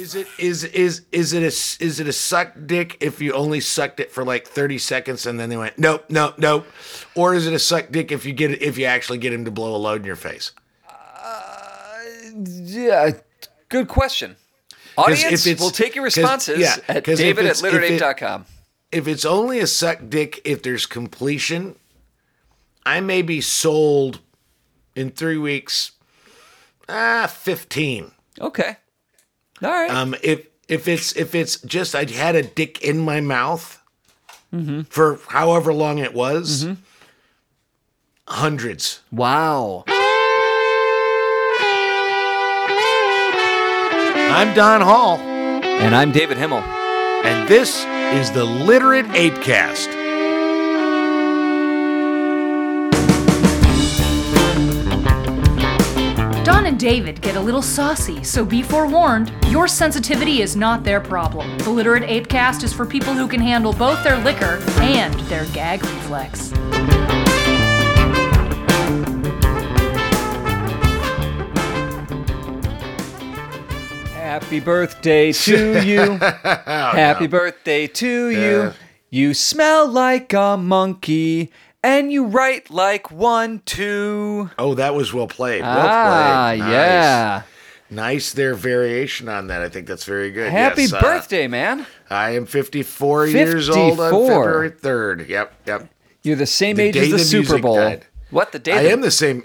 Is 0.00 0.14
it 0.14 0.26
is 0.38 0.64
is 0.64 1.02
is 1.12 1.32
it 1.34 1.42
a 1.42 1.84
is 1.84 2.00
it 2.00 2.08
a 2.08 2.12
suck 2.12 2.54
dick 2.64 2.96
if 3.00 3.20
you 3.20 3.34
only 3.34 3.60
sucked 3.60 4.00
it 4.00 4.10
for 4.10 4.24
like 4.24 4.46
thirty 4.46 4.78
seconds 4.78 5.26
and 5.26 5.38
then 5.38 5.50
they 5.50 5.58
went 5.58 5.78
nope 5.78 6.06
nope 6.08 6.38
nope, 6.38 6.66
or 7.14 7.34
is 7.34 7.46
it 7.46 7.52
a 7.52 7.58
suck 7.58 7.90
dick 7.90 8.10
if 8.10 8.24
you 8.24 8.32
get 8.32 8.62
if 8.62 8.78
you 8.78 8.86
actually 8.86 9.18
get 9.18 9.30
him 9.32 9.44
to 9.44 9.50
blow 9.50 9.76
a 9.76 9.78
load 9.78 10.00
in 10.00 10.06
your 10.06 10.16
face? 10.16 10.52
Yeah, 12.34 13.10
good 13.68 13.88
question. 13.88 14.36
Audience, 14.96 15.46
if 15.46 15.60
we'll 15.60 15.70
take 15.70 15.94
your 15.94 16.04
responses 16.04 16.58
yeah, 16.60 16.76
at 16.88 17.04
david 17.04 17.44
at 17.46 17.60
it's- 17.60 17.62
if 17.62 17.74
it- 18.02 18.42
If 18.92 19.06
it's 19.06 19.24
only 19.24 19.60
a 19.60 19.66
suck 19.66 19.98
dick 20.08 20.40
if 20.44 20.62
there's 20.62 20.86
completion, 20.86 21.76
I 22.86 23.00
may 23.00 23.22
be 23.22 23.40
sold 23.40 24.20
in 24.96 25.10
three 25.10 25.36
weeks. 25.38 25.92
Ah, 26.88 27.26
fifteen. 27.32 28.12
Okay. 28.40 28.76
All 29.62 29.70
right. 29.70 29.90
Um, 29.90 30.14
if 30.22 30.46
if 30.68 30.86
it's 30.88 31.14
if 31.16 31.34
it's 31.34 31.60
just 31.62 31.94
I 31.94 32.04
had 32.04 32.34
a 32.36 32.42
dick 32.42 32.82
in 32.82 32.98
my 32.98 33.20
mouth 33.20 33.76
Mm-hmm. 34.52 34.82
for 34.82 35.20
however 35.28 35.72
long 35.72 35.98
it 35.98 36.12
was, 36.12 36.66
hundreds. 38.26 39.00
wow. 39.12 39.84
I'm 44.32 44.54
Don 44.54 44.80
Hall, 44.80 45.18
And 45.18 45.94
I'm 45.94 46.10
David 46.12 46.36
Himmel. 46.38 46.58
and 46.60 47.48
this 47.48 47.84
is 48.18 48.32
the 48.32 48.44
Literate 48.44 49.06
Apecast. 49.06 49.86
Don 56.50 56.66
and 56.66 56.80
David 56.80 57.22
get 57.22 57.36
a 57.36 57.40
little 57.40 57.62
saucy, 57.62 58.24
so 58.24 58.44
be 58.44 58.60
forewarned, 58.60 59.32
your 59.50 59.68
sensitivity 59.68 60.42
is 60.42 60.56
not 60.56 60.82
their 60.82 61.00
problem. 61.00 61.56
The 61.58 61.70
Literate 61.70 62.02
Apecast 62.02 62.64
is 62.64 62.72
for 62.72 62.84
people 62.84 63.14
who 63.14 63.28
can 63.28 63.40
handle 63.40 63.72
both 63.72 64.02
their 64.02 64.18
liquor 64.18 64.60
and 64.80 65.14
their 65.30 65.44
gag 65.52 65.80
reflex. 65.80 66.50
Happy 74.12 74.58
birthday 74.58 75.30
to 75.30 75.80
you. 75.86 76.00
Oh, 76.00 76.18
Happy 76.18 77.28
birthday 77.28 77.86
to 77.86 78.30
you. 78.30 78.40
Yeah. 78.40 78.72
You 79.08 79.34
smell 79.34 79.86
like 79.88 80.32
a 80.32 80.56
monkey 80.56 81.52
and 81.82 82.12
you 82.12 82.26
write 82.26 82.70
like 82.70 83.10
one 83.10 83.60
too. 83.64 84.50
Oh, 84.58 84.74
that 84.74 84.94
was 84.94 85.12
well 85.12 85.26
played. 85.26 85.62
Well 85.62 85.86
ah, 85.86 86.48
played. 86.50 86.58
Nice. 86.60 86.70
yeah. 86.70 87.42
Nice 87.92 88.32
their 88.32 88.54
variation 88.54 89.28
on 89.28 89.48
that. 89.48 89.62
I 89.62 89.68
think 89.68 89.88
that's 89.88 90.04
very 90.04 90.30
good. 90.30 90.50
Happy 90.52 90.82
Yes, 90.82 90.92
uh, 90.92 91.00
birthday, 91.00 91.48
man. 91.48 91.86
I 92.08 92.30
am 92.36 92.46
54, 92.46 93.26
years 93.26 93.68
old 93.68 93.98
on 93.98 94.10
February 94.12 94.70
3rd. 94.70 95.28
Yep, 95.28 95.52
yep. 95.66 95.88
You're 96.22 96.36
the 96.36 96.46
same 96.46 96.76
The 96.76 96.82
age 96.84 96.96
as 96.96 97.10
the, 97.10 97.16
the 97.16 97.24
Super 97.24 97.58
Bowl. 97.58 97.74
died. 97.76 98.06
What 98.30 98.52
the 98.52 98.60
day? 98.60 98.72
I 98.74 98.82
the- 98.84 98.92
am 98.92 99.00
the 99.00 99.10
same. 99.10 99.44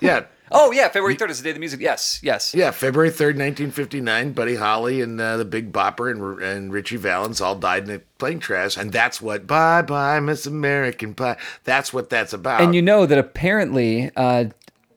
Yeah. 0.00 0.24
Oh 0.54 0.70
yeah, 0.70 0.88
February 0.88 1.14
third 1.14 1.30
is 1.30 1.38
the 1.38 1.44
day 1.44 1.50
of 1.50 1.56
the 1.56 1.60
music. 1.60 1.80
Yes, 1.80 2.20
yes. 2.22 2.54
Yeah, 2.54 2.70
February 2.70 3.10
3rd, 3.10 3.38
1959, 3.38 4.32
Buddy 4.32 4.56
Holly 4.56 5.00
and 5.00 5.20
uh, 5.20 5.38
the 5.38 5.44
Big 5.44 5.72
Bopper 5.72 6.10
and, 6.10 6.42
and 6.42 6.72
Ritchie 6.72 6.98
Valens 6.98 7.40
all 7.40 7.54
died 7.54 7.88
in 7.88 7.94
a 7.94 7.98
plane 8.18 8.38
crash. 8.38 8.76
And 8.76 8.92
that's 8.92 9.20
what, 9.20 9.46
bye 9.46 9.82
bye, 9.82 10.20
Miss 10.20 10.46
American 10.46 11.14
Pie. 11.14 11.38
That's 11.64 11.92
what 11.92 12.10
that's 12.10 12.32
about. 12.32 12.60
And 12.60 12.74
you 12.74 12.82
know 12.82 13.06
that 13.06 13.18
apparently 13.18 14.10
uh, 14.14 14.46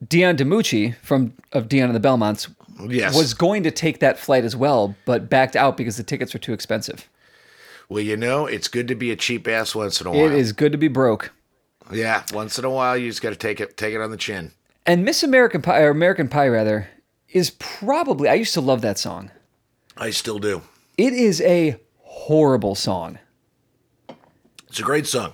Dion 0.07 0.35
DiMucci 0.35 0.95
from 0.97 1.33
of 1.53 1.69
Dion 1.69 1.89
and 1.89 1.95
the 1.95 2.05
Belmonts 2.05 2.49
yes. 2.89 3.15
was 3.15 3.33
going 3.33 3.63
to 3.63 3.71
take 3.71 3.99
that 3.99 4.19
flight 4.19 4.43
as 4.43 4.55
well, 4.55 4.95
but 5.05 5.29
backed 5.29 5.55
out 5.55 5.77
because 5.77 5.97
the 5.97 6.03
tickets 6.03 6.33
were 6.33 6.39
too 6.39 6.53
expensive. 6.53 7.07
well, 7.89 8.01
you 8.01 8.17
know, 8.17 8.45
it's 8.45 8.67
good 8.67 8.87
to 8.89 8.95
be 8.95 9.11
a 9.11 9.15
cheap 9.15 9.47
ass 9.47 9.73
once 9.73 10.01
in 10.01 10.07
a 10.07 10.11
while. 10.11 10.25
It 10.25 10.33
is 10.33 10.51
good 10.51 10.73
to 10.73 10.77
be 10.77 10.89
broke. 10.89 11.31
Yeah, 11.91 12.23
once 12.33 12.57
in 12.57 12.65
a 12.65 12.69
while, 12.69 12.97
you 12.97 13.09
just 13.09 13.21
got 13.21 13.29
to 13.29 13.35
take 13.35 13.61
it, 13.61 13.77
take 13.77 13.93
it 13.93 14.01
on 14.01 14.11
the 14.11 14.17
chin. 14.17 14.51
And 14.85 15.03
Miss 15.03 15.23
American 15.23 15.61
Pie, 15.61 15.81
or 15.81 15.89
American 15.89 16.27
Pie 16.27 16.47
rather, 16.47 16.89
is 17.29 17.49
probably 17.51 18.29
I 18.29 18.35
used 18.35 18.53
to 18.53 18.61
love 18.61 18.81
that 18.81 18.97
song. 18.97 19.31
I 19.97 20.11
still 20.11 20.39
do. 20.39 20.61
It 20.97 21.13
is 21.13 21.41
a 21.41 21.79
horrible 22.01 22.75
song. 22.75 23.19
It's 24.67 24.79
a 24.79 24.83
great 24.83 25.07
song. 25.07 25.33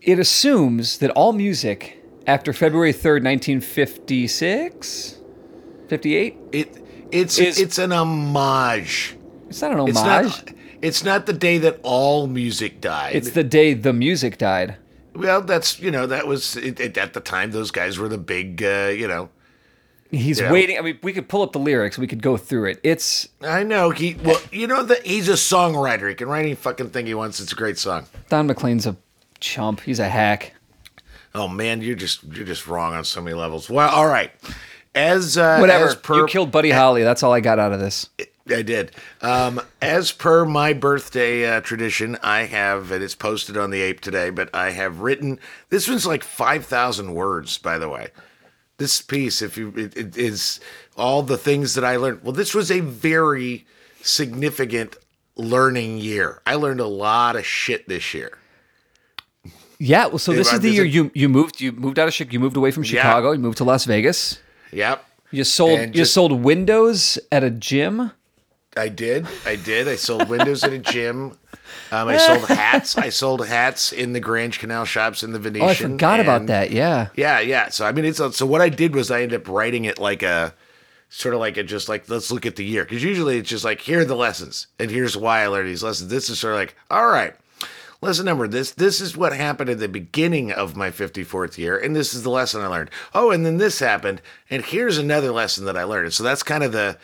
It 0.00 0.18
assumes 0.18 0.98
that 0.98 1.10
all 1.10 1.32
music 1.32 2.02
after 2.26 2.52
February 2.52 2.92
3rd, 2.92 3.22
1956, 3.24 5.18
58, 5.88 6.36
It 6.52 6.76
it's 7.12 7.38
Is- 7.38 7.58
it's 7.60 7.78
an 7.78 7.92
homage. 7.92 9.16
it's 9.48 9.60
not 9.62 9.72
an 9.72 9.88
It's 9.88 9.98
homage. 9.98 10.28
not. 10.28 10.50
It's 10.82 11.04
not 11.04 11.26
the 11.26 11.32
day 11.34 11.58
that 11.58 11.78
all 11.82 12.26
music 12.26 12.80
died. 12.80 13.14
It's 13.14 13.30
the 13.32 13.44
day 13.44 13.74
the 13.74 13.92
music 13.92 14.38
died. 14.38 14.76
Well, 15.14 15.40
that's 15.42 15.78
you 15.80 15.90
know 15.90 16.06
that 16.06 16.26
was 16.26 16.56
it, 16.56 16.80
it, 16.80 16.98
at 16.98 17.12
the 17.14 17.20
time. 17.20 17.50
Those 17.50 17.70
guys 17.70 17.98
were 17.98 18.08
the 18.08 18.18
big 18.18 18.62
uh, 18.62 18.92
you 18.94 19.08
know. 19.08 19.28
He's 20.10 20.40
Yeah. 20.40 20.50
waiting. 20.50 20.76
I 20.76 20.80
mean, 20.80 20.98
we 21.04 21.12
could 21.12 21.28
pull 21.28 21.40
up 21.42 21.52
the 21.52 21.60
lyrics. 21.60 21.96
We 21.96 22.08
could 22.08 22.20
go 22.22 22.36
through 22.36 22.64
it. 22.70 22.80
It's 22.82 23.28
I 23.42 23.62
know 23.62 23.90
he 23.90 24.16
well 24.24 24.40
you 24.50 24.66
know 24.66 24.82
that 24.82 25.06
he's 25.06 25.28
a 25.28 25.34
songwriter. 25.34 26.08
He 26.08 26.14
can 26.14 26.28
write 26.28 26.40
any 26.44 26.54
fucking 26.54 26.90
thing 26.90 27.06
he 27.06 27.14
wants. 27.14 27.38
It's 27.40 27.52
a 27.52 27.56
great 27.56 27.78
song. 27.78 28.06
Don 28.28 28.46
McLean's 28.48 28.86
a 28.86 28.96
chump. 29.38 29.80
He's 29.80 30.00
a 30.00 30.08
hack. 30.08 30.54
Oh 31.34 31.46
man, 31.46 31.80
you're 31.80 31.94
just 31.94 32.24
you're 32.24 32.44
just 32.46 32.66
wrong 32.66 32.94
on 32.94 33.04
so 33.04 33.20
many 33.22 33.34
levels. 33.34 33.70
Well, 33.70 33.88
all 33.88 34.06
right. 34.08 34.32
As 34.96 35.38
uh, 35.38 35.58
Whatever. 35.58 35.84
as 35.86 35.94
per, 35.94 36.16
you 36.16 36.26
killed 36.26 36.50
Buddy 36.50 36.72
Holly. 36.72 37.04
That's 37.04 37.22
all 37.22 37.32
I 37.32 37.38
got 37.38 37.60
out 37.60 37.72
of 37.72 37.78
this. 37.78 38.08
I 38.52 38.62
did. 38.62 38.92
Um, 39.20 39.60
as 39.80 40.12
per 40.12 40.44
my 40.44 40.72
birthday 40.72 41.46
uh, 41.48 41.60
tradition, 41.60 42.16
I 42.22 42.42
have, 42.42 42.90
and 42.90 43.02
it's 43.02 43.14
posted 43.14 43.56
on 43.56 43.70
the 43.70 43.80
ape 43.82 44.00
today, 44.00 44.30
but 44.30 44.48
I 44.54 44.70
have 44.70 45.00
written, 45.00 45.38
this 45.68 45.88
one's 45.88 46.06
like 46.06 46.22
5,000 46.24 47.14
words, 47.14 47.58
by 47.58 47.78
the 47.78 47.88
way. 47.88 48.08
This 48.78 49.02
piece, 49.02 49.42
if 49.42 49.56
you, 49.58 49.72
it, 49.76 49.96
it 49.96 50.16
is 50.16 50.58
all 50.96 51.22
the 51.22 51.36
things 51.36 51.74
that 51.74 51.84
I 51.84 51.96
learned. 51.96 52.22
Well, 52.22 52.32
this 52.32 52.54
was 52.54 52.70
a 52.70 52.80
very 52.80 53.66
significant 54.02 54.96
learning 55.36 55.98
year. 55.98 56.40
I 56.46 56.54
learned 56.54 56.80
a 56.80 56.86
lot 56.86 57.36
of 57.36 57.44
shit 57.46 57.88
this 57.88 58.14
year. 58.14 58.38
Yeah. 59.78 60.06
Well, 60.06 60.18
so 60.18 60.32
this 60.32 60.52
is 60.52 60.60
the 60.60 60.70
year 60.70 60.84
you 60.84 61.10
you 61.14 61.28
moved. 61.28 61.60
You 61.60 61.72
moved 61.72 61.98
out 61.98 62.06
of 62.06 62.12
Chicago. 62.14 62.32
You 62.34 62.40
moved 62.40 62.56
away 62.56 62.70
from 62.70 62.82
Chicago. 62.82 63.32
You 63.32 63.38
moved 63.38 63.58
to 63.58 63.64
Las 63.64 63.86
Vegas. 63.86 64.38
Yep. 64.72 65.04
You 65.30 65.44
sold. 65.44 65.78
And 65.78 65.94
you 65.94 66.02
just- 66.02 66.12
sold 66.14 66.32
windows 66.32 67.18
at 67.32 67.42
a 67.44 67.50
gym. 67.50 68.12
I 68.76 68.88
did. 68.88 69.26
I 69.44 69.56
did. 69.56 69.88
I 69.88 69.96
sold 69.96 70.28
windows 70.28 70.62
at 70.62 70.72
a 70.72 70.78
gym. 70.78 71.32
Um, 71.90 72.08
I 72.08 72.16
sold 72.18 72.44
hats. 72.48 72.96
I 72.96 73.08
sold 73.08 73.44
hats 73.46 73.92
in 73.92 74.12
the 74.12 74.20
Grand 74.20 74.58
Canal 74.58 74.84
shops 74.84 75.22
in 75.22 75.32
the 75.32 75.38
Venetian. 75.38 75.66
Oh, 75.66 75.70
I 75.70 75.74
forgot 75.74 76.20
about 76.20 76.46
that. 76.46 76.70
Yeah. 76.70 77.08
Yeah, 77.16 77.40
yeah. 77.40 77.68
So 77.68 77.84
I 77.84 77.92
mean, 77.92 78.04
it's 78.04 78.18
so 78.36 78.46
what 78.46 78.60
I 78.60 78.68
did 78.68 78.94
was 78.94 79.10
I 79.10 79.22
ended 79.22 79.40
up 79.40 79.48
writing 79.48 79.84
it 79.86 79.98
like 79.98 80.22
a 80.22 80.54
sort 81.08 81.34
of 81.34 81.40
like 81.40 81.56
a 81.56 81.64
just 81.64 81.88
like 81.88 82.08
let's 82.08 82.30
look 82.30 82.46
at 82.46 82.54
the 82.54 82.64
year 82.64 82.84
because 82.84 83.02
usually 83.02 83.38
it's 83.38 83.48
just 83.48 83.64
like 83.64 83.80
here 83.80 84.00
are 84.00 84.04
the 84.04 84.14
lessons 84.14 84.68
and 84.78 84.92
here's 84.92 85.16
why 85.16 85.42
I 85.42 85.48
learned 85.48 85.68
these 85.68 85.82
lessons. 85.82 86.08
This 86.08 86.30
is 86.30 86.38
sort 86.38 86.54
of 86.54 86.60
like 86.60 86.76
all 86.90 87.08
right. 87.08 87.34
Lesson 88.00 88.24
number 88.24 88.46
this 88.46 88.70
this 88.70 89.00
is 89.00 89.16
what 89.16 89.32
happened 89.32 89.68
at 89.68 89.80
the 89.80 89.88
beginning 89.88 90.52
of 90.52 90.76
my 90.76 90.90
54th 90.90 91.58
year 91.58 91.76
and 91.76 91.94
this 91.96 92.14
is 92.14 92.22
the 92.22 92.30
lesson 92.30 92.62
I 92.62 92.68
learned. 92.68 92.90
Oh, 93.12 93.32
and 93.32 93.44
then 93.44 93.58
this 93.58 93.80
happened 93.80 94.22
and 94.48 94.64
here's 94.64 94.96
another 94.98 95.32
lesson 95.32 95.64
that 95.64 95.76
I 95.76 95.82
learned. 95.82 96.12
So 96.14 96.22
that's 96.22 96.44
kind 96.44 96.62
of 96.62 96.70
the 96.70 96.96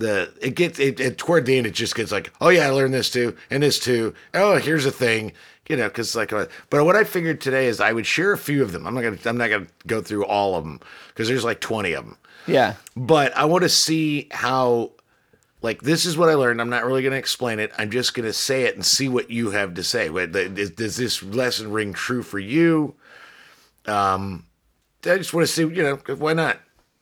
the 0.00 0.32
it 0.40 0.54
gets 0.54 0.78
it, 0.78 0.98
it 0.98 1.16
toward 1.16 1.46
the 1.46 1.56
end 1.56 1.66
it 1.66 1.74
just 1.74 1.94
gets 1.94 2.10
like 2.10 2.32
oh 2.40 2.48
yeah 2.48 2.66
I 2.66 2.70
learned 2.70 2.94
this 2.94 3.10
too 3.10 3.36
and 3.50 3.62
this 3.62 3.78
too. 3.78 4.14
Oh, 4.34 4.58
here's 4.58 4.86
a 4.86 4.90
thing 4.90 5.32
you 5.70 5.76
know, 5.76 5.86
because 5.86 6.16
like, 6.16 6.32
uh, 6.32 6.46
but 6.68 6.84
what 6.84 6.96
I 6.96 7.04
figured 7.04 7.40
today 7.40 7.66
is 7.66 7.80
I 7.80 7.92
would 7.92 8.04
share 8.04 8.32
a 8.32 8.38
few 8.38 8.60
of 8.60 8.72
them. 8.72 8.88
I'm 8.88 8.94
not 8.94 9.02
gonna, 9.02 9.18
I'm 9.24 9.38
not 9.38 9.50
gonna 9.50 9.68
go 9.86 10.02
through 10.02 10.26
all 10.26 10.56
of 10.56 10.64
them 10.64 10.80
because 11.08 11.28
there's 11.28 11.44
like 11.44 11.60
20 11.60 11.92
of 11.92 12.04
them. 12.04 12.18
Yeah. 12.48 12.74
But 12.96 13.36
I 13.36 13.44
want 13.44 13.62
to 13.62 13.68
see 13.68 14.26
how, 14.32 14.90
like, 15.62 15.82
this 15.82 16.06
is 16.06 16.18
what 16.18 16.28
I 16.28 16.34
learned. 16.34 16.60
I'm 16.60 16.70
not 16.70 16.84
really 16.84 17.04
gonna 17.04 17.14
explain 17.14 17.60
it. 17.60 17.70
I'm 17.78 17.92
just 17.92 18.14
gonna 18.14 18.32
say 18.32 18.64
it 18.64 18.74
and 18.74 18.84
see 18.84 19.08
what 19.08 19.30
you 19.30 19.52
have 19.52 19.74
to 19.74 19.84
say. 19.84 20.08
Does 20.08 20.96
this 20.96 21.22
lesson 21.22 21.70
ring 21.70 21.92
true 21.92 22.24
for 22.24 22.40
you? 22.40 22.96
Um, 23.86 24.46
I 25.04 25.18
just 25.18 25.32
want 25.32 25.46
to 25.46 25.52
see, 25.52 25.62
you 25.62 25.84
know, 25.84 25.96
why 26.16 26.32
not? 26.32 26.58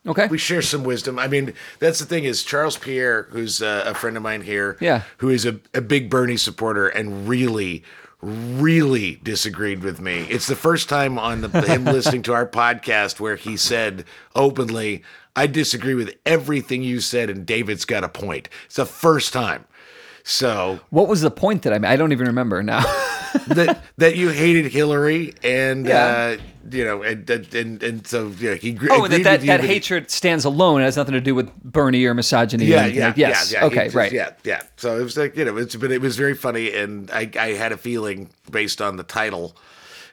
Okay. 0.09 0.27
we 0.29 0.39
share 0.39 0.63
some 0.63 0.83
wisdom. 0.85 1.19
I 1.19 1.29
mean, 1.29 1.53
that's 1.79 1.99
the 2.01 2.07
thing 2.07 2.25
is 2.25 2.43
Charles 2.43 2.77
Pierre, 2.79 3.25
who's 3.31 3.63
uh, 3.63 3.85
a 3.87 3.95
friend 3.95 4.17
of 4.17 4.23
mine 4.23 4.41
here, 4.43 4.77
Yeah. 4.81 5.03
who 5.19 5.29
is 5.29 5.45
a, 5.47 5.61
a 5.75 5.81
big 5.83 6.09
Bernie 6.11 6.37
supporter 6.39 6.89
and 6.89 7.29
really, 7.29 7.85
really 8.23 9.21
disagreed 9.23 9.83
with 9.83 10.01
me. 10.01 10.23
It's 10.31 10.47
the 10.47 10.57
first 10.57 10.89
time 10.89 11.19
on 11.19 11.43
the, 11.43 11.49
him 11.63 11.85
listening 11.97 12.23
to 12.23 12.33
our 12.33 12.47
podcast 12.47 13.21
where 13.21 13.37
he 13.37 13.57
said 13.57 14.05
openly, 14.35 15.03
"I 15.37 15.47
disagree 15.47 15.95
with 15.95 16.17
everything 16.27 16.83
you 16.83 17.01
said, 17.01 17.31
and 17.31 17.47
David's 17.47 17.85
got 17.85 18.03
a 18.03 18.09
point." 18.09 18.49
It's 18.67 18.77
the 18.77 18.87
first 18.87 19.33
time. 19.33 19.67
So 20.25 20.81
What 20.91 21.09
was 21.09 21.21
the 21.23 21.31
point 21.31 21.63
that 21.63 21.73
I 21.73 21.79
made? 21.79 21.89
I 21.89 21.97
don't 21.97 22.13
even 22.13 22.27
remember 22.27 22.63
now. 22.63 22.83
that 23.49 23.83
that 23.99 24.17
you 24.17 24.29
hated 24.31 24.67
Hillary 24.73 25.35
and 25.43 25.87
Yeah. 25.87 26.37
uh, 26.39 26.43
you 26.71 26.85
know 26.85 27.03
and 27.03 27.29
and 27.31 27.83
and, 27.83 28.07
so 28.07 28.33
yeah 28.39 28.55
he 28.55 28.73
gr- 28.73 28.89
Oh, 28.91 29.07
that 29.09 29.23
that, 29.25 29.41
that 29.41 29.47
but 29.47 29.61
he- 29.63 29.67
hatred 29.75 30.11
stands 30.11 30.45
alone. 30.45 30.81
It 30.81 30.85
has 30.85 30.97
nothing 30.97 31.15
to 31.15 31.21
do 31.21 31.35
with 31.35 31.55
Bernie 31.63 32.05
or 32.05 32.15
misogyny. 32.15 32.67
or 32.67 32.69
yeah, 32.69 32.81
anything. 32.83 32.99
yeah, 32.99 33.13
yes. 33.17 33.53
yeah, 33.53 33.61
yeah. 33.61 33.67
okay, 33.67 33.85
just- 33.85 33.97
right. 33.97 34.13
Yeah, 34.13 34.31
yeah. 34.45 34.63
So 34.77 34.99
it 34.99 35.03
was 35.03 35.17
like 35.17 35.37
you 35.37 35.45
know, 35.45 35.57
it's 35.57 35.77
but 35.77 35.91
it 35.91 36.01
was 36.01 36.17
very 36.17 36.35
funny, 36.35 36.73
and 36.75 37.11
I 37.11 37.31
I 37.39 37.49
had 37.53 37.73
a 37.73 37.77
feeling 37.77 38.29
based 38.51 38.81
on 38.83 38.97
the 38.97 39.03
title, 39.05 39.57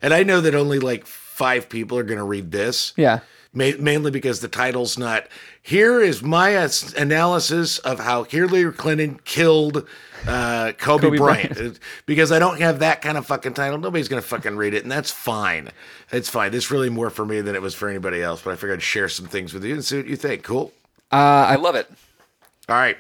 and 0.02 0.14
I 0.14 0.24
know 0.24 0.42
that 0.42 0.56
only 0.56 0.80
like 0.80 1.06
five 1.06 1.68
people 1.70 1.98
are 1.98 2.04
going 2.04 2.20
to 2.20 2.24
read 2.24 2.52
this. 2.52 2.94
Yeah. 2.96 3.20
Ma- 3.56 3.72
mainly 3.80 4.12
because 4.12 4.42
the 4.42 4.48
title's 4.48 4.98
not. 4.98 5.28
Here 5.62 6.00
is 6.00 6.22
my 6.22 6.50
analysis 6.96 7.80
of 7.80 8.00
how 8.00 8.24
Hillary 8.24 8.72
Clinton 8.74 9.20
killed 9.26 9.88
uh, 10.28 10.74
Kobe, 10.78 11.08
Kobe 11.08 11.18
Bryant. 11.18 11.56
Bryant. 11.56 11.78
Uh, 11.78 11.80
because 12.06 12.32
I 12.32 12.38
don't 12.38 12.60
have 12.60 12.80
that 12.80 13.02
kind 13.02 13.18
of 13.18 13.26
fucking 13.26 13.54
title. 13.54 13.80
Nobody's 13.80 14.08
gonna 14.08 14.22
fucking 14.22 14.56
read 14.56 14.74
it, 14.74 14.84
and 14.84 14.92
that's 14.92 15.10
fine. 15.10 15.72
It's 16.12 16.30
fine. 16.30 16.54
It's 16.54 16.70
really 16.70 16.90
more 16.90 17.10
for 17.10 17.26
me 17.26 17.42
than 17.42 17.56
it 17.56 17.62
was 17.62 17.74
for 17.74 17.90
anybody 17.90 18.22
else. 18.22 18.42
But 18.44 18.52
I 18.52 18.56
figured 18.56 18.80
I'd 18.80 18.84
share 18.84 19.10
some 19.10 19.26
things 19.28 19.54
with 19.54 19.64
you 19.64 19.74
and 19.74 19.84
see 19.84 19.98
what 19.98 20.08
you 20.08 20.16
think. 20.16 20.44
Cool. 20.44 20.72
Uh, 21.12 21.48
I 21.50 21.56
love 21.56 21.76
it. 21.76 21.90
All 22.68 22.76
right. 22.76 22.98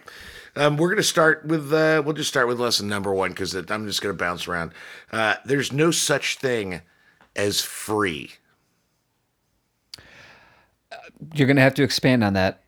Um, 0.56 0.78
we're 0.78 0.88
going 0.88 0.98
to 0.98 1.04
start 1.04 1.46
with, 1.46 1.74
uh, 1.74 2.02
we'll 2.06 2.14
just 2.14 2.30
start 2.30 2.48
with 2.48 2.62
lesson 2.62 2.88
number 2.88 3.14
one 3.14 3.32
because 3.32 3.54
I'm 3.54 3.86
just 3.88 4.02
going 4.02 4.16
to 4.16 4.18
bounce 4.18 4.48
around. 4.48 4.72
Uh, 5.12 5.36
there's 5.44 5.74
no 5.74 5.92
such 5.92 6.38
thing 6.38 6.82
as 7.36 7.60
free. 7.62 8.32
You're 11.34 11.48
gonna 11.48 11.62
have 11.62 11.76
to 11.76 11.84
expand 11.84 12.24
on 12.24 12.34
that. 12.34 12.62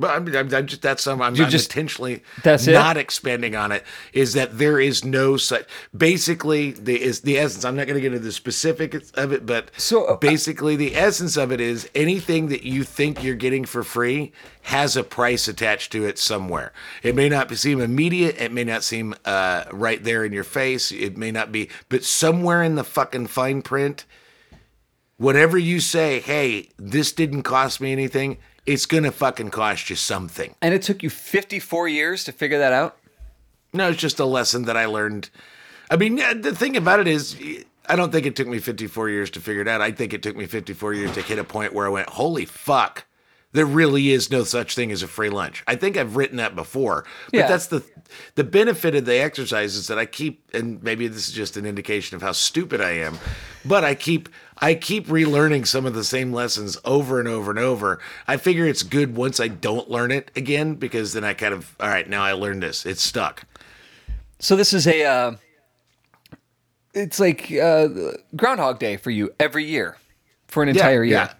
But 0.00 0.10
I 0.10 0.20
mean, 0.20 0.36
I'm, 0.36 0.54
I'm 0.54 0.66
just, 0.66 0.80
that's 0.80 1.02
some, 1.02 1.20
I'm, 1.20 1.34
I'm 1.34 1.50
just- 1.50 1.70
intentionally 1.70 2.22
that's 2.44 2.68
it? 2.68 2.72
not 2.72 2.96
expanding 2.96 3.56
on 3.56 3.72
it, 3.72 3.82
is 4.12 4.34
that 4.34 4.56
there 4.56 4.78
is 4.78 5.04
no 5.04 5.36
such, 5.36 5.66
basically, 5.96 6.70
the, 6.70 7.02
is 7.02 7.22
the 7.22 7.36
essence, 7.36 7.64
I'm 7.64 7.74
not 7.74 7.88
going 7.88 7.96
to 7.96 8.00
get 8.00 8.12
into 8.12 8.24
the 8.24 8.30
specifics 8.30 9.10
of 9.12 9.32
it, 9.32 9.44
but 9.44 9.72
So, 9.76 10.04
uh, 10.04 10.16
basically, 10.16 10.76
the 10.76 10.94
essence 10.94 11.36
of 11.36 11.50
it 11.50 11.60
is 11.60 11.90
anything 11.96 12.46
that 12.48 12.62
you 12.62 12.84
think 12.84 13.24
you're 13.24 13.34
getting 13.34 13.64
for 13.64 13.82
free 13.82 14.30
has 14.62 14.96
a 14.96 15.02
price 15.02 15.48
attached 15.48 15.90
to 15.92 16.04
it 16.06 16.16
somewhere. 16.16 16.72
It 17.02 17.16
may 17.16 17.28
not 17.28 17.50
seem 17.56 17.80
immediate, 17.80 18.40
it 18.40 18.52
may 18.52 18.64
not 18.64 18.84
seem 18.84 19.16
uh, 19.24 19.64
right 19.72 20.02
there 20.04 20.24
in 20.24 20.32
your 20.32 20.44
face, 20.44 20.92
it 20.92 21.16
may 21.16 21.32
not 21.32 21.50
be, 21.50 21.70
but 21.88 22.04
somewhere 22.04 22.62
in 22.62 22.76
the 22.76 22.84
fucking 22.84 23.26
fine 23.26 23.62
print, 23.62 24.04
whatever 25.18 25.58
you 25.58 25.80
say, 25.80 26.20
hey, 26.20 26.70
this 26.78 27.12
didn't 27.12 27.42
cost 27.42 27.80
me 27.80 27.92
anything, 27.92 28.38
it's 28.64 28.86
going 28.86 29.04
to 29.04 29.12
fucking 29.12 29.50
cost 29.50 29.90
you 29.90 29.96
something. 29.96 30.54
And 30.62 30.72
it 30.72 30.82
took 30.82 31.02
you 31.02 31.10
54 31.10 31.88
years 31.88 32.24
to 32.24 32.32
figure 32.32 32.58
that 32.58 32.72
out. 32.72 32.96
No, 33.72 33.90
it's 33.90 34.00
just 34.00 34.18
a 34.18 34.24
lesson 34.24 34.62
that 34.64 34.76
I 34.76 34.86
learned. 34.86 35.28
I 35.90 35.96
mean, 35.96 36.16
the 36.16 36.54
thing 36.54 36.76
about 36.76 37.00
it 37.00 37.06
is, 37.08 37.36
I 37.86 37.96
don't 37.96 38.12
think 38.12 38.26
it 38.26 38.36
took 38.36 38.48
me 38.48 38.58
54 38.58 39.08
years 39.10 39.30
to 39.30 39.40
figure 39.40 39.62
it 39.62 39.68
out. 39.68 39.80
I 39.80 39.90
think 39.90 40.12
it 40.12 40.22
took 40.22 40.36
me 40.36 40.46
54 40.46 40.94
years 40.94 41.12
to 41.14 41.22
hit 41.22 41.38
a 41.38 41.44
point 41.44 41.72
where 41.74 41.86
I 41.86 41.90
went, 41.90 42.08
holy 42.10 42.44
fuck, 42.44 43.04
there 43.52 43.64
really 43.66 44.10
is 44.10 44.30
no 44.30 44.44
such 44.44 44.74
thing 44.74 44.92
as 44.92 45.02
a 45.02 45.08
free 45.08 45.30
lunch. 45.30 45.64
I 45.66 45.74
think 45.74 45.96
I've 45.96 46.16
written 46.16 46.36
that 46.36 46.54
before, 46.54 47.04
but 47.30 47.38
Yeah. 47.38 47.48
that's 47.48 47.66
the 47.66 47.82
the 48.36 48.44
benefit 48.44 48.94
of 48.94 49.04
the 49.04 49.16
exercise 49.18 49.74
is 49.74 49.86
that 49.88 49.98
I 49.98 50.06
keep, 50.06 50.42
and 50.54 50.82
maybe 50.82 51.08
this 51.08 51.28
is 51.28 51.34
just 51.34 51.58
an 51.58 51.66
indication 51.66 52.14
of 52.16 52.22
how 52.22 52.32
stupid 52.32 52.80
I 52.80 52.92
am, 52.92 53.18
but 53.66 53.84
I 53.84 53.94
keep 53.94 54.30
I 54.60 54.74
keep 54.74 55.06
relearning 55.06 55.66
some 55.66 55.86
of 55.86 55.94
the 55.94 56.04
same 56.04 56.32
lessons 56.32 56.76
over 56.84 57.18
and 57.18 57.28
over 57.28 57.50
and 57.50 57.58
over. 57.60 58.00
I 58.26 58.36
figure 58.36 58.66
it's 58.66 58.82
good 58.82 59.16
once 59.16 59.38
I 59.40 59.48
don't 59.48 59.90
learn 59.90 60.10
it 60.10 60.30
again 60.34 60.74
because 60.74 61.12
then 61.12 61.24
I 61.24 61.34
kind 61.34 61.54
of 61.54 61.74
all 61.80 61.88
right 61.88 62.08
now 62.08 62.22
I 62.22 62.32
learned 62.32 62.62
this. 62.62 62.84
It's 62.84 63.02
stuck. 63.02 63.44
So 64.40 64.56
this 64.56 64.72
is 64.72 64.86
a, 64.86 65.04
uh, 65.04 65.32
it's 66.94 67.20
like 67.20 67.52
uh, 67.52 67.88
Groundhog 68.36 68.78
Day 68.78 68.96
for 68.96 69.10
you 69.10 69.32
every 69.38 69.64
year, 69.64 69.96
for 70.46 70.62
an 70.62 70.68
entire 70.68 71.04
year. 71.04 71.16
Yeah 71.18 71.32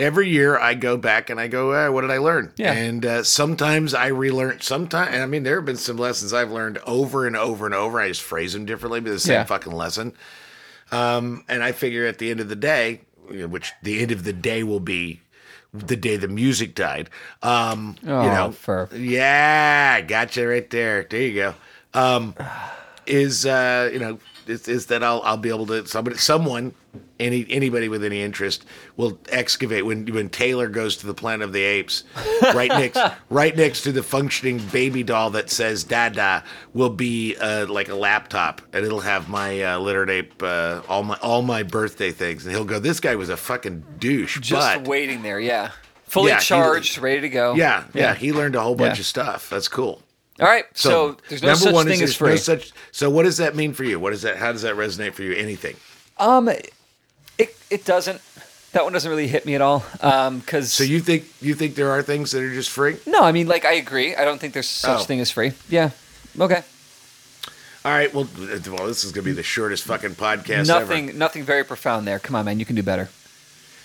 every 0.00 0.28
year 0.28 0.58
I 0.58 0.74
go 0.74 0.96
back 0.96 1.30
and 1.30 1.38
I 1.38 1.46
go, 1.46 1.70
eh, 1.72 1.86
what 1.86 2.00
did 2.00 2.10
I 2.10 2.18
learn? 2.18 2.52
Yeah. 2.56 2.72
And 2.72 3.06
uh, 3.06 3.22
sometimes 3.22 3.94
I 3.94 4.08
relearn. 4.08 4.60
Sometimes, 4.60 5.14
I 5.14 5.26
mean, 5.26 5.44
there 5.44 5.56
have 5.56 5.64
been 5.64 5.76
some 5.76 5.96
lessons 5.96 6.32
I've 6.32 6.50
learned 6.50 6.78
over 6.78 7.24
and 7.26 7.36
over 7.36 7.66
and 7.66 7.74
over. 7.74 8.00
I 8.00 8.08
just 8.08 8.22
phrase 8.22 8.52
them 8.52 8.64
differently, 8.64 8.98
but 9.00 9.10
the 9.10 9.18
same 9.20 9.34
Yeah. 9.34 9.44
fucking 9.44 9.72
lesson. 9.72 10.12
Um, 10.92 11.44
and 11.48 11.62
I 11.64 11.72
figure 11.72 12.06
at 12.06 12.18
the 12.18 12.30
end 12.30 12.38
of 12.40 12.48
the 12.48 12.56
day, 12.56 13.00
which 13.28 13.72
the 13.82 14.00
end 14.00 14.12
of 14.12 14.24
the 14.24 14.32
day 14.32 14.62
will 14.62 14.80
be 14.80 15.20
the 15.74 15.96
day 15.96 16.16
the 16.18 16.28
music 16.28 16.74
died. 16.74 17.08
Um, 17.42 17.96
Oh, 18.06 18.22
you 18.24 18.30
know, 18.30 18.52
fur. 18.52 18.88
yeah, 18.94 20.00
gotcha 20.02 20.46
right 20.46 20.68
there. 20.68 21.06
There 21.08 21.20
you 21.22 21.34
go. 21.34 21.54
Um, 21.94 22.34
is 23.06 23.46
uh, 23.46 23.88
you 23.92 23.98
know, 23.98 24.18
is, 24.46 24.68
is 24.68 24.86
that 24.86 25.02
I'll 25.02 25.20
I'll 25.24 25.36
be 25.36 25.48
able 25.48 25.66
to 25.66 25.86
somebody 25.86 26.16
someone 26.16 26.74
any 27.18 27.46
anybody 27.48 27.88
with 27.88 28.04
any 28.04 28.20
interest 28.22 28.64
will 28.96 29.18
excavate 29.30 29.86
when 29.86 30.06
when 30.12 30.28
Taylor 30.28 30.68
goes 30.68 30.96
to 30.98 31.06
the 31.06 31.14
Planet 31.14 31.42
of 31.44 31.52
the 31.52 31.62
Apes, 31.62 32.04
right 32.54 32.68
next 32.68 33.00
right 33.30 33.56
next 33.56 33.82
to 33.82 33.92
the 33.92 34.02
functioning 34.02 34.58
baby 34.72 35.02
doll 35.02 35.30
that 35.30 35.50
says 35.50 35.84
Dada 35.84 36.44
will 36.74 36.90
be 36.90 37.36
uh, 37.36 37.66
like 37.66 37.88
a 37.88 37.94
laptop 37.94 38.60
and 38.72 38.84
it'll 38.84 39.00
have 39.00 39.28
my 39.28 39.62
uh, 39.62 39.78
literate 39.78 40.10
ape 40.10 40.42
uh, 40.42 40.82
all 40.88 41.02
my 41.02 41.16
all 41.22 41.42
my 41.42 41.62
birthday 41.62 42.10
things 42.10 42.44
and 42.44 42.54
he'll 42.54 42.64
go 42.64 42.78
this 42.78 43.00
guy 43.00 43.14
was 43.14 43.28
a 43.30 43.36
fucking 43.36 43.84
douche 43.98 44.38
Just 44.40 44.78
but 44.78 44.88
waiting 44.88 45.22
there, 45.22 45.40
yeah. 45.40 45.70
Fully 46.04 46.28
Yeah, 46.28 46.40
he- 46.40 46.44
charged, 46.44 46.98
ready 46.98 47.22
to 47.22 47.28
go. 47.30 47.54
yeah, 47.54 47.84
yeah 47.94 48.14
he 48.14 48.32
learned 48.34 48.54
a 48.54 48.60
whole 48.60 48.74
bunch 48.74 48.98
Yeah. 48.98 49.00
of 49.02 49.06
stuff 49.06 49.48
that's 49.48 49.68
cool. 49.68 50.02
All 50.42 50.48
right. 50.48 50.64
So, 50.74 51.16
there's 51.28 51.42
no 51.42 51.54
such 51.54 51.86
thing 51.86 52.02
as 52.02 52.14
free. 52.16 52.30
No 52.30 52.36
such, 52.36 52.72
so 52.90 53.08
what 53.08 53.22
does 53.22 53.36
that 53.36 53.54
mean 53.56 53.72
for 53.72 53.84
you? 53.84 53.98
What 54.00 54.10
does 54.10 54.22
that? 54.22 54.36
How 54.36 54.52
does 54.52 54.62
that 54.62 54.74
resonate 54.74 55.12
for 55.14 55.22
you? 55.22 55.32
Anything? 55.34 55.76
um, 56.18 56.48
it 56.48 56.72
it 57.70 57.84
doesn't. 57.84 58.20
That 58.72 58.84
one 58.84 58.92
doesn't 58.92 59.08
really 59.10 59.28
hit 59.28 59.44
me 59.46 59.54
at 59.54 59.60
all. 59.60 59.84
Um, 60.00 60.38
because 60.40 60.72
So 60.72 60.82
you 60.84 61.00
think 61.00 61.24
you 61.40 61.54
think 61.54 61.74
there 61.74 61.90
are 61.90 62.02
things 62.02 62.30
that 62.32 62.42
are 62.42 62.52
just 62.52 62.70
free? 62.70 62.96
no, 63.06 63.22
I 63.22 63.32
mean, 63.32 63.46
like 63.46 63.64
I 63.64 63.74
agree. 63.74 64.14
I 64.16 64.24
don't 64.24 64.38
think 64.40 64.52
there's 64.54 64.68
such 64.68 65.00
Oh. 65.00 65.04
thing 65.04 65.20
as 65.20 65.30
free. 65.30 65.52
Yeah. 65.68 65.90
Okay. 66.38 66.62
All 67.84 67.90
right. 67.92 68.12
Well, 68.14 68.28
well, 68.38 68.86
this 68.86 69.04
is 69.04 69.12
gonna 69.12 69.24
be 69.24 69.32
the 69.32 69.42
shortest 69.42 69.84
fucking 69.84 70.14
podcast 70.14 70.68
nothing. 70.68 71.10
ever. 71.10 71.18
Nothing 71.18 71.44
very 71.44 71.64
profound 71.64 72.06
there. 72.06 72.18
Come 72.18 72.36
on, 72.36 72.44
man. 72.44 72.58
You 72.58 72.64
can 72.64 72.76
do 72.76 72.82
better. 72.82 73.08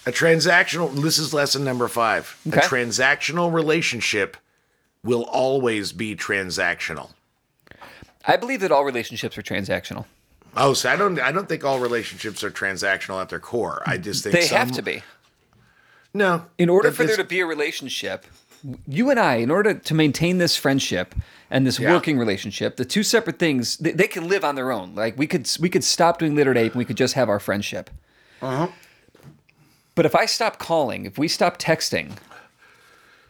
A 0.05 0.11
transactional. 0.11 0.93
This 1.01 1.17
is 1.17 1.33
lesson 1.33 1.63
number 1.63 1.87
five. 1.87 2.37
Okay. 2.47 2.59
A 2.59 2.61
transactional 2.61 3.51
relationship 3.51 4.37
will 5.03 5.23
always 5.23 5.91
be 5.91 6.15
transactional. 6.15 7.11
I 8.25 8.35
believe 8.37 8.59
that 8.61 8.71
all 8.71 8.83
relationships 8.83 9.37
are 9.37 9.41
transactional. 9.43 10.05
Oh, 10.55 10.73
so 10.73 10.89
I 10.91 10.95
don't. 10.95 11.19
I 11.19 11.31
don't 11.31 11.47
think 11.47 11.63
all 11.63 11.79
relationships 11.79 12.43
are 12.43 12.49
transactional 12.51 13.21
at 13.21 13.29
their 13.29 13.39
core. 13.39 13.83
I 13.85 13.97
just 13.97 14.23
think 14.23 14.33
They 14.33 14.41
some- 14.47 14.57
have 14.57 14.71
to 14.73 14.81
be. 14.81 15.03
No. 16.13 16.45
In 16.57 16.67
order 16.69 16.91
for 16.91 17.03
there 17.05 17.15
to 17.17 17.23
be 17.23 17.41
a 17.41 17.45
relationship, 17.45 18.25
you 18.87 19.09
and 19.11 19.19
I, 19.19 19.35
in 19.35 19.51
order 19.51 19.75
to 19.75 19.93
maintain 19.93 20.39
this 20.39 20.55
friendship 20.55 21.13
and 21.51 21.65
this 21.67 21.77
Yeah. 21.79 21.93
working 21.93 22.17
relationship, 22.17 22.77
the 22.77 22.85
two 22.85 23.03
separate 23.03 23.37
things, 23.37 23.77
they, 23.77 23.91
they 23.91 24.07
can 24.07 24.27
live 24.27 24.43
on 24.43 24.55
their 24.55 24.71
own. 24.71 24.95
Like 24.95 25.17
we 25.17 25.27
could 25.27 25.47
we 25.59 25.69
could 25.69 25.83
stop 25.83 26.17
doing 26.17 26.33
literate 26.35 26.57
ape 26.57 26.71
and 26.73 26.79
we 26.79 26.85
could 26.85 26.97
just 26.97 27.13
have 27.13 27.29
our 27.29 27.39
friendship. 27.39 27.89
Uh-huh. 28.41 28.67
But 29.93 30.05
if 30.05 30.15
I 30.15 30.25
stop 30.25 30.57
calling, 30.59 31.05
if 31.05 31.17
we 31.17 31.27
stop 31.27 31.57
texting, 31.59 32.13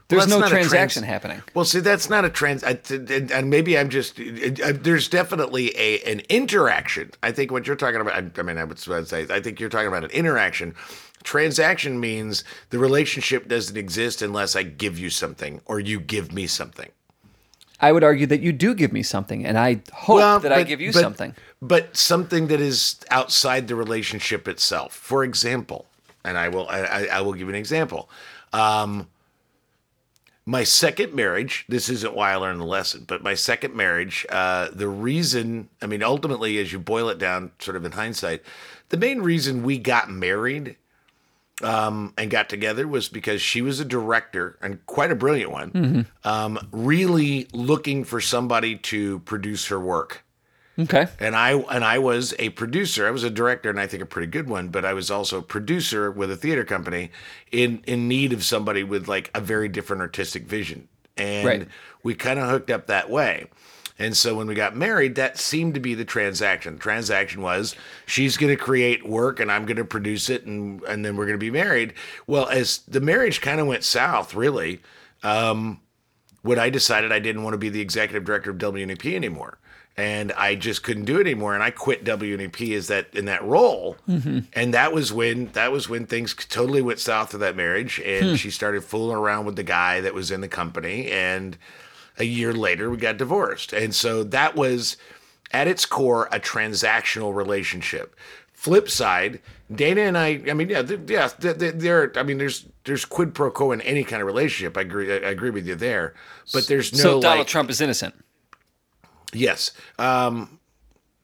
there's 0.10 0.26
that's 0.26 0.40
no 0.40 0.48
transaction 0.48 1.02
trans- 1.04 1.12
happening. 1.12 1.44
Well, 1.54 1.66
see, 1.66 1.80
that's 1.82 2.10
not 2.10 2.24
a 2.24 2.30
trans, 2.30 2.64
I, 2.64 2.80
and, 2.90 3.50
maybe 3.50 3.78
I'm 3.78 3.90
just. 3.90 4.20
uh, 4.20 4.72
there's 4.74 5.08
definitely 5.10 5.78
a 5.78 6.00
an 6.10 6.22
interaction. 6.30 7.12
I 7.24 7.32
think 7.34 7.52
what 7.52 7.68
you're 7.68 7.76
talking 7.76 8.00
about. 8.00 8.14
I, 8.14 8.40
I 8.40 8.42
mean, 8.44 8.58
I 8.58 8.64
would 8.64 8.80
say 8.80 9.26
I 9.30 9.42
think 9.42 9.60
you're 9.60 9.70
talking 9.70 9.88
about 9.88 10.04
an 10.06 10.12
interaction. 10.12 10.76
Transaction 11.24 12.00
means 12.00 12.44
the 12.70 12.80
relationship 12.80 13.50
doesn't 13.50 13.76
exist 13.76 14.22
unless 14.22 14.56
I 14.56 14.64
give 14.64 14.98
you 14.98 15.10
something 15.10 15.60
or 15.66 15.80
you 15.80 16.00
give 16.00 16.32
me 16.32 16.48
something. 16.48 16.90
I 17.82 17.92
would 17.92 18.04
argue 18.04 18.26
that 18.28 18.40
you 18.40 18.54
do 18.54 18.74
give 18.74 18.94
me 18.94 19.04
something, 19.04 19.46
and 19.46 19.58
I 19.58 19.82
hope 19.94 20.42
that 20.44 20.54
I 20.54 20.64
give 20.64 20.80
you 20.82 20.94
but- 20.94 21.02
something. 21.02 21.36
but 21.62 21.96
something 21.98 22.48
that 22.48 22.62
is 22.62 22.96
outside 23.12 23.68
the 23.68 23.76
relationship 23.76 24.48
itself. 24.48 24.94
For 24.94 25.24
example, 25.26 25.86
and 26.24 26.38
I 26.38 26.48
will 26.48 26.68
I, 26.70 26.80
I- 26.80 27.08
I 27.18 27.22
will 27.22 27.34
give 27.34 27.42
you 27.42 27.50
an 27.50 27.56
example. 27.56 28.10
Um, 28.54 29.08
my 30.48 30.64
second 30.64 31.14
marriage. 31.14 31.66
This 31.68 31.90
isn't 31.90 32.16
why 32.16 32.32
I 32.32 32.38
learned 32.38 32.62
the 32.62 32.66
lesson, 32.66 33.04
but 33.06 33.22
my 33.22 33.34
second 33.34 33.76
marriage. 33.76 34.26
Uh, 34.30 34.70
the 34.72 34.88
reason, 34.88 35.68
I 35.82 35.88
mean, 35.88 36.02
ultimately, 36.02 36.58
as 36.58 36.72
you 36.72 36.80
boil 36.80 37.10
it 37.10 37.20
down, 37.20 37.52
sort 37.60 37.76
of 37.76 37.84
in 37.84 37.92
hindsight, 37.92 38.42
the 38.88 38.98
main 38.98 39.20
reason 39.20 39.64
we 39.64 39.78
got 39.78 40.10
married 40.10 40.78
um, 41.62 42.14
and 42.18 42.32
got 42.32 42.48
together 42.48 42.88
was 42.88 43.10
because 43.10 43.42
she 43.42 43.62
was 43.62 43.82
a 43.82 43.86
director 43.86 44.58
and 44.62 44.84
quite 44.86 45.12
a 45.12 45.16
brilliant 45.16 45.52
one, 45.52 46.08
um, 46.24 46.58
really 46.72 47.50
looking 47.52 48.06
for 48.06 48.22
somebody 48.22 48.78
to 48.78 49.20
produce 49.20 49.68
her 49.68 49.80
work 49.80 50.24
Okay. 50.80 51.08
and 51.20 51.36
I 51.36 51.54
and 51.54 51.84
I 51.84 51.98
was 52.00 52.34
a 52.38 52.50
producer. 52.50 53.08
I 53.08 53.12
was 53.12 53.24
a 53.24 53.30
director, 53.30 53.70
and 53.70 53.80
I 53.80 53.88
think 53.88 54.04
a 54.04 54.06
pretty 54.06 54.28
good 54.28 54.48
one. 54.48 54.70
But 54.70 54.86
I 54.86 54.94
was 54.94 55.10
also 55.10 55.40
a 55.40 55.42
producer 55.42 56.12
with 56.12 56.32
a 56.32 56.36
theater 56.36 56.64
company 56.64 57.12
in 57.52 57.82
in 57.88 58.08
need 58.08 58.34
of 58.34 58.44
somebody 58.44 58.84
with 58.84 59.08
like 59.08 59.32
a 59.34 59.42
very 59.42 59.70
different 59.70 60.02
artistic 60.02 60.44
vision, 60.44 60.88
and 61.18 61.46
Right. 61.48 61.68
we 62.04 62.14
kind 62.16 62.40
of 62.40 62.50
hooked 62.50 62.70
up 62.70 62.88
that 62.88 63.10
way. 63.10 63.48
And 64.00 64.16
so 64.16 64.36
when 64.36 64.46
we 64.46 64.54
got 64.54 64.76
married, 64.76 65.16
that 65.16 65.40
seemed 65.40 65.74
to 65.74 65.80
be 65.80 65.96
the 65.96 66.06
transaction. 66.06 66.76
The 66.76 66.80
transaction 66.80 67.42
was 67.42 67.76
she's 68.06 68.38
going 68.38 68.56
to 68.56 68.64
create 68.64 69.08
work 69.10 69.40
and 69.40 69.52
I'm 69.52 69.66
going 69.66 69.78
to 69.78 69.86
produce 69.86 70.30
it 70.30 70.46
and 70.46 70.84
and 70.84 71.04
then 71.04 71.18
we're 71.18 71.26
going 71.26 71.34
to 71.40 71.44
be 71.44 71.50
married. 71.50 71.94
Well, 72.28 72.48
as 72.50 72.80
the 72.88 73.02
marriage 73.02 73.42
kind 73.42 73.60
of 73.60 73.66
went 73.66 73.84
south, 73.84 74.36
really, 74.36 74.82
um, 75.24 75.80
when 76.44 76.60
I 76.60 76.70
decided 76.70 77.12
I 77.12 77.18
didn't 77.20 77.42
want 77.44 77.56
to 77.56 77.58
be 77.58 77.70
the 77.70 77.82
executive 77.82 78.24
director 78.24 78.52
of 78.52 78.58
WNEP 78.58 79.16
anymore. 79.16 79.58
And 79.98 80.32
I 80.34 80.54
just 80.54 80.84
couldn't 80.84 81.06
do 81.06 81.18
it 81.18 81.22
anymore, 81.22 81.56
and 81.56 81.64
I 81.64 81.72
quit 81.72 82.04
WNEP 82.04 82.76
as 82.76 82.86
that 82.88 83.08
in 83.16 83.26
that 83.26 83.44
role, 83.44 83.98
mm-hmm. 84.08 84.42
and 84.54 84.72
that 84.76 84.94
was 84.94 85.12
when 85.12 85.48
that 85.54 85.72
was 85.72 85.90
when 85.90 86.06
things 86.06 86.36
totally 86.36 86.84
went 86.84 87.00
south 87.00 87.34
of 87.34 87.40
that 87.40 87.56
marriage, 87.56 88.00
and 88.02 88.30
hmm. 88.30 88.36
she 88.36 88.52
started 88.52 88.84
fooling 88.84 89.18
around 89.18 89.46
with 89.46 89.56
the 89.56 89.64
guy 89.64 90.00
that 90.02 90.14
was 90.14 90.30
in 90.30 90.42
the 90.42 90.48
company, 90.48 91.10
and 91.10 91.58
a 92.20 92.26
year 92.26 92.54
later 92.54 92.92
we 92.92 92.98
got 92.98 93.18
divorced. 93.18 93.74
And 93.74 93.96
so 93.96 94.24
that 94.26 94.56
was 94.56 94.98
at 95.52 95.68
its 95.68 95.86
core 95.86 96.28
a 96.32 96.40
transactional 96.40 97.34
relationship. 97.34 98.16
Flip 98.54 98.90
side 98.90 99.40
dana 99.74 100.02
and 100.02 100.18
i 100.18 100.42
i 100.50 100.54
mean 100.54 100.70
yeah 100.70 100.82
th- 100.82 101.02
yeah 101.08 101.28
th- 101.28 101.60
th- 101.60 101.74
there 101.76 102.14
i 102.16 102.24
mean 102.24 102.38
there's 102.38 102.66
there's 102.86 103.04
quid 103.04 103.34
pro 103.34 103.52
quo 103.52 103.72
in 103.74 103.82
any 103.82 104.04
kind 104.04 104.22
of 104.22 104.28
relationship. 104.28 104.78
I 104.78 104.82
agree 104.82 105.12
i 105.12 105.30
agree 105.30 105.50
with 105.50 105.68
you 105.68 105.76
there. 105.76 106.14
But 106.54 106.68
there's 106.68 106.94
no 106.94 107.00
so 107.00 107.22
Donald 107.22 107.40
like, 107.40 107.48
Trump 107.48 107.70
is 107.70 107.82
innocent. 107.82 108.16
Yes 109.34 109.72
um 110.00 110.60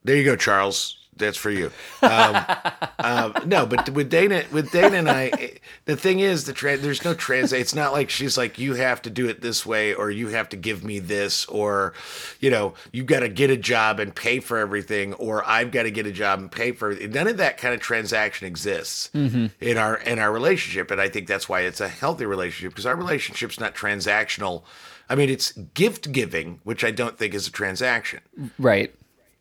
there 0.03 0.15
you 0.15 0.23
go 0.23 0.35
charles 0.35 0.97
that's 1.17 1.37
for 1.37 1.51
you. 1.51 1.71
Um, 2.01 2.45
um, 2.99 3.33
no, 3.45 3.65
but 3.65 3.89
with 3.89 4.09
Dana, 4.09 4.43
with 4.51 4.71
Dana 4.71 4.97
and 4.97 5.09
I, 5.09 5.57
the 5.85 5.95
thing 5.95 6.19
is, 6.19 6.45
the 6.45 6.53
tra- 6.53 6.77
there's 6.77 7.05
no 7.05 7.13
trans. 7.13 7.53
It's 7.53 7.75
not 7.75 7.93
like 7.93 8.09
she's 8.09 8.37
like 8.37 8.57
you 8.57 8.73
have 8.75 9.01
to 9.03 9.09
do 9.09 9.27
it 9.27 9.41
this 9.41 9.65
way, 9.65 9.93
or 9.93 10.09
you 10.09 10.29
have 10.29 10.49
to 10.49 10.57
give 10.57 10.83
me 10.83 10.99
this, 10.99 11.45
or 11.45 11.93
you 12.39 12.49
know, 12.49 12.73
you 12.91 13.03
got 13.03 13.19
to 13.19 13.29
get 13.29 13.49
a 13.49 13.57
job 13.57 13.99
and 13.99 14.15
pay 14.15 14.39
for 14.39 14.57
everything, 14.57 15.13
or 15.15 15.47
I've 15.47 15.71
got 15.71 15.83
to 15.83 15.91
get 15.91 16.07
a 16.07 16.11
job 16.11 16.39
and 16.39 16.51
pay 16.51 16.71
for 16.71 16.91
it. 16.91 17.11
None 17.11 17.27
of 17.27 17.37
that 17.37 17.57
kind 17.57 17.73
of 17.73 17.79
transaction 17.79 18.47
exists 18.47 19.09
in 19.13 19.77
our 19.77 19.97
in 19.97 20.19
our 20.19 20.31
relationship, 20.31 20.91
and 20.91 20.99
I 20.99 21.09
think 21.09 21.27
that's 21.27 21.47
why 21.47 21.61
it's 21.61 21.81
a 21.81 21.87
healthy 21.87 22.25
relationship 22.25 22.71
because 22.71 22.85
our 22.85 22.95
relationship's 22.95 23.59
not 23.59 23.75
transactional. 23.75 24.63
I 25.09 25.15
mean, 25.15 25.29
it's 25.29 25.51
gift 25.51 26.11
giving, 26.11 26.59
which 26.63 26.83
I 26.83 26.91
don't 26.91 27.17
think 27.17 27.33
is 27.33 27.47
a 27.47 27.51
transaction 27.51 28.21
Right. 28.57 28.93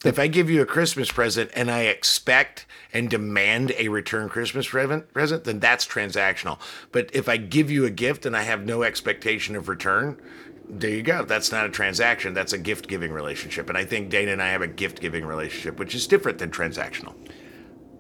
if 0.05 0.19
I 0.19 0.27
give 0.27 0.51
you 0.51 0.61
a 0.63 0.67
Christmas 0.67 1.11
present 1.13 1.51
and 1.55 1.71
I 1.71 1.83
expect 1.83 2.67
and 2.93 3.09
demand 3.09 3.73
a 3.79 3.89
return 3.89 4.29
Christmas 4.29 4.69
present, 4.69 5.45
then 5.45 5.61
that's 5.61 5.87
transactional. 5.87 6.59
But 6.91 7.11
if 7.15 7.29
I 7.29 7.37
give 7.37 7.71
you 7.71 7.85
a 7.85 7.91
gift 7.91 8.27
and 8.27 8.37
I 8.37 8.43
have 8.43 8.65
no 8.67 8.83
expectation 8.83 9.55
of 9.57 9.69
return, 9.69 10.21
there 10.69 10.91
you 10.91 11.03
go. 11.03 11.25
That's 11.25 11.53
not 11.53 11.67
a 11.67 11.69
transaction. 11.69 12.35
That's 12.35 12.53
a 12.53 12.59
gift 12.59 12.89
giving 12.89 13.13
relationship. 13.13 13.69
And 13.69 13.79
I 13.79 13.85
think 13.85 14.11
Dana 14.11 14.33
and 14.33 14.43
I 14.43 14.49
have 14.49 14.63
a 14.63 14.67
gift 14.69 15.01
giving 15.01 15.25
relationship, 15.25 15.79
which 15.79 15.95
is 15.95 16.07
different 16.07 16.39
than 16.39 16.51
transactional. 16.51 17.15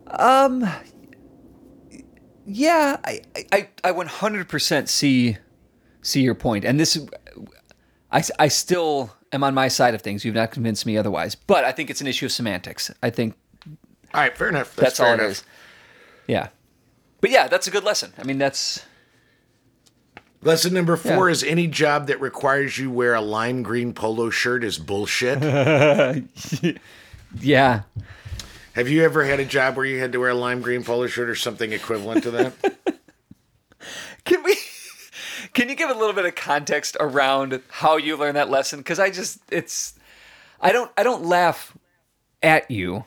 Um, 0.06 0.68
yeah, 2.46 2.98
I, 3.04 3.20
I, 3.52 3.68
I 3.84 3.92
100% 3.92 4.88
see 4.88 5.36
see 6.02 6.20
your 6.20 6.34
point, 6.34 6.64
and 6.64 6.78
this, 6.78 6.98
I, 8.10 8.22
I 8.38 8.48
still 8.48 9.10
am 9.32 9.42
on 9.42 9.54
my 9.54 9.68
side 9.68 9.94
of 9.94 10.02
things. 10.02 10.24
You've 10.24 10.34
not 10.34 10.50
convinced 10.50 10.84
me 10.84 10.96
otherwise, 10.98 11.34
but 11.34 11.64
I 11.64 11.72
think 11.72 11.88
it's 11.90 12.00
an 12.00 12.06
issue 12.06 12.26
of 12.26 12.32
semantics. 12.32 12.90
I 13.02 13.10
think 13.10 13.34
All 14.12 14.20
right, 14.20 14.36
fair 14.36 14.48
enough. 14.48 14.76
that's, 14.76 14.98
fair 14.98 15.06
all 15.08 15.14
enough. 15.14 15.26
it 15.26 15.30
is. 15.30 15.44
Yeah, 16.28 16.48
but 17.20 17.30
yeah, 17.30 17.48
that's 17.48 17.66
a 17.66 17.70
good 17.70 17.84
lesson. 17.84 18.12
I 18.18 18.24
mean, 18.24 18.38
that's 18.38 18.84
Lesson 20.44 20.74
number 20.74 20.96
four 20.96 21.28
Yeah. 21.28 21.32
is 21.32 21.44
any 21.44 21.68
job 21.68 22.08
that 22.08 22.20
requires 22.20 22.76
you 22.76 22.90
wear 22.90 23.14
a 23.14 23.20
lime 23.20 23.62
green 23.62 23.92
polo 23.94 24.28
shirt 24.28 24.64
is 24.64 24.76
bullshit. 24.76 25.40
yeah. 27.40 27.82
have 28.72 28.88
you 28.88 29.04
ever 29.04 29.22
had 29.24 29.38
a 29.38 29.44
job 29.44 29.76
where 29.76 29.86
you 29.86 30.00
had 30.00 30.10
to 30.10 30.18
wear 30.18 30.30
a 30.30 30.34
lime 30.34 30.60
green 30.60 30.82
polo 30.82 31.06
shirt 31.06 31.28
or 31.28 31.36
something 31.36 31.72
equivalent 31.72 32.24
to 32.24 32.30
that? 32.32 32.52
Can 34.24 34.42
we? 34.42 34.51
Can 35.54 35.68
you 35.68 35.74
give 35.74 35.90
a 35.90 35.94
little 35.94 36.14
bit 36.14 36.24
of 36.24 36.34
context 36.34 36.96
around 36.98 37.60
how 37.68 37.96
you 37.96 38.16
learned 38.16 38.36
that 38.36 38.48
lesson? 38.50 38.78
Because 38.80 38.98
I 38.98 39.10
just, 39.10 39.38
it's, 39.50 39.94
I 40.60 40.72
don't, 40.72 40.90
I 40.96 41.02
don't 41.02 41.24
laugh 41.24 41.76
at 42.42 42.70
you. 42.70 43.04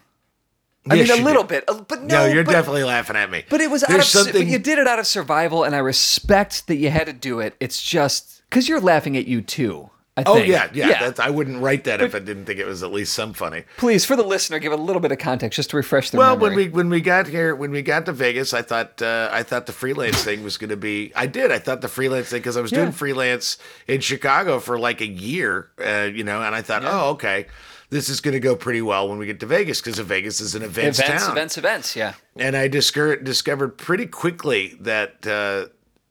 I 0.87 0.93
Yes, 0.95 1.09
mean, 1.09 1.21
a 1.21 1.25
little 1.25 1.41
do. 1.43 1.49
bit, 1.49 1.63
uh, 1.67 1.81
but 1.81 2.03
no, 2.03 2.27
No, 2.27 2.31
you're 2.31 2.43
but- 2.43 2.51
definitely 2.51 2.83
laughing 2.83 3.15
at 3.15 3.31
me. 3.31 3.43
But 3.49 3.61
it 3.61 3.71
was 3.71 3.83
out 3.83 3.89
of 3.99 4.33
but 4.33 4.45
you 4.45 4.59
did 4.59 4.77
it 4.77 4.85
out 4.87 4.99
of 4.99 5.07
survival, 5.07 5.63
and 5.63 5.73
I 5.75 5.79
respect 5.79 6.67
that 6.67 6.75
you 6.75 6.91
had 6.91 7.07
to 7.07 7.13
do 7.13 7.39
it. 7.39 7.55
It's 7.59 7.81
just 7.81 8.43
because 8.49 8.69
you're 8.69 8.79
laughing 8.79 9.17
at 9.17 9.25
you 9.25 9.41
too. 9.41 9.89
I 10.17 10.23
Oh 10.25 10.37
yeah, 10.37 10.69
yeah. 10.73 10.99
That's, 10.99 11.19
I 11.19 11.29
wouldn't 11.29 11.61
write 11.61 11.83
that 11.85 12.01
if 12.01 12.15
I 12.15 12.19
didn't 12.19 12.45
think 12.45 12.57
it 12.59 12.65
was 12.65 12.83
at 12.83 12.91
least 12.91 13.13
some 13.13 13.33
funny. 13.33 13.63
Please, 13.77 14.05
for 14.05 14.15
the 14.15 14.23
listener, 14.23 14.59
give 14.59 14.71
a 14.71 14.77
little 14.77 15.01
bit 15.01 15.11
of 15.11 15.17
context 15.17 15.57
just 15.57 15.71
to 15.71 15.75
refresh 15.77 16.09
their 16.11 16.19
Well, 16.19 16.37
memory. 16.37 16.47
when 16.47 16.55
we 16.55 16.67
when 16.69 16.89
we 16.89 17.01
got 17.01 17.27
here, 17.27 17.53
when 17.53 17.71
we 17.71 17.81
got 17.81 18.05
to 18.05 18.13
Vegas, 18.13 18.53
I 18.53 18.61
thought 18.61 19.01
uh, 19.01 19.27
I 19.31 19.43
thought 19.43 19.65
the 19.65 19.73
freelance 19.73 20.23
thing 20.23 20.41
was 20.43 20.57
going 20.57 20.69
to 20.69 20.77
be. 20.77 21.11
I 21.17 21.27
did. 21.27 21.51
I 21.51 21.59
thought 21.59 21.81
the 21.81 21.89
freelance 21.89 22.29
thing 22.29 22.39
because 22.39 22.55
I 22.55 22.61
was 22.61 22.71
Yeah. 22.71 22.79
doing 22.79 22.91
freelance 22.93 23.57
in 23.87 23.99
Chicago 23.99 24.59
for 24.59 24.79
like 24.79 25.01
a 25.01 25.07
year, 25.07 25.69
uh, 25.85 26.09
you 26.13 26.23
know, 26.23 26.41
and 26.41 26.55
I 26.55 26.61
thought, 26.61 26.83
oh, 26.85 27.09
okay, 27.11 27.47
this 27.89 28.07
is 28.07 28.21
going 28.21 28.33
to 28.35 28.39
go 28.39 28.55
pretty 28.55 28.81
well 28.81 29.09
when 29.09 29.17
we 29.17 29.25
get 29.25 29.41
to 29.41 29.45
Vegas 29.45 29.81
because 29.81 29.99
Vegas 29.99 30.39
is 30.39 30.55
an 30.55 30.63
events, 30.63 30.97
events, 30.99 31.23
town. 31.25 31.31
events, 31.33 31.57
events. 31.57 31.95
Yeah. 31.95 32.13
and 32.37 32.55
I 32.55 32.69
discovered 32.69 33.25
discovered 33.25 33.77
pretty 33.77 34.05
quickly 34.05 34.77
that 34.79 35.27
uh, 35.27 35.65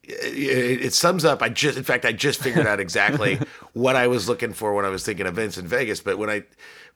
it, 0.08 0.84
it 0.86 0.94
sums 0.94 1.24
up. 1.24 1.42
I 1.42 1.48
just, 1.48 1.76
in 1.78 1.84
fact, 1.84 2.04
I 2.04 2.12
just 2.12 2.40
figured 2.42 2.66
out 2.66 2.80
exactly 2.80 3.38
what 3.72 3.96
I 3.96 4.06
was 4.06 4.28
looking 4.28 4.52
for 4.52 4.74
when 4.74 4.84
I 4.84 4.88
was 4.90 5.04
thinking 5.04 5.26
of 5.26 5.36
events 5.38 5.58
in 5.58 5.66
Vegas. 5.66 6.00
But 6.00 6.18
when 6.18 6.30
I 6.30 6.44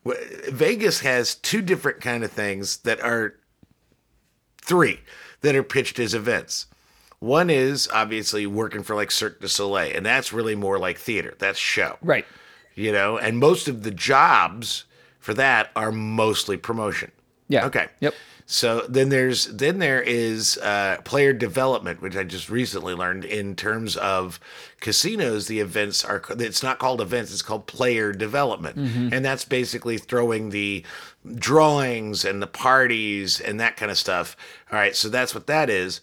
w- 0.04 0.26
Vegas 0.50 1.00
has 1.00 1.34
two 1.36 1.62
different 1.62 2.00
kind 2.00 2.24
of 2.24 2.30
things 2.30 2.78
that 2.78 3.00
are 3.00 3.34
three 4.62 5.00
that 5.40 5.54
are 5.54 5.62
pitched 5.62 5.98
as 5.98 6.14
events. 6.14 6.66
One 7.20 7.50
is 7.50 7.88
obviously 7.92 8.46
working 8.46 8.82
for 8.82 8.94
like 8.94 9.10
Cirque 9.10 9.40
du 9.40 9.48
Soleil, 9.48 9.96
and 9.96 10.06
that's 10.06 10.32
really 10.32 10.54
more 10.54 10.78
like 10.78 10.98
theater. 10.98 11.34
That's 11.38 11.58
show 11.58 11.96
Right. 12.02 12.24
you 12.74 12.92
know, 12.92 13.18
and 13.18 13.38
most 13.38 13.66
of 13.66 13.82
the 13.82 13.90
jobs 13.90 14.84
for 15.18 15.34
that 15.34 15.70
are 15.74 15.90
mostly 15.90 16.56
promotion. 16.56 17.10
Yeah. 17.48 17.66
Okay. 17.66 17.88
Yep. 18.00 18.14
So 18.50 18.86
then 18.88 19.10
there's 19.10 19.44
then 19.48 19.78
there 19.78 20.00
is 20.00 20.56
uh, 20.62 21.02
player 21.04 21.34
development, 21.34 22.00
which 22.00 22.16
I 22.16 22.24
just 22.24 22.48
recently 22.48 22.94
learned 22.94 23.26
in 23.26 23.54
terms 23.54 23.94
of 23.98 24.40
casinos. 24.80 25.48
The 25.48 25.60
events 25.60 26.02
are 26.02 26.22
it's 26.30 26.62
not 26.62 26.78
called 26.78 27.02
events; 27.02 27.30
it's 27.30 27.42
called 27.42 27.66
player 27.66 28.10
development, 28.14 28.76
and 29.12 29.22
that's 29.22 29.44
basically 29.44 29.98
throwing 29.98 30.48
the 30.48 30.82
drawings 31.34 32.24
and 32.24 32.40
the 32.40 32.46
parties 32.46 33.38
and 33.38 33.60
that 33.60 33.76
kind 33.76 33.90
of 33.90 33.98
stuff. 33.98 34.34
All 34.72 34.78
right, 34.78 34.96
so 34.96 35.10
that's 35.10 35.34
what 35.34 35.46
that 35.48 35.68
is. 35.68 36.00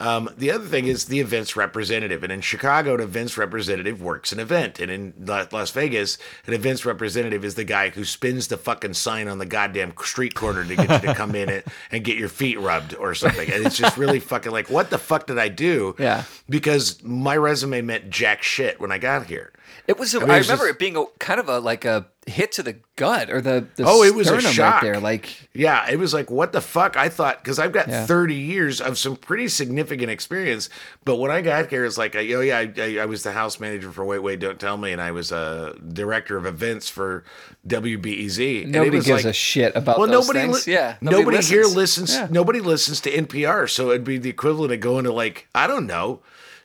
Um, 0.00 0.30
the 0.36 0.50
other 0.50 0.64
thing 0.64 0.86
is 0.86 1.04
the 1.04 1.20
events 1.20 1.56
representative. 1.56 2.24
And 2.24 2.32
in 2.32 2.40
Chicago, 2.40 2.94
an 2.94 3.00
events 3.00 3.36
representative 3.36 4.02
works 4.02 4.32
an 4.32 4.40
event. 4.40 4.80
And 4.80 4.90
in 4.90 5.12
La- 5.20 5.46
Las 5.52 5.70
Vegas, 5.70 6.16
an 6.46 6.54
events 6.54 6.84
representative 6.86 7.44
is 7.44 7.54
the 7.54 7.64
guy 7.64 7.90
who 7.90 8.04
spins 8.04 8.48
the 8.48 8.56
fucking 8.56 8.94
sign 8.94 9.28
on 9.28 9.38
the 9.38 9.46
goddamn 9.46 9.92
street 10.02 10.34
corner 10.34 10.64
to 10.64 10.74
get 10.74 10.90
you 10.90 11.08
to 11.08 11.14
come 11.20 11.34
in 11.34 11.50
and, 11.50 11.62
and 11.92 12.02
get 12.02 12.16
your 12.16 12.30
feet 12.30 12.58
rubbed 12.58 12.94
or 12.94 13.14
something. 13.14 13.50
And 13.50 13.64
it's 13.66 13.76
just 13.76 13.96
really 13.98 14.20
fucking 14.20 14.50
like, 14.50 14.70
what 14.70 14.90
the 14.90 14.98
fuck 14.98 15.26
did 15.26 15.38
I 15.38 15.48
do? 15.48 15.94
Yeah. 15.98 16.24
Because 16.48 17.02
my 17.04 17.36
resume 17.36 17.82
meant 17.82 18.08
jack 18.10 18.42
shit 18.42 18.80
when 18.80 18.90
I 18.90 18.98
got 18.98 19.26
here. 19.26 19.52
It 19.86 19.98
was. 19.98 20.14
I, 20.14 20.18
mean, 20.20 20.30
it's 20.30 20.48
remember 20.48 20.64
just- 20.66 20.76
it 20.76 20.78
being 20.78 20.96
a 20.96 21.04
kind 21.18 21.40
of 21.40 21.48
a 21.48 21.58
like 21.58 21.84
a 21.84 22.06
hit 22.26 22.52
to 22.52 22.62
the 22.62 22.76
gut 22.96 23.28
or 23.30 23.40
the, 23.40 23.66
the 23.74 23.82
Oh, 23.84 24.04
it 24.04 24.14
was 24.14 24.28
a 24.28 24.40
shock. 24.40 24.74
right 24.74 24.82
there. 24.82 25.00
Like 25.00 25.48
Yeah, 25.52 25.90
it 25.90 25.98
was 25.98 26.14
like, 26.14 26.30
what 26.30 26.52
the 26.52 26.60
fuck? 26.60 26.96
I 26.96 27.08
thought, 27.08 27.42
because 27.42 27.58
I've 27.58 27.72
got 27.72 27.88
Yeah. 27.88 28.06
30 28.06 28.34
years 28.36 28.80
of 28.80 28.98
some 28.98 29.16
pretty 29.16 29.48
significant 29.48 30.10
experience. 30.10 30.68
But 31.04 31.16
when 31.16 31.32
I 31.32 31.40
got 31.40 31.70
here, 31.70 31.84
it's 31.84 31.98
like, 31.98 32.14
oh, 32.14 32.20
yeah, 32.20 32.58
I, 32.58 32.72
I, 32.78 32.98
I 32.98 33.06
was 33.06 33.22
the 33.24 33.32
house 33.32 33.58
manager 33.58 33.90
for 33.90 34.04
Wait, 34.04 34.20
Wait, 34.20 34.38
Don't 34.38 34.60
Tell 34.60 34.76
Me. 34.76 34.92
And 34.92 35.00
I 35.00 35.10
was 35.10 35.32
a 35.32 35.74
director 35.92 36.36
of 36.36 36.46
events 36.46 36.88
for 36.88 37.24
WBEZ. 37.66 38.64
And 38.64 38.76
it 38.76 38.78
nobody 38.78 38.96
was 38.98 39.06
gives 39.06 39.24
like- 39.24 39.30
a 39.30 39.32
shit 39.34 39.74
about 39.74 39.98
well, 39.98 40.08
nobody, 40.08 40.46
li- 40.46 40.60
yeah. 40.66 40.96
nobody, 41.00 41.38
here 41.42 41.64
listens. 41.64 42.14
Yeah. 42.14 42.28
Nobody 42.30 42.60
listens 42.60 43.00
to 43.02 43.10
NPR, 43.10 43.68
so 43.68 43.90
it'd 43.90 44.04
be 44.04 44.18
the 44.18 44.30
equivalent 44.30 44.72
of 44.72 44.80
going 44.80 45.04
to 45.04 45.12
like 45.12 45.48
I 45.54 45.66
don't 45.66 45.86
know. 45.86 46.20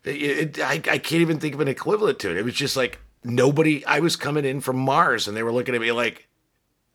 It, 0.06 0.60
I, 0.60 0.74
I 0.74 0.98
can't 0.98 1.22
even 1.22 1.40
think 1.40 1.56
of 1.56 1.62
an 1.62 1.68
equivalent 1.68 2.20
to 2.20 2.32
it. 2.32 2.38
It 2.38 2.46
was 2.46 2.54
just 2.54 2.78
like 2.78 3.00
nobody. 3.24 3.86
I 3.86 4.00
was 4.00 4.16
coming 4.16 4.46
in 4.46 4.62
from 4.62 4.78
Mars, 4.78 5.28
and 5.28 5.36
they 5.36 5.44
were 5.44 5.52
looking 5.52 5.76
at 5.76 5.82
me 5.82 5.92
like, 5.92 6.28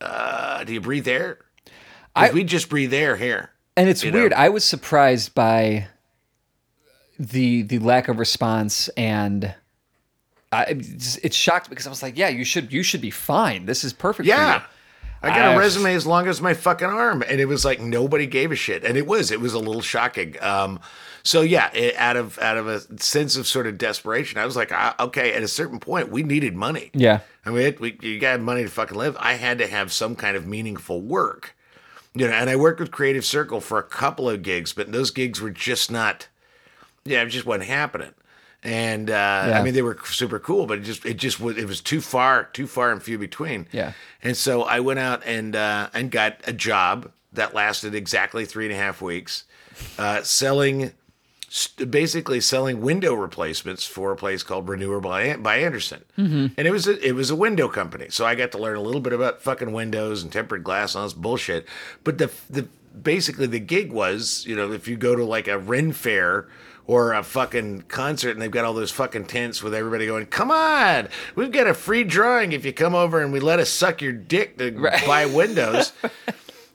uh, 0.01 0.65
"Do 0.65 0.73
you 0.73 0.81
breathe 0.81 1.09
air?" 1.09 1.39
I- 2.15 2.31
we 2.31 2.45
just 2.45 2.69
breathe 2.69 2.95
air 2.95 3.17
here." 3.17 3.51
And 3.77 3.89
it's 3.89 4.05
you 4.05 4.11
know? 4.11 4.19
weird. 4.19 4.33
I 4.33 4.49
was 4.49 4.65
surprised 4.65 5.35
by 5.35 5.89
the 7.19 7.63
the 7.63 7.79
lack 7.79 8.09
of 8.09 8.19
response 8.19 8.89
and 8.91 9.55
I, 10.53 10.65
it 11.23 11.33
shocked 11.33 11.69
me 11.69 11.71
because 11.71 11.87
I 11.87 11.91
was 11.91 12.03
like, 12.03 12.17
yeah, 12.17 12.29
you 12.29 12.45
should 12.45 12.73
you 12.73 12.83
should 12.83 13.01
be 13.01 13.11
fine. 13.11 13.67
This 13.67 13.85
is 13.85 13.93
perfect 13.93 14.27
Yeah. 14.27 14.65
I 15.23 15.29
got 15.29 15.41
I- 15.43 15.55
a 15.55 15.59
resume 15.59 15.95
as 15.95 16.07
long 16.07 16.27
as 16.29 16.41
my 16.41 16.55
fucking 16.55 16.89
arm, 16.89 17.23
and 17.27 17.41
it 17.41 17.47
was 17.47 17.65
like 17.65 17.81
nobody 17.81 18.27
gave 18.27 18.53
a 18.53 18.57
shit, 18.57 18.85
and 18.85 18.97
it 18.97 19.07
was 19.07 19.31
it 19.31 19.41
was 19.41 19.53
a 19.53 19.59
little 19.59 19.83
shocking. 19.83 20.37
Um, 20.43 20.81
so 21.23 21.43
yeah, 21.43 21.71
it, 21.75 21.95
out 21.97 22.17
of 22.17 22.39
out 22.39 22.57
of 22.57 22.67
a 22.67 22.81
sense 23.01 23.37
of 23.37 23.47
sort 23.47 23.67
of 23.67 23.77
desperation, 23.77 24.39
I 24.39 24.47
was 24.47 24.57
like, 24.57 24.73
ah, 24.73 24.95
okay. 24.99 25.35
At 25.35 25.43
a 25.43 25.49
certain 25.49 25.79
point, 25.79 26.11
we 26.11 26.23
needed 26.23 26.55
money. 26.57 26.91
Yeah. 26.95 27.21
I 27.45 27.51
mean, 27.51 27.63
it, 27.63 27.81
we, 27.81 27.99
you 28.01 28.19
got 28.19 28.41
money 28.41 28.63
to 28.63 28.69
fucking 28.71 28.97
live. 28.97 29.17
I 29.19 29.35
had 29.35 29.59
to 29.59 29.67
have 29.67 29.93
some 29.93 30.17
kind 30.17 30.37
of 30.37 30.47
meaningful 30.47 31.01
work, 31.03 31.55
you 32.15 32.27
know. 32.27 32.33
And 32.33 32.49
I 32.49 32.57
worked 32.57 32.81
with 32.81 32.91
Creative 32.91 33.25
Circle 33.25 33.61
for 33.61 33.79
a 33.79 33.83
couple 33.83 34.29
of 34.29 34.43
gigs, 34.43 34.73
but 34.73 34.91
those 34.93 35.11
gigs 35.11 35.41
were 35.41 35.51
just 35.51 35.91
not, 35.91 36.29
yeah, 37.05 37.23
it 37.23 37.29
just 37.29 37.47
wasn't 37.47 37.69
happening. 37.69 38.13
And 38.63 39.09
uh, 39.09 39.13
Yeah. 39.13 39.61
I 39.61 39.63
mean, 39.63 39.75
they 39.75 39.83
were 39.83 39.99
super 40.05 40.39
cool, 40.39 40.67
but 40.67 40.79
it 40.79 40.83
just 40.83 41.07
it 41.07 41.17
just 41.17 41.41
was 41.41 41.57
it 41.57 41.67
was 41.67 41.81
too 41.81 42.01
far, 42.01 42.45
too 42.45 42.67
far 42.67 42.93
and 42.93 43.03
few 43.03 43.19
between. 43.19 43.67
Yeah. 43.73 43.93
And 44.23 44.37
so 44.37 44.63
I 44.65 44.81
went 44.81 44.99
out 44.99 45.23
and 45.25 45.57
uh, 45.57 45.89
and 45.95 46.11
got 46.11 46.37
a 46.45 46.53
job 46.53 47.11
that 47.33 47.55
lasted 47.55 47.95
exactly 47.95 48.45
three 48.45 48.67
and 48.67 48.75
a 48.75 48.77
half 48.77 49.01
weeks, 49.01 49.45
uh, 49.99 50.23
selling 50.23 50.93
basically 51.89 52.41
selling 52.41 52.81
window 52.81 53.13
replacements 53.13 53.85
for 53.85 54.13
a 54.13 54.17
place 54.17 54.45
called 54.45 54.69
Renewal 54.69 55.01
by, 55.01 55.37
by 55.37 55.57
Andersen. 55.57 56.05
Mm-hmm. 56.17 56.47
And 56.57 56.69
it 56.69 56.71
was 56.71 56.87
a, 56.87 57.05
it 57.05 57.13
was 57.13 57.31
a 57.31 57.35
window 57.37 57.67
company, 57.67 58.07
so 58.11 58.25
I 58.25 58.37
got 58.37 58.53
to 58.53 58.59
learn 58.59 58.77
a 58.77 58.81
little 58.81 59.01
bit 59.01 59.13
about 59.13 59.43
fucking 59.43 59.73
windows 59.73 60.23
and 60.23 60.31
tempered 60.31 60.63
glass 60.63 60.95
and 60.95 61.01
all 61.01 61.07
this 61.07 61.15
bullshit. 61.15 61.67
But 62.05 62.19
the 62.19 62.31
the 62.49 62.69
basically 63.03 63.47
the 63.47 63.59
gig 63.59 63.93
was, 63.93 64.45
you 64.47 64.55
know, 64.55 64.71
if 64.73 64.87
you 64.87 64.97
go 64.97 65.17
to 65.17 65.25
like 65.25 65.49
a 65.49 65.59
Ren 65.59 65.93
fair 65.93 66.47
or 66.87 67.13
a 67.13 67.23
fucking 67.23 67.83
concert 67.89 68.31
and 68.31 68.43
they've 68.43 68.51
got 68.51 68.65
all 68.65 68.75
those 68.75 68.91
fucking 68.91 69.27
tents 69.27 69.63
with 69.63 69.75
everybody 69.75 70.07
going, 70.07 70.27
"Come 70.27 70.51
on, 70.51 71.09
we've 71.35 71.53
got 71.53 71.67
a 71.67 71.75
free 71.75 72.05
drawing 72.05 72.53
if 72.53 72.65
you 72.65 72.73
come 72.73 72.95
over 72.95 73.21
and 73.23 73.33
we 73.33 73.41
let 73.41 73.59
us 73.61 73.71
suck 73.71 74.03
your 74.03 74.13
dick 74.13 74.59
to 74.59 74.71
buy 75.07 75.27
windows." 75.27 75.93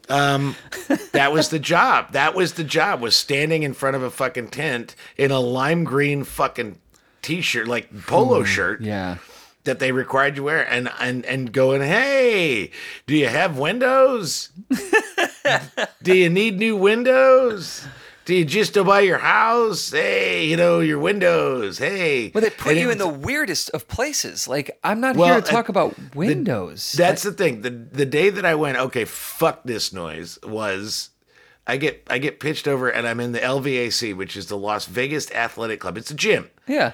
Um, 0.08 0.56
that 1.14 1.34
was 1.34 1.50
the 1.50 1.58
job. 1.58 2.12
That 2.12 2.36
was 2.36 2.54
the 2.54 2.64
job. 2.64 3.02
Was 3.02 3.16
standing 3.16 3.64
in 3.64 3.74
front 3.74 3.96
of 3.96 4.04
a 4.04 4.12
fucking 4.12 4.50
tent 4.50 4.96
in 5.18 5.32
a 5.32 5.40
lime 5.40 5.84
green 5.84 6.24
fucking 6.24 6.78
t-shirt, 7.24 7.68
like 7.68 7.90
polo 8.06 8.42
hmm, 8.42 8.46
shirt 8.46 8.82
Yeah. 8.82 9.18
that 9.64 9.80
they 9.80 9.92
required 9.92 10.38
you 10.38 10.44
wear, 10.44 10.62
and 10.70 10.92
and 11.00 11.26
and 11.26 11.52
going, 11.52 11.82
hey, 11.82 12.70
do 13.08 13.16
you 13.16 13.28
have 13.28 13.58
windows? 13.58 14.50
do 16.04 16.14
you 16.16 16.30
need 16.30 16.60
new 16.60 16.76
windows? 16.76 17.88
Do 18.26 18.34
you 18.34 18.44
just 18.44 18.74
to 18.74 18.84
buy 18.84 19.02
your 19.02 19.20
house? 19.20 19.92
Hey, 19.92 20.48
you 20.48 20.58
know 20.58 20.80
your 20.80 20.98
windows. 20.98 21.78
Hey, 21.78 22.32
Well, 22.34 22.42
they 22.42 22.50
put 22.50 22.72
And 22.72 22.80
you 22.80 22.90
in 22.90 22.98
the 22.98 23.08
weirdest 23.08 23.70
of 23.70 23.88
places. 23.88 24.48
Like, 24.48 24.80
I'm 24.84 25.00
not 25.00 25.16
Well, 25.16 25.28
here 25.32 25.42
to 25.42 25.48
talk 25.48 25.70
uh, 25.70 25.74
about 25.74 26.16
windows. 26.16 26.94
That's 26.94 27.22
the 27.22 27.32
thing. 27.32 27.62
The 27.62 27.70
the 27.70 28.06
day 28.06 28.32
that 28.32 28.44
I 28.44 28.56
went, 28.56 28.78
okay, 28.78 29.06
fuck 29.06 29.64
this 29.64 29.94
noise 29.94 30.40
was 30.44 31.12
I 31.68 31.78
get 31.78 32.06
I 32.10 32.18
get 32.18 32.40
pitched 32.40 32.68
over 32.68 32.90
and 32.90 33.08
I'm 33.08 33.20
in 33.20 33.32
the 33.32 33.40
LVAC, 33.40 34.16
which 34.16 34.36
is 34.36 34.48
the 34.48 34.58
Las 34.58 34.86
Vegas 34.88 35.30
Athletic 35.32 35.80
Club. 35.80 35.96
It's 35.98 36.10
a 36.12 36.16
gym. 36.16 36.50
yeah. 36.68 36.94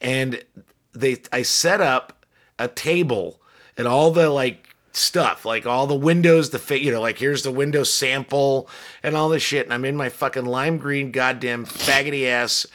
And 0.00 0.44
they 0.92 1.22
I 1.32 1.42
set 1.42 1.80
up 1.80 2.24
a 2.58 2.68
table 2.68 3.40
and 3.76 3.88
all 3.88 4.10
the 4.12 4.30
like 4.30 4.71
stuff, 4.96 5.44
like 5.44 5.66
all 5.66 5.86
the 5.86 5.94
windows, 5.94 6.50
the 6.50 6.58
fa- 6.58 6.82
you 6.82 6.90
know, 6.90 7.00
like 7.00 7.18
here's 7.18 7.42
the 7.42 7.50
window 7.52 7.82
sample 7.82 8.68
and 9.02 9.16
all 9.16 9.28
this 9.28 9.42
shit. 9.42 9.66
And 9.66 9.72
I'm 9.74 9.84
in 9.84 9.96
my 9.96 10.08
fucking 10.08 10.44
lime 10.44 10.78
green 10.78 11.10
goddamn 11.10 11.66
faggoty 11.66 12.26
ass 12.26 12.66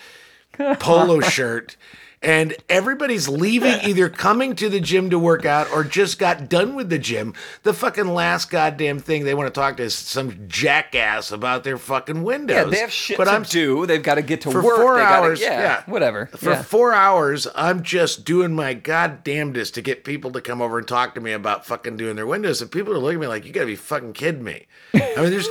polo 0.79 1.21
shirt. 1.21 1.75
And 2.19 2.55
everybody's 2.67 3.29
leaving, 3.29 3.79
either 3.83 4.09
coming 4.09 4.55
to 4.55 4.69
the 4.69 4.79
gym 4.79 5.11
to 5.11 5.19
work 5.19 5.45
out 5.45 5.71
or 5.71 5.83
just 5.83 6.17
got 6.17 6.49
done 6.49 6.73
with 6.75 6.89
the 6.89 6.97
gym. 6.97 7.35
The 7.61 7.73
fucking 7.73 8.07
last 8.07 8.49
goddamn 8.49 8.97
thing 8.99 9.23
they 9.23 9.35
want 9.35 9.53
to 9.53 9.59
talk 9.59 9.77
to 9.77 9.83
is 9.83 9.93
some 9.93 10.47
jackass 10.47 11.31
about 11.31 11.63
their 11.63 11.77
fucking 11.77 12.23
windows. 12.23 12.55
Yeah, 12.55 12.63
they 12.63 12.79
have 12.79 12.91
shit 12.91 13.17
but 13.17 13.25
to 13.25 13.31
I'm 13.31 13.43
do. 13.43 13.85
They've 13.85 14.01
got 14.01 14.15
to 14.15 14.23
get 14.23 14.41
to 14.41 14.51
for 14.51 14.63
work. 14.63 14.77
four 14.77 14.95
they 14.95 15.01
gotta- 15.03 15.15
hours. 15.27 15.41
yeah, 15.41 15.61
yeah, 15.61 15.83
whatever. 15.85 16.25
For 16.27 16.51
yeah. 16.51 16.63
four 16.63 16.91
hours, 16.93 17.47
I'm 17.53 17.83
just 17.83 18.25
doing 18.25 18.55
my 18.55 18.73
goddamnedest 18.73 19.75
to 19.75 19.81
get 19.83 20.03
people 20.03 20.31
to 20.31 20.41
come 20.41 20.59
over 20.61 20.79
and 20.79 20.87
talk 20.87 21.13
to 21.15 21.21
me 21.21 21.33
about 21.33 21.67
fucking 21.67 21.97
doing 21.97 22.15
their 22.15 22.25
windows, 22.27 22.61
and 22.63 22.71
people 22.71 22.93
are 22.93 22.97
looking 22.99 23.17
at 23.19 23.21
me 23.21 23.27
like, 23.27 23.45
"You 23.45 23.51
gotta 23.53 23.67
be 23.67 23.75
fucking 23.75 24.13
kidding 24.13 24.43
me." 24.43 24.65
I 24.93 24.99
mean, 25.17 25.29
there's. 25.29 25.47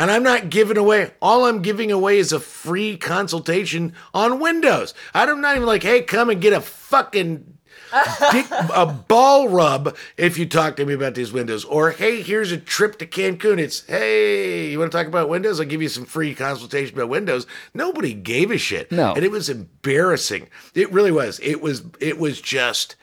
And 0.00 0.10
I'm 0.10 0.22
not 0.22 0.48
giving 0.48 0.78
away. 0.78 1.10
All 1.20 1.44
I'm 1.44 1.60
giving 1.60 1.92
away 1.92 2.16
is 2.16 2.32
a 2.32 2.40
free 2.40 2.96
consultation 2.96 3.92
on 4.14 4.40
Windows. 4.40 4.94
I'm 5.12 5.42
not 5.42 5.56
even 5.56 5.66
like, 5.66 5.82
hey, 5.82 6.00
come 6.00 6.30
and 6.30 6.40
get 6.40 6.54
a 6.54 6.62
fucking 6.62 7.58
dick, 8.32 8.46
a 8.50 8.86
ball 8.86 9.50
rub 9.50 9.94
if 10.16 10.38
you 10.38 10.46
talk 10.46 10.76
to 10.76 10.86
me 10.86 10.94
about 10.94 11.14
these 11.14 11.32
windows. 11.32 11.66
Or 11.66 11.90
hey, 11.90 12.22
here's 12.22 12.50
a 12.50 12.56
trip 12.56 12.98
to 13.00 13.06
Cancun. 13.06 13.58
It's 13.58 13.84
hey, 13.86 14.70
you 14.70 14.78
want 14.78 14.90
to 14.90 14.96
talk 14.96 15.06
about 15.06 15.28
windows? 15.28 15.60
I'll 15.60 15.66
give 15.66 15.82
you 15.82 15.90
some 15.90 16.06
free 16.06 16.34
consultation 16.34 16.96
about 16.96 17.10
windows. 17.10 17.46
Nobody 17.74 18.14
gave 18.14 18.50
a 18.50 18.56
shit. 18.56 18.90
No. 18.90 19.12
and 19.12 19.22
it 19.22 19.30
was 19.30 19.50
embarrassing. 19.50 20.48
It 20.74 20.90
really 20.92 21.12
was. 21.12 21.38
It 21.40 21.60
was. 21.60 21.82
It 22.00 22.18
was 22.18 22.40
just. 22.40 22.96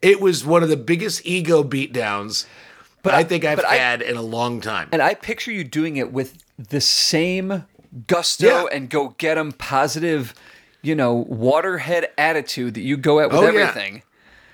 It 0.00 0.22
was 0.22 0.46
one 0.46 0.62
of 0.62 0.70
the 0.70 0.78
biggest 0.78 1.26
ego 1.26 1.62
beatdowns 1.62 2.46
But 3.02 3.14
I 3.14 3.24
think 3.24 3.44
I've 3.44 3.56
but 3.56 3.64
I- 3.66 3.76
had 3.76 4.02
in 4.02 4.16
a 4.16 4.22
long 4.22 4.60
time. 4.60 4.88
And 4.92 5.00
I 5.02 5.14
picture 5.14 5.50
you 5.52 5.64
doing 5.64 5.96
it 5.96 6.12
with 6.12 6.42
the 6.58 6.80
same 6.80 7.64
gusto 8.06 8.46
Yeah. 8.46 8.64
and 8.72 8.88
go 8.90 9.14
get 9.18 9.34
them 9.36 9.52
positive, 9.52 10.34
you 10.82 10.94
know, 10.94 11.24
waterhead 11.28 12.08
attitude 12.18 12.74
that 12.74 12.82
you 12.82 12.96
go 12.96 13.20
at 13.20 13.30
with 13.30 13.40
Oh, 13.40 13.46
everything. 13.46 14.02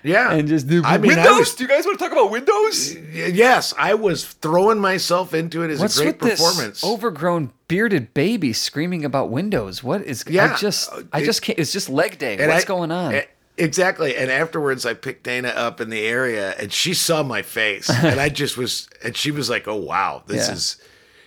yeah, 0.02 0.30
And 0.32 0.46
just 0.48 0.68
do 0.68 0.82
I 0.84 0.96
mean, 0.98 1.08
Windows. 1.16 1.26
I 1.26 1.38
was- 1.38 1.54
do 1.54 1.64
you 1.64 1.68
guys 1.68 1.84
want 1.84 1.98
to 1.98 2.04
talk 2.04 2.12
about 2.12 2.30
Windows? 2.30 2.94
yes, 2.94 3.74
I 3.76 3.94
was 3.94 4.24
throwing 4.24 4.78
myself 4.78 5.34
into 5.34 5.62
it 5.62 5.70
as 5.70 5.80
What's 5.80 5.98
a 5.98 6.04
great 6.04 6.18
performance. 6.20 6.80
this 6.80 6.84
overgrown 6.84 7.52
bearded 7.68 8.14
baby 8.14 8.52
screaming 8.52 9.04
about 9.04 9.28
Windows? 9.30 9.82
What 9.82 10.02
is? 10.02 10.24
Yeah, 10.28 10.52
I 10.54 10.56
just, 10.56 10.88
I 11.12 11.24
just 11.24 11.42
can't. 11.42 11.58
It's 11.58 11.72
just 11.72 11.88
leg 11.88 12.18
day. 12.18 12.36
What's 12.46 12.64
I- 12.64 12.66
going 12.66 12.92
on? 12.92 13.20
Exactly. 13.58 14.16
And 14.16 14.30
afterwards, 14.30 14.84
I 14.84 14.94
picked 14.94 15.22
Dana 15.24 15.48
up 15.48 15.80
in 15.80 15.88
the 15.90 16.04
area 16.04 16.54
and 16.58 16.72
she 16.72 16.92
saw 16.94 17.22
my 17.22 17.42
face. 17.42 17.88
and 17.90 18.20
I 18.20 18.28
just 18.42 18.56
was, 18.56 18.88
and 19.02 19.16
she 19.16 19.30
was 19.30 19.48
like, 19.48 19.66
oh, 19.66 19.76
wow, 19.76 20.22
this 20.26 20.48
Yeah. 20.48 20.54
is, 20.54 20.76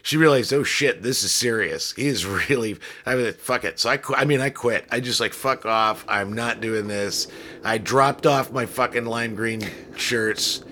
she 0.01 0.15
realized, 0.15 0.53
oh 0.53 0.63
shit, 0.63 1.01
this 1.03 1.23
is 1.23 1.31
serious. 1.31 1.91
He 1.93 2.07
is 2.07 2.25
really, 2.49 2.77
I 3.05 3.15
mean, 3.15 3.33
fuck 3.33 3.63
it. 3.63 3.79
So 3.79 3.89
I, 3.89 3.97
qu- 3.97 4.13
I 4.15 4.25
mean, 4.25 4.41
I 4.41 4.49
quit. 4.51 4.85
I 4.91 4.99
just 4.99 5.19
like, 5.19 5.33
fuck 5.33 5.65
off. 5.65 6.05
I'm 6.07 6.33
not 6.33 6.61
doing 6.61 6.87
this. 6.87 7.27
I 7.63 7.77
dropped 7.79 8.25
off 8.27 8.51
my 8.51 8.65
fucking 8.65 9.05
lime 9.05 9.35
green 9.35 9.61
shirts 9.97 10.63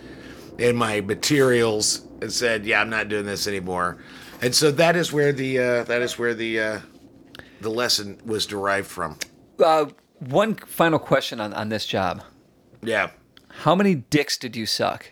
and 0.60 0.78
my 0.78 1.02
materials 1.02 2.06
and 2.22 2.32
said, 2.32 2.66
yeah, 2.66 2.82
I'm 2.82 2.90
not 2.90 3.10
doing 3.10 3.26
this 3.26 3.48
anymore. 3.48 3.98
And 4.42 4.54
so 4.54 4.70
that 4.72 4.96
is 4.96 5.12
where 5.12 5.34
the, 5.34 5.60
uh, 5.60 5.84
that 5.86 6.02
is 6.04 6.18
where 6.20 6.34
the, 6.36 6.60
uh, 6.60 6.80
the 7.62 7.70
lesson 7.70 8.20
was 8.26 8.46
derived 8.46 8.88
from. 8.88 9.18
uh, 9.64 9.86
one 10.20 10.56
final 10.56 11.00
question 11.00 11.40
on 11.40 11.54
on 11.54 11.70
this 11.70 11.86
job: 11.86 12.24
Yeah. 12.82 13.12
How 13.62 13.74
many 13.76 13.96
dicks 13.96 14.38
did 14.38 14.56
you 14.56 14.66
suck? 14.66 15.12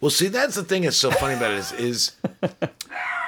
Well, 0.00 0.10
see, 0.10 0.28
that's 0.28 0.54
the 0.56 0.64
thing 0.64 0.82
that's 0.82 0.96
so 0.96 1.10
funny 1.10 1.34
about 1.34 1.52
it 1.52 1.58
is 1.58 1.72
is 1.72 2.12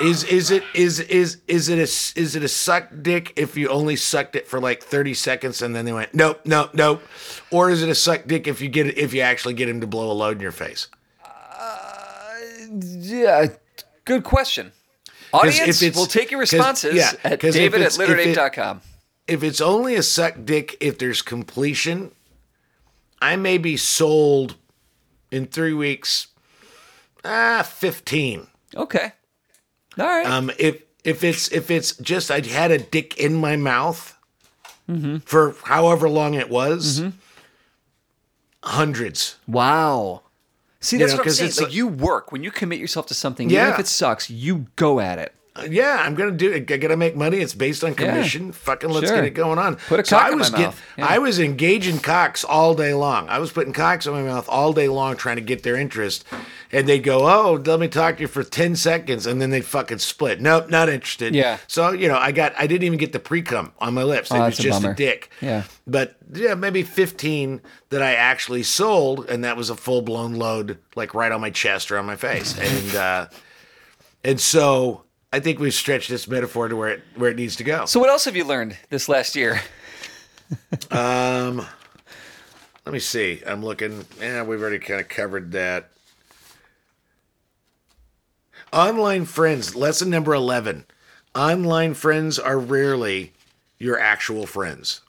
is 0.01 0.25
is 0.25 0.51
it 0.51 0.63
is 0.75 1.01
is 1.01 1.39
is 1.49 1.69
it 1.69 1.79
a 1.79 2.21
is 2.21 2.37
it 2.37 2.43
a 2.43 2.49
suck 2.49 2.89
dick 3.03 3.33
if 3.37 3.57
you 3.57 3.69
only 3.69 3.97
sucked 3.97 4.37
it 4.37 4.47
for 4.47 4.61
like 4.61 4.83
thirty 4.83 5.15
seconds 5.15 5.63
and 5.63 5.75
then 5.75 5.85
they 5.85 5.93
went 5.93 6.13
nope 6.15 6.41
nope 6.45 6.75
nope, 6.75 7.03
or 7.51 7.71
is 7.71 7.83
it 7.83 7.89
a 7.89 7.95
suck 7.95 8.27
dick 8.27 8.47
if 8.47 8.61
you 8.61 8.69
get 8.69 8.87
it 8.87 8.99
if 8.99 9.15
you 9.15 9.21
actually 9.23 9.55
get 9.55 9.69
him 9.69 9.81
to 9.81 9.87
blow 9.87 10.11
a 10.11 10.13
load 10.15 10.37
in 10.37 10.43
your 10.43 10.53
face? 10.53 10.89
Uh, 11.25 12.37
yeah, 12.81 13.47
good 14.05 14.25
question. 14.25 14.73
if 15.07 15.35
Audience, 15.35 15.81
it's- 15.83 15.97
we'll 15.97 16.07
take 16.07 16.31
your 16.31 16.41
responses 16.41 16.95
yeah, 16.95 17.13
at 17.25 17.43
if 17.45 17.55
david 17.55 17.81
at 17.83 17.97
it's- 17.97 18.67
if 19.27 19.43
it- 19.43 19.47
literateape.com. 19.47 19.49
If 19.49 19.51
it's 19.51 19.61
only 19.61 19.95
a 19.95 20.03
suck 20.03 20.35
dick 20.45 20.77
if 20.81 20.99
there's 20.99 21.23
completion, 21.23 22.11
I 23.21 23.37
may 23.37 23.59
be 23.59 23.77
sold 23.77 24.57
in 25.31 25.47
three 25.47 25.73
weeks. 25.73 26.29
Ah, 27.25 27.63
fifteen. 27.63 28.49
Okay. 28.77 29.13
All 29.99 30.07
right. 30.07 30.27
Um, 30.27 30.51
if 30.59 30.83
if 31.05 31.25
it's 31.25 31.49
if 31.53 31.71
it's 31.71 31.97
just 31.97 32.31
I 32.31 32.41
had 32.41 32.71
a 32.71 32.79
dick 32.79 33.19
in 33.19 33.35
my 33.35 33.57
mouth 33.57 34.11
Mm-hmm. 34.87 35.19
for 35.25 35.55
however 35.65 36.11
long 36.11 36.35
it 36.35 36.51
was, 36.51 37.03
hundreds. 38.63 39.37
wow. 39.47 40.21
See, 40.81 40.99
that's 40.99 41.13
know, 41.13 41.19
what 41.19 41.27
I'm 41.29 41.33
saying. 41.33 41.49
it's 41.49 41.61
Like 41.61 41.71
a- 41.71 41.75
you 41.75 41.87
work 41.89 42.31
when 42.33 42.43
you 42.43 42.51
commit 42.51 42.79
yourself 42.79 43.07
to 43.07 43.15
something, 43.15 43.47
even 43.51 43.57
Yeah. 43.65 43.73
if 43.73 43.79
it 43.81 43.87
sucks, 43.87 44.29
you 44.29 44.67
go 44.77 45.01
at 45.01 45.19
it. 45.19 45.35
Yeah, 45.71 46.03
I'm 46.05 46.17
gonna 46.17 46.33
do 46.33 46.51
it. 46.51 46.69
I 46.69 46.77
gotta 46.79 46.97
make 46.97 47.15
money. 47.15 47.39
It's 47.39 47.55
based 47.55 47.85
on 47.85 47.95
commission. 47.95 48.51
Fucking 48.51 48.91
let's 48.91 49.07
Sure. 49.07 49.15
get 49.19 49.25
it 49.25 49.31
going 49.35 49.57
on. 49.57 49.77
Put 49.77 50.01
a 50.01 50.05
so 50.05 50.17
cock 50.17 50.25
I 50.27 50.29
in 50.31 50.33
my 50.33 50.39
was 50.41 50.51
mouth. 50.53 50.83
Yeah. 50.99 51.07
I 51.07 51.19
was 51.19 51.39
engaging 51.39 52.01
cocks 52.01 52.43
all 52.43 52.75
day 52.75 52.93
long. 52.93 53.29
I 53.29 53.39
was 53.39 53.53
putting 53.53 53.73
cocks 53.73 54.05
in 54.07 54.13
my 54.15 54.23
mouth 54.23 54.49
all 54.49 54.73
day 54.73 54.89
long 54.89 55.17
trying 55.17 55.37
to 55.37 55.43
get 55.43 55.63
their 55.63 55.77
interest. 55.77 56.25
And 56.73 56.89
they'd 56.89 57.05
go, 57.05 57.21
Oh, 57.33 57.63
let 57.65 57.79
me 57.79 57.87
talk 57.87 58.17
to 58.17 58.23
you 58.23 58.27
for 58.27 58.43
10 58.43 58.75
seconds. 58.75 59.27
And 59.29 59.41
then 59.41 59.51
they'd 59.51 59.65
fucking 59.65 59.99
split. 59.99 60.41
Nope, 60.41 60.71
not 60.71 60.89
interested. 60.89 61.37
Yeah. 61.37 61.59
So, 61.69 61.93
you 61.93 62.09
know, 62.09 62.19
I 62.19 62.33
got, 62.33 62.53
I 62.59 62.67
didn't 62.67 62.83
even 62.83 62.99
get 62.99 63.13
the 63.13 63.21
pre 63.21 63.41
cum 63.43 63.71
on 63.79 63.95
my 63.95 64.03
lips. 64.03 64.33
Oh, 64.33 64.43
it 64.43 64.47
was 64.47 64.59
a 64.59 64.63
just 64.63 64.83
a, 64.85 64.93
dick. 64.93 65.31
Yeah. 65.41 65.63
But 65.87 66.17
yeah, 66.33 66.55
maybe 66.55 66.83
15 66.83 67.61
that 67.91 68.03
I 68.03 68.15
actually 68.15 68.65
sold. 68.65 69.31
And 69.31 69.45
that 69.45 69.57
was 69.57 69.71
a 69.71 69.77
full 69.77 70.03
blown 70.03 70.35
load, 70.35 70.79
like 70.97 71.15
right 71.15 71.31
on 71.31 71.41
my 71.41 71.51
chest 71.51 71.93
or 71.93 71.99
on 71.99 72.07
my 72.07 72.17
face. 72.17 72.59
And, 72.59 72.97
uh, 72.97 73.27
and 74.25 74.41
so 74.41 75.03
I 75.35 75.41
think 75.41 75.59
we've 75.59 75.75
stretched 75.75 76.09
this 76.09 76.29
metaphor 76.29 76.69
to 76.69 76.77
where 76.77 76.91
it, 76.91 77.03
where 77.17 77.29
it 77.29 77.37
needs 77.37 77.57
to 77.57 77.65
go. 77.65 77.87
So 77.87 77.99
what 77.99 78.09
else 78.09 78.25
have 78.27 78.37
you 78.37 78.45
learned 78.45 78.77
this 78.89 79.09
last 79.09 79.35
year? 79.35 79.61
Um, 80.91 81.67
let 82.85 82.93
me 82.93 82.99
see. 82.99 83.43
I'm 83.45 83.65
looking. 83.65 84.05
Yeah, 84.21 84.43
we've 84.43 84.61
already 84.61 84.79
kind 84.79 85.01
of 85.01 85.09
covered 85.09 85.53
that. 85.53 85.89
Online 88.73 89.25
friends, 89.25 89.75
lesson 89.75 90.11
number 90.11 90.35
11. 90.35 90.85
Online 91.35 91.95
friends 91.95 92.39
are 92.39 92.59
rarely 92.59 93.33
your 93.79 93.99
actual 93.99 94.47
friends. 94.47 95.01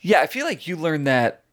Yeah, 0.00 0.20
I 0.20 0.26
feel 0.26 0.44
like 0.44 0.66
you 0.66 0.76
learned 0.76 1.06
that. 1.06 1.44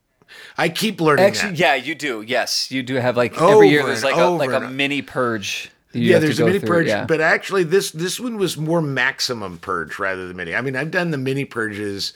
I 0.58 0.70
keep 0.70 1.00
learning 1.00 1.24
Actually, 1.24 1.52
that. 1.52 1.60
yeah, 1.60 1.76
you 1.76 1.96
do. 1.96 2.24
Yes, 2.24 2.72
you 2.72 2.82
do 2.82 2.96
have 2.96 3.15
like 3.15 3.39
Over 3.39 3.54
every 3.54 3.70
year. 3.70 3.86
There's 3.86 4.04
like 4.04 4.17
a 4.17 4.26
like 4.26 4.52
a 4.52 4.67
mini 4.70 5.04
purge. 5.04 5.70
That 5.97 6.03
you 6.03 6.12
Yeah, 6.12 6.19
there's 6.19 6.39
a 6.39 6.45
mini 6.45 6.60
through, 6.60 6.67
purge, 6.69 6.88
yeah. 6.88 7.05
but 7.05 7.19
actually 7.21 7.63
this 7.63 7.91
this 7.91 8.19
one 8.19 8.38
was 8.38 8.57
more 8.57 8.81
maximum 8.81 9.57
purge 9.57 9.99
rather 9.99 10.27
than 10.27 10.38
mini. 10.38 10.55
I 10.55 10.62
mean, 10.62 10.75
I've 10.75 10.91
done 10.91 11.12
the 11.12 11.17
mini 11.17 11.45
purges 11.45 12.13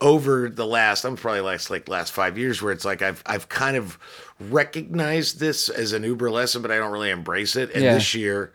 over 0.00 0.48
the 0.50 0.66
last 0.66 1.04
I'm 1.04 1.16
probably 1.16 1.40
last 1.40 1.70
like 1.70 1.88
last 1.88 2.12
five 2.12 2.36
years 2.36 2.60
where 2.60 2.72
it's 2.72 2.84
like 2.84 3.00
I've 3.02 3.22
I've 3.26 3.48
kind 3.48 3.76
of 3.76 3.98
recognized 4.38 5.40
this 5.40 5.68
as 5.68 5.92
an 5.92 6.02
Uber 6.04 6.30
lesson, 6.30 6.62
but 6.62 6.70
I 6.70 6.76
don't 6.76 6.92
really 6.92 7.10
embrace 7.10 7.56
it. 7.56 7.70
And 7.74 7.82
Yeah. 7.84 7.94
this 7.94 8.14
year, 8.14 8.52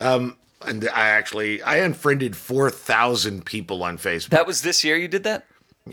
um, 0.00 0.36
and 0.66 0.88
I 0.88 1.08
actually 1.08 1.62
I 1.62 1.76
unfriended 1.78 2.36
four 2.36 2.70
thousand 2.70 3.44
people 3.46 3.82
on 3.82 3.98
Facebook. 3.98 4.30
that 4.30 4.46
was 4.46 4.62
this 4.62 4.84
year 4.84 4.96
you 4.96 5.08
did 5.08 5.22
that. 5.24 5.46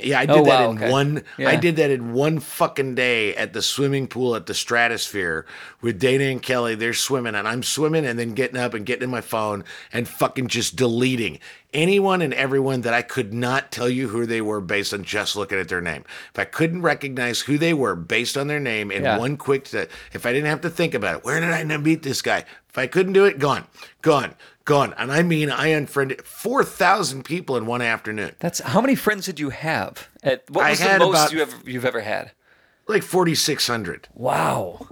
Yeah, 0.04 0.20
I 0.20 0.24
oh, 0.24 0.28
did 0.28 0.38
Oh, 0.38 0.44
that 0.46 0.60
wow, 0.66 0.72
in 0.72 0.78
okay. 0.78 0.92
one. 0.92 1.24
Yeah. 1.38 1.50
I 1.50 1.56
did 1.56 1.76
that 1.78 1.90
in 1.92 2.14
one 2.14 2.40
fucking 2.40 2.96
day 2.96 3.36
at 3.36 3.54
the 3.54 3.62
swimming 3.62 4.08
pool 4.08 4.36
at 4.36 4.46
the 4.46 4.54
Stratosphere 4.54 5.46
with 5.82 6.00
Dana 6.00 6.26
and 6.26 6.42
Kelly. 6.42 6.76
They're 6.76 6.94
swimming, 6.94 7.36
and 7.36 7.48
I'm 7.48 7.64
swimming, 7.64 8.06
and 8.06 8.18
then 8.18 8.34
getting 8.34 8.58
up 8.58 8.74
and 8.74 8.86
getting 8.86 9.04
in 9.04 9.10
my 9.10 9.22
phone 9.22 9.64
and 9.92 10.08
fucking 10.08 10.48
just 10.48 10.76
deleting 10.76 11.40
anyone 11.74 12.22
and 12.22 12.34
everyone 12.34 12.82
that 12.82 12.94
I 12.94 13.02
could 13.02 13.34
not 13.34 13.72
tell 13.72 13.90
you 13.90 14.08
who 14.08 14.26
they 14.26 14.42
were 14.42 14.62
based 14.62 14.94
on 14.94 15.04
just 15.04 15.36
looking 15.36 15.60
at 15.60 15.68
their 15.68 15.82
name. 15.82 16.06
If 16.34 16.40
I 16.40 16.46
couldn't 16.46 16.82
recognize 16.82 17.42
who 17.42 17.58
they 17.58 17.74
were 17.74 17.96
based 17.96 18.38
on 18.38 18.48
their 18.48 18.60
name 18.60 18.90
in 18.92 19.04
Yeah. 19.04 19.18
one 19.18 19.38
quick, 19.38 19.72
if 19.74 20.26
I 20.26 20.32
didn't 20.34 20.48
have 20.50 20.62
to 20.62 20.70
think 20.70 20.94
about 20.94 21.18
it, 21.18 21.26
where 21.26 21.40
did 21.40 21.50
I 21.52 21.64
meet 21.78 22.04
this 22.04 22.22
guy? 22.22 22.46
If 22.70 22.78
I 22.78 22.88
couldn't 22.88 23.14
do 23.14 23.26
it, 23.26 23.40
gone, 23.40 23.66
gone, 24.02 24.36
gone. 24.68 24.94
And 25.00 25.12
I 25.12 25.24
mean, 25.24 25.50
I 25.50 25.70
unfriended 25.70 26.24
four 26.28 26.64
thousand 26.64 27.24
people 27.24 27.58
in 27.58 27.66
one 27.66 27.82
afternoon. 27.82 28.36
That's 28.40 28.60
how 28.60 28.82
many 28.82 28.94
friends 28.94 29.26
did 29.26 29.40
you 29.40 29.50
have? 29.50 30.10
At, 30.22 30.48
what 30.52 30.70
was 30.70 30.80
the 30.80 31.00
most 31.00 31.32
you 31.34 31.42
ever 31.42 31.58
you've 31.66 31.86
ever 31.86 32.02
had? 32.02 32.32
Like 32.88 33.02
forty 33.02 33.34
six 33.34 33.66
hundred. 33.68 34.08
Wow. 34.14 34.88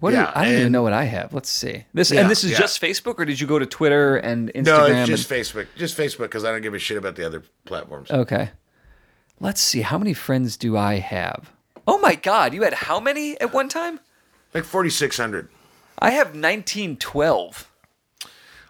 What 0.00 0.10
do 0.10 0.16
Yeah, 0.16 0.24
you, 0.24 0.32
I 0.34 0.44
don't 0.44 0.60
even 0.60 0.72
know 0.72 0.82
what 0.82 0.92
I 0.92 1.04
have. 1.04 1.32
Let's 1.32 1.48
see. 1.48 1.84
This 1.94 2.10
Yeah, 2.10 2.20
and 2.20 2.30
this 2.30 2.44
is 2.44 2.50
yeah. 2.50 2.58
just 2.58 2.82
Facebook, 2.82 3.14
or 3.18 3.24
did 3.24 3.40
you 3.40 3.46
go 3.46 3.58
to 3.58 3.64
Twitter 3.64 4.16
and 4.18 4.52
Instagram? 4.52 4.64
No, 4.64 4.84
it's 4.86 5.08
just 5.08 5.30
and- 5.30 5.40
Facebook. 5.40 5.66
Just 5.76 5.96
Facebook 5.96 6.18
because 6.24 6.44
I 6.44 6.50
don't 6.52 6.60
give 6.60 6.74
a 6.74 6.78
shit 6.78 6.98
about 6.98 7.16
the 7.16 7.24
other 7.24 7.42
platforms. 7.64 8.10
okay. 8.10 8.50
Let's 9.40 9.62
see. 9.62 9.80
How 9.80 9.96
many 9.98 10.12
friends 10.12 10.56
do 10.58 10.76
I 10.76 10.96
have? 10.98 11.50
Oh 11.86 11.98
my 11.98 12.14
God! 12.14 12.54
You 12.54 12.62
had 12.62 12.74
how 12.74 13.00
many 13.00 13.40
at 13.40 13.52
one 13.52 13.68
time? 13.68 13.98
Like 14.54 14.64
4,600. 14.64 15.48
I 15.98 16.10
have 16.10 16.34
nineteen 16.34 16.96
twelve. 16.96 17.70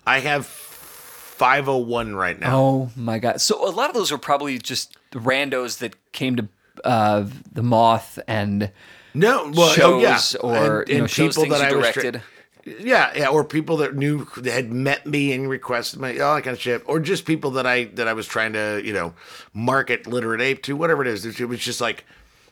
I 0.07 0.21
have 0.21 0.47
501 0.47 2.15
right 2.15 2.39
now. 2.39 2.57
Oh 2.57 2.91
my 2.97 3.19
God! 3.19 3.41
So 3.41 3.69
a 3.69 3.71
lot 3.71 3.91
of 3.91 3.95
those 3.95 4.13
were 4.13 4.19
probably 4.19 4.59
just 4.59 4.97
randos 5.13 5.79
that 5.79 5.95
came 6.13 6.37
to 6.37 6.49
uh, 6.85 7.27
the 7.53 7.63
Moth 7.63 8.19
and 8.27 8.71
no, 9.15 9.51
well, 9.55 9.75
oh, 9.81 10.01
yeah. 10.01 10.17
shows 10.17 10.35
or, 10.37 10.85
you 10.89 10.99
know, 10.99 11.07
shows 11.07 11.37
you 11.37 11.49
was 11.49 11.61
tra- 11.61 11.71
directed. 11.71 12.23
yeah, 12.65 13.13
yeah, 13.15 13.29
or 13.29 13.45
people 13.45 13.77
that 13.79 13.95
knew 13.95 14.27
that 14.37 14.53
had 14.53 14.73
met 14.73 15.07
me 15.07 15.33
and 15.33 15.49
requested 15.49 16.01
my 16.01 16.19
all 16.19 16.35
that 16.35 16.43
kind 16.43 16.55
of 16.55 16.61
shit, 16.61 16.83
or 16.87 16.99
just 16.99 17.25
people 17.25 17.53
that 17.53 17.67
I 17.67 17.85
that 17.95 18.09
I 18.09 18.13
was 18.13 18.27
trying 18.27 18.53
to 18.55 18.83
you 18.85 18.93
know 18.93 19.15
market 19.53 20.07
literate 20.07 20.41
ape 20.41 20.63
to, 20.65 20.77
whatever 20.77 21.03
it 21.03 21.09
is. 21.09 21.25
It 21.25 21.49
was 21.49 21.61
just 21.61 21.81
like 21.81 22.05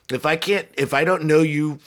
if 0.09 0.25
I 0.25 0.35
can't, 0.35 0.67
if 0.77 0.93
I 0.93 1.03
don't 1.03 1.23
know 1.23 1.41
you 1.41 1.79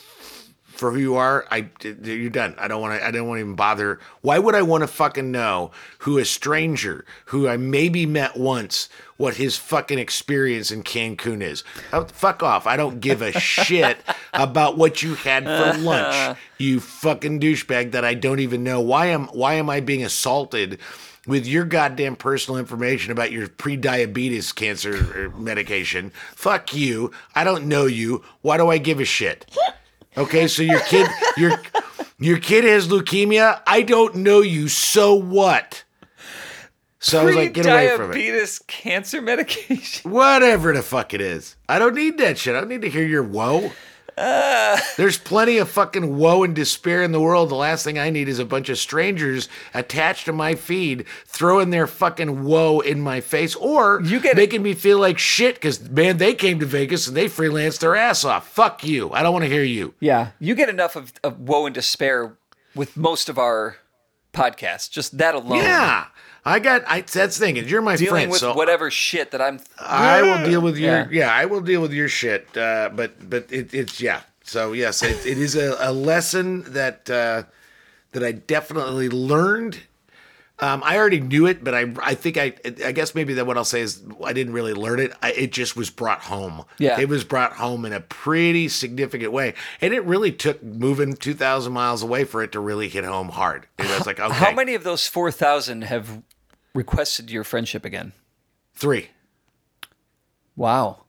for 0.77 0.93
who 0.93 0.99
you 0.99 1.17
are, 1.17 1.47
I 1.51 1.69
you're 1.83 2.31
done. 2.31 2.55
I 2.59 2.69
don't 2.69 2.81
want 2.81 3.01
to. 3.01 3.07
I 3.07 3.11
don't 3.11 3.27
want 3.27 3.39
to 3.39 3.41
even 3.41 3.55
bother. 3.55 3.99
Why 4.21 4.39
would 4.39 4.55
I 4.55 4.63
want 4.63 4.83
to 4.83 4.87
fucking 4.87 5.31
know 5.31 5.71
who 6.01 6.19
a 6.19 6.25
stranger 6.25 7.05
who 7.27 7.49
I 7.49 7.57
maybe 7.57 8.05
met 8.07 8.37
once 8.37 8.89
what 9.17 9.37
his 9.37 9.57
fucking 9.57 9.99
experience 9.99 10.71
in 10.71 10.83
Cancun 10.83 11.43
is? 11.43 11.65
Oh, 11.93 12.05
fuck 12.05 12.43
off. 12.43 12.67
I 12.67 12.77
don't 12.77 13.01
give 13.01 13.23
a 13.23 13.33
shit 13.41 13.99
about 14.35 14.77
what 14.77 15.03
you 15.03 15.15
had 15.15 15.45
for 15.45 15.79
lunch. 15.79 16.39
You 16.59 16.81
fucking 16.81 17.41
douchebag 17.41 17.91
that 17.91 18.03
I 18.07 18.15
don't 18.15 18.41
even 18.41 18.65
know. 18.65 18.81
Why 18.81 19.07
am 19.07 19.27
why 19.27 19.55
am 19.55 19.69
I 19.69 19.81
being 19.81 20.03
assaulted? 20.03 20.79
With 21.27 21.45
your 21.45 21.65
goddamn 21.65 22.17
personal 22.17 22.57
information 22.57 23.11
about 23.11 23.33
your 23.33 23.49
pre-diabetes 23.49 24.53
cancer 24.53 24.95
uh, 25.35 25.39
medication, 25.39 26.13
fuck 26.37 26.73
you. 26.73 27.11
I 27.35 27.43
don't 27.43 27.67
know 27.67 27.85
you. 27.85 28.25
Why 28.43 28.57
do 28.57 28.71
I 28.71 28.79
give 28.79 29.01
a 29.01 29.05
shit? 29.05 29.45
Okay, 30.17 30.49
so 30.49 30.63
your 30.63 30.81
kid, 30.81 31.09
your 31.37 31.53
your 32.19 32.39
kid 32.39 32.65
has 32.65 32.89
leukemia. 32.89 33.61
I 33.67 33.83
don't 33.83 34.17
know 34.17 34.41
you. 34.41 34.69
So 34.69 35.15
what? 35.15 35.85
So 36.99 37.21
I 37.21 37.25
was 37.25 37.37
like, 37.37 37.53
get 37.53 37.67
away 37.67 37.95
from 37.97 38.11
it. 38.11 38.15
Diabetes 38.15 38.59
cancer 38.61 39.21
medication. 39.21 40.11
Whatever 40.11 40.73
the 40.73 40.83
fuck 40.83 41.15
it 41.15 41.21
is. 41.21 41.57
I 41.69 41.79
don't 41.79 41.95
need 41.95 42.19
that 42.19 42.39
shit. 42.39 42.57
I 42.57 42.61
don't 42.61 42.69
need 42.69 42.83
to 42.83 42.91
hear 42.91 43.07
your 43.07 43.23
There's 44.97 45.19
plenty 45.19 45.59
of 45.59 45.69
fucking 45.69 46.17
woe 46.17 46.43
and 46.43 46.55
despair 46.55 47.03
in 47.03 47.13
the 47.13 47.21
world. 47.21 47.51
The 47.51 47.55
last 47.55 47.85
thing 47.85 47.99
I 47.99 48.09
need 48.09 48.29
is 48.29 48.39
a 48.39 48.45
bunch 48.47 48.69
of 48.71 48.79
strangers 48.79 49.49
attached 49.75 50.25
to 50.25 50.33
my 50.33 50.55
feed 50.55 51.05
throwing 51.27 51.69
their 51.71 51.87
fucking 51.87 52.43
woe 52.45 52.81
in 52.81 53.01
my 53.01 53.21
face 53.21 53.55
or 53.57 54.01
You 54.03 54.19
get- 54.21 54.37
making 54.37 54.63
me 54.63 54.73
feel 54.73 54.99
like 54.99 55.19
shit 55.19 55.57
because, 55.57 55.81
man, 55.91 56.17
they 56.17 56.33
came 56.35 56.59
to 56.61 56.67
Vegas 56.67 57.07
and 57.07 57.17
they 57.17 57.27
freelanced 57.27 57.81
their 57.81 57.95
ass 57.95 58.25
off. 58.25 58.49
Fuck 58.49 58.85
you. 58.85 59.13
I 59.13 59.23
don't 59.23 59.35
want 59.35 59.45
to 59.45 59.51
hear 59.51 59.63
you. 59.65 59.93
Yeah, 60.01 60.31
you 60.39 60.55
get 60.55 60.69
enough 60.71 60.97
of, 60.97 61.13
of 61.23 61.39
woe 61.39 61.67
and 61.67 61.75
despair 61.75 62.39
with 62.75 62.97
most 62.97 63.29
of 63.29 63.39
our 63.39 63.77
podcasts. 64.33 64.91
Just 64.91 65.19
that 65.19 65.35
alone. 65.35 65.59
Yeah. 65.59 66.07
I 66.47 66.61
got, 66.61 66.85
I, 66.87 67.01
that's 67.01 67.39
the 67.39 67.45
thing. 67.45 67.57
is 67.57 67.69
You're 67.69 67.83
my 67.83 67.97
Dealing 67.97 68.13
friend. 68.13 68.31
with 68.31 68.41
so 68.41 68.55
whatever 68.55 68.89
shit 68.91 69.33
that 69.33 69.43
I'm. 69.43 69.59
I 69.81 70.23
will 70.23 70.47
deal 70.47 70.61
with 70.61 70.79
your 70.79 70.91
Yeah. 70.91 71.09
yeah. 71.11 71.33
I 71.35 71.45
will 71.47 71.61
deal 71.61 71.83
with 71.83 71.93
your 71.93 72.09
shit. 72.09 72.57
Uh, 72.57 72.89
but 72.95 73.29
but 73.29 73.53
it, 73.53 73.75
it's 73.75 74.01
yeah. 74.01 74.21
So 74.45 74.73
yes, 74.73 75.03
it, 75.03 75.27
it 75.27 75.39
is 75.39 75.57
a, 75.57 75.77
a 75.81 75.93
lesson 75.93 76.63
that 76.73 77.11
uh, 77.11 77.43
that 78.13 78.23
I 78.23 78.31
definitely 78.31 79.09
learned. 79.09 79.81
Um, 80.59 80.83
I 80.87 80.97
already 80.97 81.21
knew 81.21 81.47
it, 81.47 81.63
but 81.65 81.75
I 81.75 81.93
I 82.01 82.15
think 82.15 82.39
I 82.39 82.55
I 82.85 82.93
guess 82.93 83.15
maybe 83.15 83.35
that 83.35 83.47
what 83.47 83.59
I'll 83.59 83.65
say 83.65 83.81
is 83.81 84.03
I 84.25 84.33
didn't 84.33 84.53
really 84.53 84.73
learn 84.73 85.01
it. 85.01 85.13
I, 85.21 85.33
it 85.33 85.53
just 85.53 85.77
was 85.77 85.91
brought 85.91 86.21
home. 86.23 86.65
Yeah. 86.79 86.99
it 86.99 87.09
was 87.09 87.25
brought 87.25 87.55
home 87.55 87.85
in 87.85 87.93
a 87.93 88.01
pretty 88.01 88.69
significant 88.69 89.33
way, 89.33 89.55
and 89.81 89.93
it 89.93 90.05
really 90.05 90.31
took 90.33 90.63
moving 90.63 91.15
two 91.15 91.35
thousand 91.35 91.73
miles 91.73 92.03
away 92.03 92.25
for 92.25 92.41
it 92.43 92.53
to 92.53 92.61
really 92.61 92.89
hit 92.89 93.05
home 93.05 93.31
hard. 93.31 93.67
It 93.79 93.91
was 93.91 94.07
like 94.07 94.21
okay, 94.21 94.33
How 94.33 94.53
many 94.53 94.75
of 94.75 94.85
those 94.85 95.07
four 95.09 95.31
thousand 95.33 95.83
have 95.83 96.23
requested 96.77 97.31
your 97.31 97.45
friendship 97.45 97.85
again? 97.85 98.13
three. 98.75 99.09
Wow. 100.55 101.05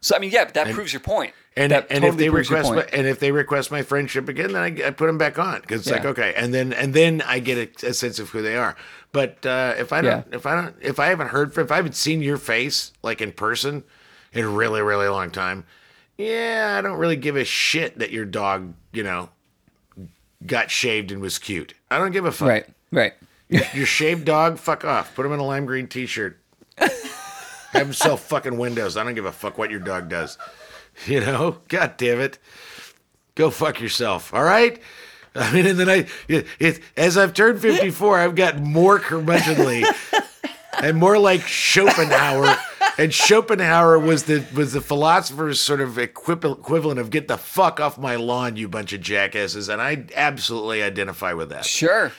So 0.00 0.14
I 0.14 0.18
mean, 0.18 0.30
yeah, 0.30 0.44
but 0.44 0.54
that 0.54 0.72
proves 0.72 0.92
your 0.92 1.00
point. 1.00 1.32
And, 1.56 1.72
that 1.72 1.86
and 1.90 2.04
if 2.04 2.16
they 2.18 2.28
request 2.28 2.70
my, 2.70 2.82
and 2.92 3.06
if 3.06 3.18
they 3.18 3.32
request 3.32 3.70
my 3.70 3.82
friendship 3.82 4.28
again, 4.28 4.52
then 4.52 4.62
I, 4.62 4.88
I 4.88 4.90
put 4.90 5.06
them 5.06 5.16
back 5.16 5.38
on 5.38 5.62
because 5.62 5.80
it's 5.80 5.90
like 5.90 6.04
okay, 6.04 6.34
and 6.36 6.52
then 6.52 6.74
and 6.74 6.92
then 6.92 7.22
I 7.22 7.38
get 7.38 7.82
a, 7.82 7.88
a 7.88 7.94
sense 7.94 8.18
of 8.18 8.28
who 8.28 8.42
they 8.42 8.56
are. 8.56 8.76
But 9.12 9.44
uh, 9.46 9.74
if 9.78 9.92
I 9.92 10.02
don't, 10.02 10.26
Yeah. 10.30 10.36
if 10.36 10.44
I 10.44 10.54
don't, 10.54 10.76
if 10.82 11.00
I 11.00 11.06
haven't 11.06 11.28
heard 11.28 11.54
from, 11.54 11.64
if 11.64 11.72
I 11.72 11.76
haven't 11.76 11.94
seen 11.96 12.20
your 12.20 12.36
face 12.36 12.92
like 13.02 13.22
in 13.22 13.32
person 13.32 13.84
in 14.34 14.44
a 14.44 14.48
really 14.48 14.82
really 14.82 15.08
long 15.08 15.30
time, 15.30 15.64
yeah, 16.18 16.76
I 16.78 16.82
don't 16.82 16.98
really 16.98 17.16
give 17.16 17.36
a 17.36 17.44
shit 17.44 17.98
that 17.98 18.10
your 18.10 18.26
dog, 18.26 18.74
you 18.92 19.02
know, 19.02 19.30
got 20.44 20.70
shaved 20.70 21.10
and 21.10 21.22
was 21.22 21.38
cute. 21.38 21.72
I 21.90 21.98
don't 21.98 22.12
give 22.12 22.26
a 22.26 22.32
fuck. 22.32 22.48
right, 22.48 22.66
right. 22.92 23.14
Your 23.48 23.86
shaved 23.86 24.24
dog, 24.24 24.58
fuck 24.58 24.84
off. 24.84 25.14
Put 25.14 25.26
him 25.26 25.32
in 25.32 25.38
a 25.38 25.44
lime 25.44 25.66
green 25.66 25.86
t-shirt. 25.86 26.38
Have 26.78 27.86
him 27.86 27.92
sell 27.92 28.16
fucking 28.16 28.58
windows. 28.58 28.96
I 28.96 29.04
don't 29.04 29.14
give 29.14 29.24
a 29.24 29.32
fuck 29.32 29.58
what 29.58 29.70
your 29.70 29.80
dog 29.80 30.08
does. 30.08 30.38
You 31.06 31.20
know? 31.20 31.58
God 31.68 31.96
damn 31.98 32.20
it. 32.20 32.38
Go 33.34 33.50
fuck 33.50 33.80
yourself. 33.80 34.32
All 34.32 34.42
right? 34.42 34.80
I 35.34 35.52
mean, 35.52 35.66
and 35.66 35.78
then 35.78 35.90
I, 35.90 36.06
it, 36.26 36.46
it, 36.58 36.80
as 36.96 37.18
I've 37.18 37.34
turned 37.34 37.60
54, 37.60 38.18
I've 38.18 38.34
got 38.34 38.58
more 38.58 38.98
curmudgeonly 38.98 39.84
and 40.82 40.96
more 40.96 41.18
like 41.18 41.42
Schopenhauer. 41.42 42.56
And 42.98 43.12
Schopenhauer 43.12 43.98
was 43.98 44.24
the 44.24 44.46
was 44.54 44.72
the 44.72 44.80
philosopher's 44.80 45.60
sort 45.60 45.82
of 45.82 45.98
equivalent 45.98 46.60
equivalent 46.60 46.98
of 46.98 47.10
"get 47.10 47.28
the 47.28 47.36
fuck 47.36 47.78
off 47.78 47.98
my 47.98 48.16
lawn, 48.16 48.56
you 48.56 48.68
bunch 48.68 48.94
of 48.94 49.02
jackasses," 49.02 49.68
and 49.68 49.82
I 49.82 50.06
absolutely 50.14 50.82
identify 50.82 51.34
with 51.34 51.50
that. 51.50 51.66
Sure. 51.66 52.12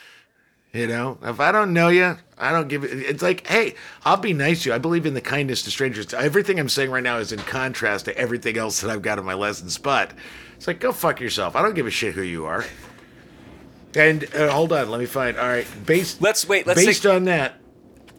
You 0.78 0.86
know, 0.86 1.18
if 1.24 1.40
I 1.40 1.52
don't 1.52 1.74
know 1.74 1.88
you, 1.88 2.18
I 2.38 2.52
don't 2.52 2.68
give 2.68 2.84
it. 2.84 2.92
It's 2.92 3.24
like, 3.24 3.48
hey, 3.48 3.74
I'll 4.06 4.18
be 4.18 4.34
nice 4.34 4.62
to 4.62 4.70
you. 4.70 4.76
I 4.76 4.78
believe 4.78 5.08
in 5.08 5.16
the 5.16 5.22
kindness 5.22 5.64
to 5.64 5.72
strangers. 5.72 6.14
Everything 6.14 6.60
I'm 6.60 6.70
saying 6.70 6.92
right 6.92 7.02
now 7.02 7.18
is 7.18 7.32
in 7.32 7.40
contrast 7.40 8.06
to 8.06 8.16
everything 8.16 8.60
else 8.60 8.82
that 8.82 8.92
I've 8.92 9.02
got 9.02 9.18
in 9.18 9.26
my 9.26 9.34
lessons. 9.34 9.80
But 9.80 10.12
it's 10.56 10.68
like, 10.68 10.80
go 10.80 10.92
fuck 10.92 11.20
yourself. 11.20 11.56
I 11.56 11.64
don't 11.64 11.74
give 11.74 11.88
a 11.88 11.92
shit 11.92 12.14
who 12.14 12.22
you 12.22 12.46
are. 12.46 12.64
And 13.96 14.24
uh, 14.36 14.52
hold 14.52 14.72
on, 14.72 14.92
let 14.92 15.00
me 15.00 15.08
find. 15.08 15.36
All 15.40 15.48
right, 15.48 15.66
based. 15.84 16.22
Let's 16.22 16.48
wait, 16.48 16.68
let's 16.68 16.86
based 16.86 17.02
take- 17.02 17.12
on 17.12 17.24
that. 17.24 17.56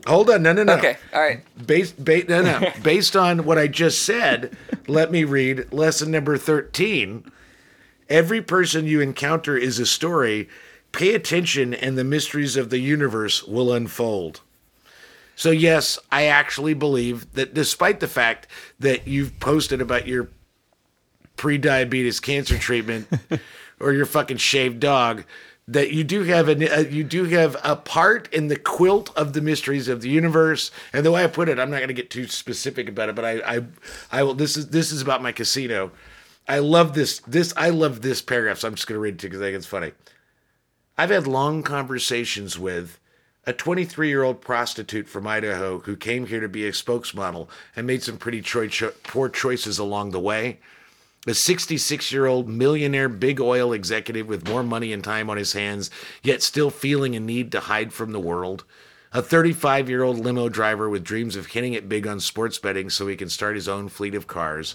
Hold 0.09 0.29
on, 0.29 0.43
no, 0.43 0.53
no, 0.53 0.65
no. 0.65 0.75
Okay. 0.79 0.97
All 1.13 1.21
right. 1.21 1.43
Based, 1.65 2.03
ba- 2.03 2.25
no, 2.29 2.43
no. 2.43 2.73
Based 2.83 3.15
on 3.15 3.45
what 3.45 3.59
I 3.59 3.67
just 3.67 4.05
said, 4.05 4.57
let 4.87 5.13
me 5.13 5.25
read 5.25 5.71
lesson 5.73 6.11
number 6.11 6.39
13. 6.39 7.31
Every 8.09 8.41
person 8.41 8.87
you 8.87 9.03
encounter 9.03 9.57
is 9.57 9.79
a 9.79 9.85
story. 9.85 10.49
Pay 10.93 11.15
attention, 11.15 11.75
and 11.75 11.97
the 11.97 12.05
mysteries 12.05 12.57
of 12.57 12.71
the 12.71 12.79
universe 12.79 13.45
will 13.45 13.73
unfold. 13.73 14.41
So, 15.37 15.51
yes, 15.51 15.99
I 16.11 16.25
actually 16.25 16.75
believe 16.75 17.33
that 17.35 17.55
despite 17.55 18.01
the 18.01 18.09
fact 18.09 18.49
that 18.81 19.07
you've 19.07 19.39
posted 19.39 19.81
about 19.81 20.09
your 20.09 20.29
pre-diabetes 21.37 22.19
cancer 22.19 22.59
treatment 22.59 23.07
or 23.81 23.93
your 23.93 24.07
fucking 24.07 24.39
shaved 24.39 24.81
dog, 24.81 25.25
that 25.69 25.93
you 25.93 26.03
do 26.03 26.25
have 26.25 26.49
a 26.49 26.79
uh, 26.79 26.81
you 26.81 27.05
do 27.05 27.25
have 27.25 27.57
a 27.63 27.77
part 27.77 28.33
in 28.33 28.49
the 28.49 28.57
quilt 28.57 29.17
of 29.17 29.35
the 29.35 29.41
mysteries 29.43 29.87
of 29.87 30.01
the 30.01 30.09
universe. 30.09 30.71
And 30.93 31.05
the 31.05 31.13
way 31.13 31.23
I 31.23 31.27
put 31.27 31.49
it, 31.49 31.59
I'm 31.59 31.71
not 31.71 31.77
going 31.77 31.89
to 31.89 31.95
get 31.95 32.11
too 32.11 32.27
specific 32.27 32.89
about 32.89 33.11
it, 33.11 33.15
but 33.15 33.25
I, 33.25 33.57
I 33.57 33.65
I 34.11 34.23
will. 34.23 34.35
This 34.35 34.57
is 34.57 34.69
this 34.69 34.91
is 34.91 35.03
about 35.03 35.23
my 35.23 35.31
casino. 35.31 35.93
I 36.49 36.61
love 36.61 36.95
this 36.95 37.21
this 37.21 37.53
I 37.57 37.69
love 37.69 38.01
this 38.01 38.23
paragraph, 38.23 38.59
so 38.59 38.69
I'm 38.69 38.75
just 38.75 38.89
going 38.89 38.97
to 38.97 39.01
read 39.01 39.15
it 39.15 39.19
to 39.21 39.27
you 39.27 39.31
because 39.31 39.43
I 39.43 39.45
think 39.47 39.57
it's 39.57 39.67
funny. 39.67 39.93
I've 41.01 41.11
had 41.11 41.29
long 41.29 41.63
conversations 41.63 42.59
with 42.59 42.99
a 43.47 43.53
23 43.53 44.09
year 44.09 44.25
old 44.25 44.41
prostitute 44.41 45.09
from 45.09 45.29
Idaho 45.29 45.79
who 45.79 45.95
came 45.95 46.27
here 46.27 46.41
to 46.41 46.49
be 46.49 46.67
a 46.67 46.73
spokesmodel 46.73 47.47
and 47.77 47.87
made 47.87 48.03
some 48.03 48.17
pretty 48.17 48.43
cho- 48.43 48.91
poor 49.05 49.29
choices 49.29 49.79
along 49.79 50.11
the 50.11 50.19
way. 50.19 50.59
A 51.25 51.35
66 51.35 52.11
year 52.11 52.27
old 52.27 52.49
millionaire 52.49 53.09
big 53.09 53.41
oil 53.41 53.73
executive 53.73 54.27
with 54.27 54.49
more 54.49 54.65
money 54.65 54.93
and 54.93 55.05
time 55.05 55.31
on 55.31 55.37
his 55.37 55.53
hands, 55.53 55.89
yet 56.25 56.43
still 56.43 56.69
feeling 56.69 57.15
a 57.15 57.21
need 57.21 57.53
to 57.53 57.61
hide 57.61 57.93
from 57.93 58.11
the 58.11 58.19
world. 58.19 58.65
A 59.13 59.23
35 59.23 59.89
year 59.89 60.03
old 60.03 60.19
limo 60.19 60.49
driver 60.49 60.91
with 60.91 61.05
dreams 61.05 61.37
of 61.37 61.47
hitting 61.47 61.75
it 61.75 61.89
big 61.89 62.09
on 62.09 62.19
sports 62.19 62.59
betting 62.59 62.91
so 62.91 63.07
he 63.07 63.15
can 63.15 63.29
start 63.29 63.55
his 63.55 63.69
own 63.69 63.89
fleet 63.89 64.17
of 64.17 64.27
cars 64.27 64.75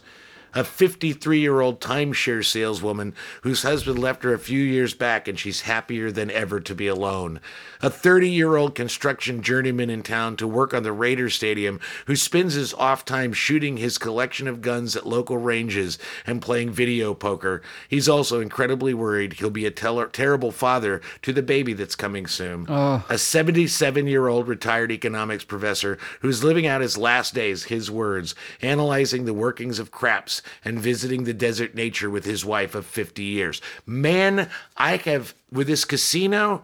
a 0.56 0.63
53 0.63 1.39
year 1.39 1.62
old 1.62 1.80
timeshare 1.80 2.46
saleswoman 2.46 3.13
whose 3.42 3.63
husband 3.63 4.00
left 4.00 4.24
her 4.24 4.34
a 4.34 4.39
few 4.39 4.62
years 4.62 4.94
back 4.94 5.28
and 5.28 5.39
she's 5.39 5.62
happier 5.62 6.12
than 6.12 6.30
ever 6.32 6.60
to 6.60 6.76
be 6.76 6.88
alone. 6.88 7.39
A 7.82 7.89
30 7.89 8.30
year 8.30 8.56
old 8.56 8.76
construction 8.76 9.42
journeyman 9.42 9.89
in 9.89 10.04
town 10.04 10.36
to 10.38 10.48
work 10.48 10.74
on 10.74 10.84
the 10.84 10.92
Raider 10.92 11.30
Stadium 11.30 11.80
who 12.06 12.16
spends 12.16 12.54
his 12.54 12.74
off 12.76 13.04
time 13.06 13.34
shooting 13.34 13.78
his 13.78 13.98
collection 13.98 14.48
of 14.48 14.62
guns 14.62 14.96
at 14.96 15.08
local 15.08 15.38
ranges 15.38 15.98
and 16.26 16.42
playing 16.42 16.72
video 16.72 17.13
poker. 17.13 17.62
He's 17.89 18.08
also 18.08 18.39
incredibly 18.39 18.94
worried 18.94 19.34
he'll 19.34 19.50
be 19.50 19.66
a 19.66 19.72
tel- 19.72 20.08
terrible 20.08 20.52
father 20.52 21.02
to 21.24 21.34
the 21.34 21.42
baby 21.42 21.74
that's 21.74 21.96
coming 21.96 22.28
soon. 22.28 22.66
A 23.10 23.18
77 23.18 24.08
year 24.08 24.28
old 24.28 24.48
retired 24.48 24.92
economics 24.92 25.44
professor 25.44 25.98
who's 26.22 26.44
living 26.44 26.68
out 26.68 26.82
his 26.82 26.98
last 26.98 27.34
days, 27.34 27.66
his 27.66 27.89
words, 27.89 28.36
analyzing 28.62 29.26
the 29.26 29.34
workings 29.34 29.80
of 29.80 29.92
craps 29.92 30.42
and 30.65 30.79
visiting 30.79 31.23
the 31.23 31.34
desert 31.34 31.75
nature 31.75 32.10
with 32.10 32.25
his 32.25 32.43
wife 32.45 32.75
of 32.75 32.86
50 32.86 33.23
years. 33.23 33.62
Man, 33.86 34.49
I 34.77 34.97
have, 34.97 35.34
with 35.51 35.67
this 35.67 35.86
casino, 35.86 36.63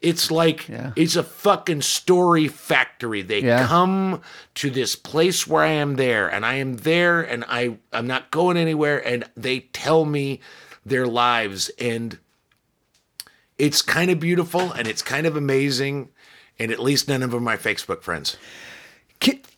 it's 0.00 0.30
like 0.30 0.68
Yeah. 0.68 0.92
it's 0.96 1.14
a 1.16 1.22
fucking 1.22 1.82
story 1.82 2.48
factory. 2.48 3.22
They 3.22 3.40
Yeah. 3.40 3.66
come 3.66 4.20
to 4.56 4.68
this 4.70 4.96
place 4.96 5.46
where 5.46 5.62
I 5.64 5.68
am 5.70 5.94
there, 5.96 6.26
and 6.28 6.44
I 6.44 6.54
am 6.54 6.78
there, 6.78 7.20
and 7.22 7.44
I 7.48 7.76
I'm 7.92 8.06
not 8.08 8.30
going 8.32 8.56
anywhere, 8.56 8.98
and 9.06 9.24
they 9.36 9.60
tell 9.72 10.04
me 10.04 10.40
their 10.84 11.06
lives, 11.06 11.70
and 11.78 12.18
it's 13.58 13.80
kind 13.82 14.10
of 14.10 14.18
beautiful 14.18 14.72
and 14.72 14.88
it's 14.88 15.02
kind 15.02 15.24
of 15.24 15.36
amazing, 15.36 16.08
and 16.58 16.72
at 16.72 16.80
least 16.80 17.06
none 17.06 17.22
of 17.22 17.30
them 17.30 17.38
are 17.38 17.40
my 17.44 17.56
Facebook 17.56 18.02
friends. 18.02 18.36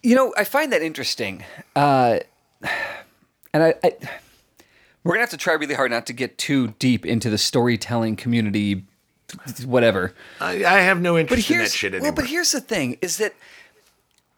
You 0.02 0.14
know, 0.14 0.34
I 0.36 0.44
find 0.44 0.70
that 0.74 0.82
interesting. 0.82 1.42
Uh, 1.74 2.18
and 3.54 3.62
I, 3.62 3.74
I, 3.82 3.96
we're 5.04 5.12
gonna 5.12 5.20
have 5.20 5.30
to 5.30 5.36
try 5.36 5.54
really 5.54 5.74
hard 5.74 5.92
not 5.92 6.06
to 6.06 6.12
get 6.12 6.36
too 6.36 6.74
deep 6.78 7.06
into 7.06 7.30
the 7.30 7.38
storytelling 7.38 8.16
community, 8.16 8.84
whatever. 9.64 10.12
I, 10.40 10.64
I 10.64 10.80
have 10.80 11.00
no 11.00 11.16
interest 11.16 11.50
in 11.50 11.58
that 11.58 11.70
shit 11.70 11.92
well, 11.92 12.00
anymore. 12.00 12.16
but 12.16 12.26
here's 12.26 12.50
the 12.50 12.60
thing: 12.60 12.98
is 13.00 13.16
that 13.18 13.32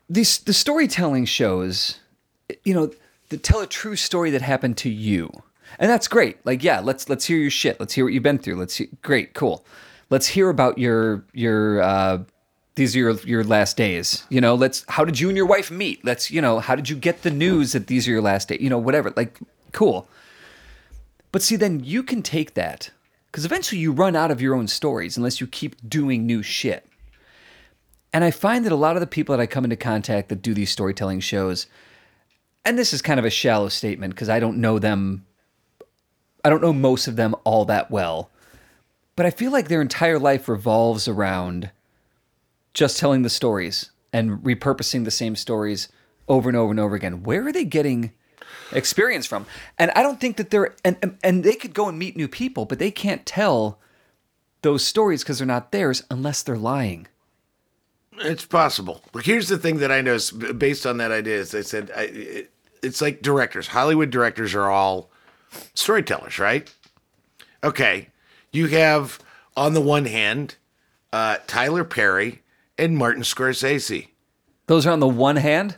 these 0.09 0.39
the 0.39 0.53
storytelling 0.53 1.25
shows, 1.25 1.99
you 2.63 2.75
know, 2.75 2.93
that 3.31 3.43
tell 3.43 3.61
a 3.61 3.67
true 3.67 3.97
story 3.97 4.31
that 4.31 4.43
happened 4.43 4.77
to 4.79 4.91
you, 4.91 5.31
and 5.79 5.91
that's 5.91 6.09
great. 6.09 6.45
Like, 6.45 6.63
yeah, 6.63 6.81
let's 6.81 7.09
let's 7.09 7.25
hear 7.25 7.39
your 7.39 7.51
shit. 7.51 7.81
Let's 7.81 7.95
hear 7.95 8.05
what 8.05 8.13
you've 8.13 8.23
been 8.23 8.39
through. 8.39 8.57
Let's 8.57 8.77
hear, 8.77 8.89
great, 9.03 9.33
cool. 9.33 9.65
Let's 10.11 10.29
hear 10.29 10.51
about 10.51 10.79
your 10.79 11.25
your. 11.33 11.81
Uh, 11.81 12.19
these 12.77 12.95
are 12.95 12.99
your 12.99 13.15
your 13.21 13.43
last 13.43 13.77
days. 13.77 14.25
You 14.29 14.41
know, 14.41 14.55
let's. 14.55 14.85
How 14.89 15.05
did 15.05 15.19
you 15.19 15.29
and 15.29 15.37
your 15.37 15.47
wife 15.47 15.71
meet? 15.71 16.05
Let's. 16.05 16.31
You 16.31 16.41
know, 16.41 16.61
how 16.61 16.77
did 16.77 16.89
you 16.89 16.97
get 16.97 17.23
the 17.23 17.31
news 17.31 17.73
that 17.73 17.89
these 17.89 18.07
are 18.07 18.13
your 18.13 18.23
last 18.23 18.49
days? 18.49 18.61
You 18.61 18.71
know, 18.71 18.79
whatever. 18.79 19.13
Like, 19.17 19.39
cool. 19.73 20.09
But 21.33 21.43
see, 21.43 21.57
then 21.57 21.83
you 21.83 22.03
can 22.03 22.23
take 22.23 22.55
that 22.55 22.91
because 23.27 23.45
eventually 23.45 23.81
you 23.81 23.93
run 23.93 24.15
out 24.15 24.31
of 24.31 24.41
your 24.41 24.55
own 24.55 24.69
stories 24.69 25.17
unless 25.17 25.41
you 25.41 25.47
keep 25.47 25.77
doing 25.89 26.25
new 26.25 26.43
shit. 26.43 26.87
And 28.13 28.25
I 28.25 28.31
find 28.31 28.65
that 28.65 28.73
a 28.73 28.77
lot 28.77 28.97
of 28.97 29.01
the 29.01 29.07
people 29.07 29.37
that 29.37 29.43
I 29.43 29.47
come 29.47 29.65
into 29.65 29.77
contact 29.77 30.29
that 30.29 30.41
do 30.41 30.55
these 30.55 30.71
storytelling 30.71 31.21
shows, 31.21 31.67
and 32.65 32.79
this 32.79 32.95
is 32.95 33.03
kind 33.03 33.19
of 33.19 33.27
a 33.27 33.31
shallow 33.31 33.69
statement 33.69 34.15
because 34.15 34.31
I 34.31 34.41
don't 34.41 34.59
know 34.59 34.79
them, 34.79 35.27
I 36.43 36.49
don't 36.49 36.63
know 36.63 36.73
most 36.73 37.09
of 37.09 37.17
them 37.17 37.35
all 37.45 37.67
that 37.67 37.91
well, 37.91 38.31
but 39.17 39.27
I 39.27 39.31
feel 39.31 39.53
like 39.53 39.69
their 39.69 39.83
entire 39.83 40.19
life 40.19 40.49
revolves 40.49 41.07
around 41.09 41.71
just 42.77 42.99
telling 42.99 43.23
the 43.23 43.31
stories 43.31 43.91
and 44.13 44.39
repurposing 44.41 45.07
the 45.07 45.11
same 45.11 45.35
stories 45.35 45.89
over 46.29 46.51
and 46.51 46.57
over 46.59 46.71
and 46.71 46.79
over 46.79 46.95
again. 46.95 47.23
Where 47.23 47.47
are 47.47 47.53
they 47.53 47.65
getting 47.65 48.13
experience 48.71 49.25
from? 49.25 49.47
And 49.79 49.91
I 49.93 50.03
don't 50.03 50.21
think 50.21 50.37
that 50.37 50.51
they're 50.51 50.77
and 50.85 51.17
and, 51.25 51.43
they 51.43 51.55
could 51.55 51.73
go 51.73 51.89
and 51.89 51.99
meet 51.99 52.19
new 52.19 52.29
people, 52.29 52.67
but 52.67 52.79
they 52.79 52.91
can't 52.91 53.25
tell 53.25 53.81
those 54.61 54.85
stories 54.85 55.23
because 55.23 55.39
they're 55.39 55.47
not 55.47 55.73
theirs 55.73 56.03
unless 56.11 56.43
they're 56.43 56.59
lying. 56.59 57.09
It's 58.19 58.45
possible. 58.45 59.03
But 59.11 59.25
here's 59.25 59.49
the 59.49 59.59
thing 59.59 59.79
that 59.79 59.91
I 59.91 60.01
is 60.01 60.31
based 60.31 60.85
on 60.85 60.99
that 60.99 61.11
idea 61.11 61.37
is 61.37 61.55
I 61.55 61.63
said 61.63 61.91
I, 61.97 62.03
it, 62.03 62.51
it's 62.83 63.01
like 63.01 63.23
directors. 63.23 63.69
Hollywood 63.69 64.11
directors 64.11 64.55
are 64.55 64.71
all 64.71 65.11
storytellers, 65.73 66.39
right? 66.39 66.71
Okay, 67.65 68.09
you 68.53 68.67
have 68.67 69.19
on 69.57 69.73
the 69.73 69.81
one 69.81 70.05
hand 70.05 70.57
uh, 71.11 71.39
Tyler 71.47 71.83
Perry 71.83 72.43
and 72.79 72.97
Martin 72.97 73.23
Scorsese. 73.23 74.09
Those 74.67 74.87
are 74.87 74.91
on 74.91 75.01
the 75.01 75.09
one 75.09 75.37
hand. 75.37 75.77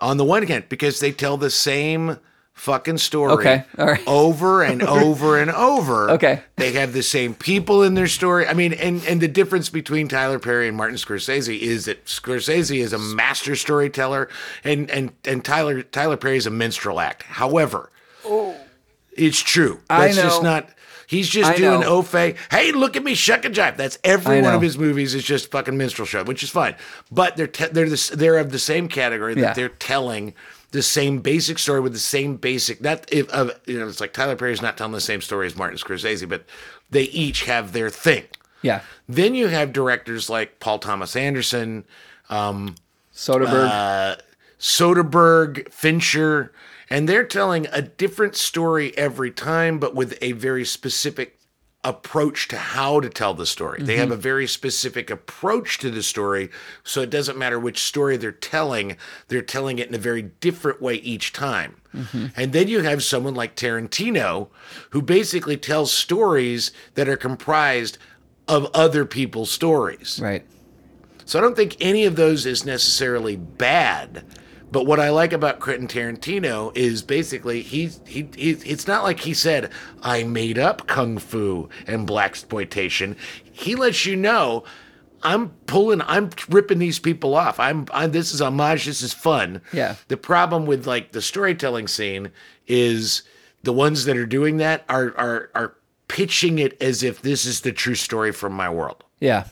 On 0.00 0.16
the 0.16 0.24
one 0.24 0.46
hand, 0.46 0.64
because 0.68 1.00
they 1.00 1.12
tell 1.12 1.36
the 1.36 1.50
same 1.50 2.18
fucking 2.60 2.98
story 2.98 3.32
Okay, 3.32 3.64
all 3.78 3.86
right. 3.86 4.06
over 4.06 4.62
and 4.62 4.82
over 5.02 5.38
and 5.38 5.50
over. 5.50 6.10
Okay. 6.10 6.42
They 6.56 6.72
have 6.72 6.92
the 6.92 7.02
same 7.02 7.34
people 7.34 7.82
in 7.82 7.94
their 7.94 8.06
story. 8.06 8.46
I 8.46 8.52
mean, 8.52 8.74
and, 8.74 9.02
and 9.06 9.20
the 9.20 9.28
difference 9.28 9.70
between 9.70 10.08
Tyler 10.08 10.38
Perry 10.38 10.68
and 10.68 10.76
Martin 10.76 10.96
Scorsese 10.96 11.58
is 11.58 11.86
that 11.86 12.04
Scorsese 12.04 12.78
is 12.78 12.92
a 12.92 12.98
master 12.98 13.56
storyteller 13.56 14.28
and 14.62 14.90
and, 14.90 15.12
and 15.24 15.44
Tyler 15.44 15.82
Tyler 15.82 16.16
Perry 16.16 16.36
is 16.36 16.46
a 16.46 16.50
minstrel 16.50 17.00
act. 17.00 17.22
However, 17.24 17.90
oh. 18.24 18.56
it's 19.12 19.40
true. 19.40 19.80
I 19.88 20.06
That's 20.06 20.16
just 20.16 20.42
know. 20.42 20.50
not 20.50 20.70
He's 21.10 21.28
just 21.28 21.50
I 21.50 21.56
doing 21.56 21.80
know. 21.80 22.02
Ofe. 22.02 22.36
Hey, 22.52 22.70
look 22.70 22.96
at 22.96 23.02
me, 23.02 23.16
shuck 23.16 23.44
and 23.44 23.52
jive. 23.52 23.76
That's 23.76 23.98
every 24.04 24.40
one 24.42 24.54
of 24.54 24.62
his 24.62 24.78
movies 24.78 25.12
is 25.12 25.24
just 25.24 25.50
fucking 25.50 25.76
minstrel 25.76 26.06
show, 26.06 26.22
which 26.22 26.44
is 26.44 26.50
fine. 26.50 26.76
But 27.10 27.36
they're 27.36 27.48
te- 27.48 27.66
they're 27.66 27.88
the, 27.88 28.12
they're 28.16 28.38
of 28.38 28.52
the 28.52 28.60
same 28.60 28.86
category 28.86 29.34
that 29.34 29.40
Yeah. 29.40 29.52
they're 29.54 29.70
telling 29.70 30.34
the 30.70 30.82
same 30.82 31.18
basic 31.18 31.58
story 31.58 31.80
with 31.80 31.94
the 31.94 31.98
same 31.98 32.36
basic. 32.36 32.80
Not 32.80 33.12
if 33.12 33.28
of 33.30 33.50
you 33.66 33.76
know, 33.80 33.88
it's 33.88 34.00
like 34.00 34.12
Tyler 34.12 34.36
Perry's 34.36 34.62
not 34.62 34.76
telling 34.78 34.92
the 34.92 35.00
same 35.00 35.20
story 35.20 35.46
as 35.48 35.56
Martin 35.56 35.78
Scorsese, 35.78 36.28
but 36.28 36.44
they 36.90 37.02
each 37.04 37.42
have 37.46 37.72
their 37.72 37.90
thing. 37.90 38.26
Yeah. 38.62 38.82
Then 39.08 39.34
you 39.34 39.48
have 39.48 39.72
directors 39.72 40.30
like 40.30 40.60
Paul 40.60 40.78
Thomas 40.78 41.16
Anderson, 41.16 41.84
Soderbergh. 42.30 43.68
Uh, 43.68 44.16
Soderbergh, 44.60 45.72
Fincher, 45.72 46.52
and 46.90 47.08
they're 47.08 47.24
telling 47.24 47.66
a 47.72 47.80
different 47.80 48.36
story 48.36 48.96
every 48.98 49.30
time, 49.30 49.78
but 49.78 49.94
with 49.94 50.18
a 50.20 50.32
very 50.32 50.64
specific 50.64 51.38
approach 51.82 52.48
to 52.48 52.58
how 52.58 53.00
to 53.00 53.08
tell 53.08 53.32
the 53.32 53.46
story. 53.46 53.82
They 53.82 53.96
have 53.96 54.08
mm-hmm. 54.08 54.18
a 54.18 54.22
very 54.22 54.46
specific 54.46 55.08
approach 55.08 55.78
to 55.78 55.90
the 55.90 56.02
story, 56.02 56.50
so 56.84 57.00
it 57.00 57.08
doesn't 57.08 57.38
matter 57.38 57.58
which 57.58 57.82
story 57.82 58.18
they're 58.18 58.32
telling, 58.32 58.98
they're 59.28 59.40
telling 59.40 59.78
it 59.78 59.88
in 59.88 59.94
a 59.94 59.98
very 59.98 60.22
different 60.22 60.82
way 60.82 60.96
each 60.96 61.32
time. 61.32 61.76
Mm-hmm. 61.94 62.26
And 62.36 62.52
then 62.52 62.68
you 62.68 62.80
have 62.80 63.02
someone 63.02 63.34
like 63.34 63.56
Tarantino 63.56 64.48
who 64.90 65.00
basically 65.00 65.56
tells 65.56 65.90
stories 65.90 66.70
that 66.94 67.08
are 67.08 67.16
comprised 67.16 67.96
of 68.46 68.70
other 68.74 69.06
people's 69.06 69.50
stories. 69.50 70.20
Right. 70.22 70.44
So 71.24 71.38
I 71.38 71.42
don't 71.42 71.56
think 71.56 71.76
any 71.80 72.04
of 72.04 72.16
those 72.16 72.44
is 72.44 72.66
necessarily 72.66 73.36
bad. 73.36 74.24
But 74.72 74.86
what 74.86 75.00
I 75.00 75.10
like 75.10 75.32
about 75.32 75.60
Quentin 75.60 75.88
Tarantino 75.88 76.76
is 76.76 77.02
basically 77.02 77.62
he, 77.62 77.90
he 78.06 78.28
he 78.36 78.50
it's 78.50 78.86
not 78.86 79.02
like 79.02 79.20
he 79.20 79.34
said 79.34 79.70
I 80.02 80.22
made 80.22 80.58
up 80.58 80.86
kung 80.86 81.18
fu 81.18 81.68
and 81.86 82.08
blaxploitation. 82.08 83.16
He 83.50 83.74
lets 83.74 84.06
you 84.06 84.16
know 84.16 84.64
I'm 85.22 85.50
pulling 85.66 86.00
I'm 86.02 86.30
ripping 86.48 86.78
these 86.78 86.98
people 86.98 87.34
off. 87.34 87.58
I'm, 87.60 87.86
I'm 87.92 88.12
this 88.12 88.32
is 88.32 88.40
homage. 88.40 88.86
This 88.86 89.02
is 89.02 89.12
fun. 89.12 89.60
Yeah. 89.72 89.96
The 90.08 90.16
problem 90.16 90.66
with 90.66 90.86
like 90.86 91.12
the 91.12 91.22
storytelling 91.22 91.88
scene 91.88 92.30
is 92.66 93.22
the 93.62 93.72
ones 93.72 94.04
that 94.04 94.16
are 94.16 94.26
doing 94.26 94.58
that 94.58 94.84
are 94.88 95.12
are 95.18 95.50
are 95.54 95.76
pitching 96.08 96.58
it 96.58 96.80
as 96.82 97.02
if 97.02 97.22
this 97.22 97.44
is 97.44 97.60
the 97.60 97.72
true 97.72 97.94
story 97.94 98.32
from 98.32 98.52
my 98.52 98.68
world 98.68 99.04
Yeah. 99.20 99.44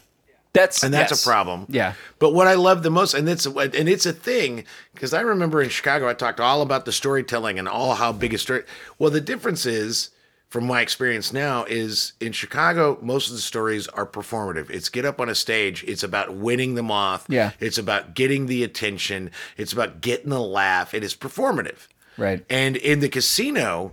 That's 0.59 0.83
and 0.83 0.93
that's 0.93 1.13
yes. 1.13 1.23
a 1.23 1.27
problem. 1.27 1.67
Yeah. 1.69 1.95
But 2.19 2.35
what 2.35 2.47
I 2.47 2.55
love 2.55 2.83
the 2.83 2.91
most, 2.91 3.15
and 3.15 3.29
it's 3.29 3.47
and 3.47 3.89
it's 3.89 4.07
a 4.07 4.13
thing, 4.13 4.65
because 4.93 5.15
I 5.15 5.21
remember 5.21 5.63
in 5.63 5.69
Chicago, 5.69 6.09
I 6.09 6.15
talked 6.15 6.41
all 6.41 6.63
about 6.63 6.85
the 6.85 6.93
storytelling 6.93 7.59
and 7.59 7.69
all 7.69 7.95
how 7.95 8.13
big 8.13 8.35
a 8.35 8.39
story. 8.39 8.65
Well, 8.99 9.11
the 9.11 9.21
difference 9.21 9.67
is, 9.67 10.11
from 10.49 10.67
my 10.67 10.81
experience 10.81 11.33
now, 11.33 11.65
is 11.65 12.15
in 12.21 12.33
Chicago, 12.33 12.99
most 13.01 13.29
of 13.29 13.35
the 13.35 13.43
stories 13.43 13.87
are 13.89 14.07
performative. 14.07 14.69
It's 14.71 14.89
get 14.89 15.05
up 15.05 15.21
on 15.21 15.29
a 15.29 15.35
stage. 15.35 15.85
It's 15.87 16.03
about 16.03 16.35
winning 16.35 16.75
them 16.75 16.91
off. 16.91 17.27
Yeah. 17.29 17.53
It's 17.61 17.79
about 17.79 18.15
getting 18.15 18.47
the 18.47 18.65
attention. 18.65 19.31
It's 19.57 19.73
about 19.73 20.01
getting 20.01 20.31
the 20.31 20.41
laugh. 20.41 20.93
It 20.93 21.05
is 21.05 21.15
performative. 21.15 21.87
Right. 22.17 22.45
And 22.51 22.77
in 22.77 23.01
the 23.01 23.09
casino, 23.09 23.93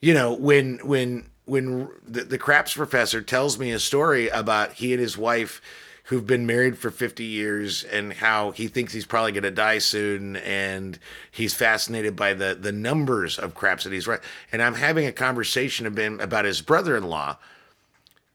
you 0.00 0.12
know, 0.12 0.34
when 0.34 0.78
when 0.82 1.30
when 1.44 1.88
the, 2.02 2.22
the 2.24 2.38
craps 2.38 2.74
professor 2.74 3.20
tells 3.22 3.58
me 3.58 3.70
a 3.70 3.78
story 3.78 4.28
about 4.28 4.72
he 4.72 4.92
and 4.92 5.00
his 5.00 5.16
wife 5.16 5.60
who've 6.04 6.26
been 6.26 6.46
married 6.46 6.76
for 6.76 6.90
50 6.90 7.24
years 7.24 7.82
and 7.84 8.12
how 8.12 8.50
he 8.50 8.68
thinks 8.68 8.92
he's 8.92 9.06
probably 9.06 9.32
going 9.32 9.42
to 9.42 9.50
die 9.50 9.78
soon 9.78 10.36
and 10.36 10.98
he's 11.30 11.54
fascinated 11.54 12.14
by 12.14 12.34
the 12.34 12.54
the 12.54 12.72
numbers 12.72 13.38
of 13.38 13.54
craps 13.54 13.84
that 13.84 13.92
he's 13.92 14.06
right 14.06 14.20
and 14.52 14.62
i'm 14.62 14.74
having 14.74 15.06
a 15.06 15.12
conversation 15.12 15.86
about, 15.86 16.20
about 16.20 16.44
his 16.44 16.60
brother-in-law. 16.60 17.36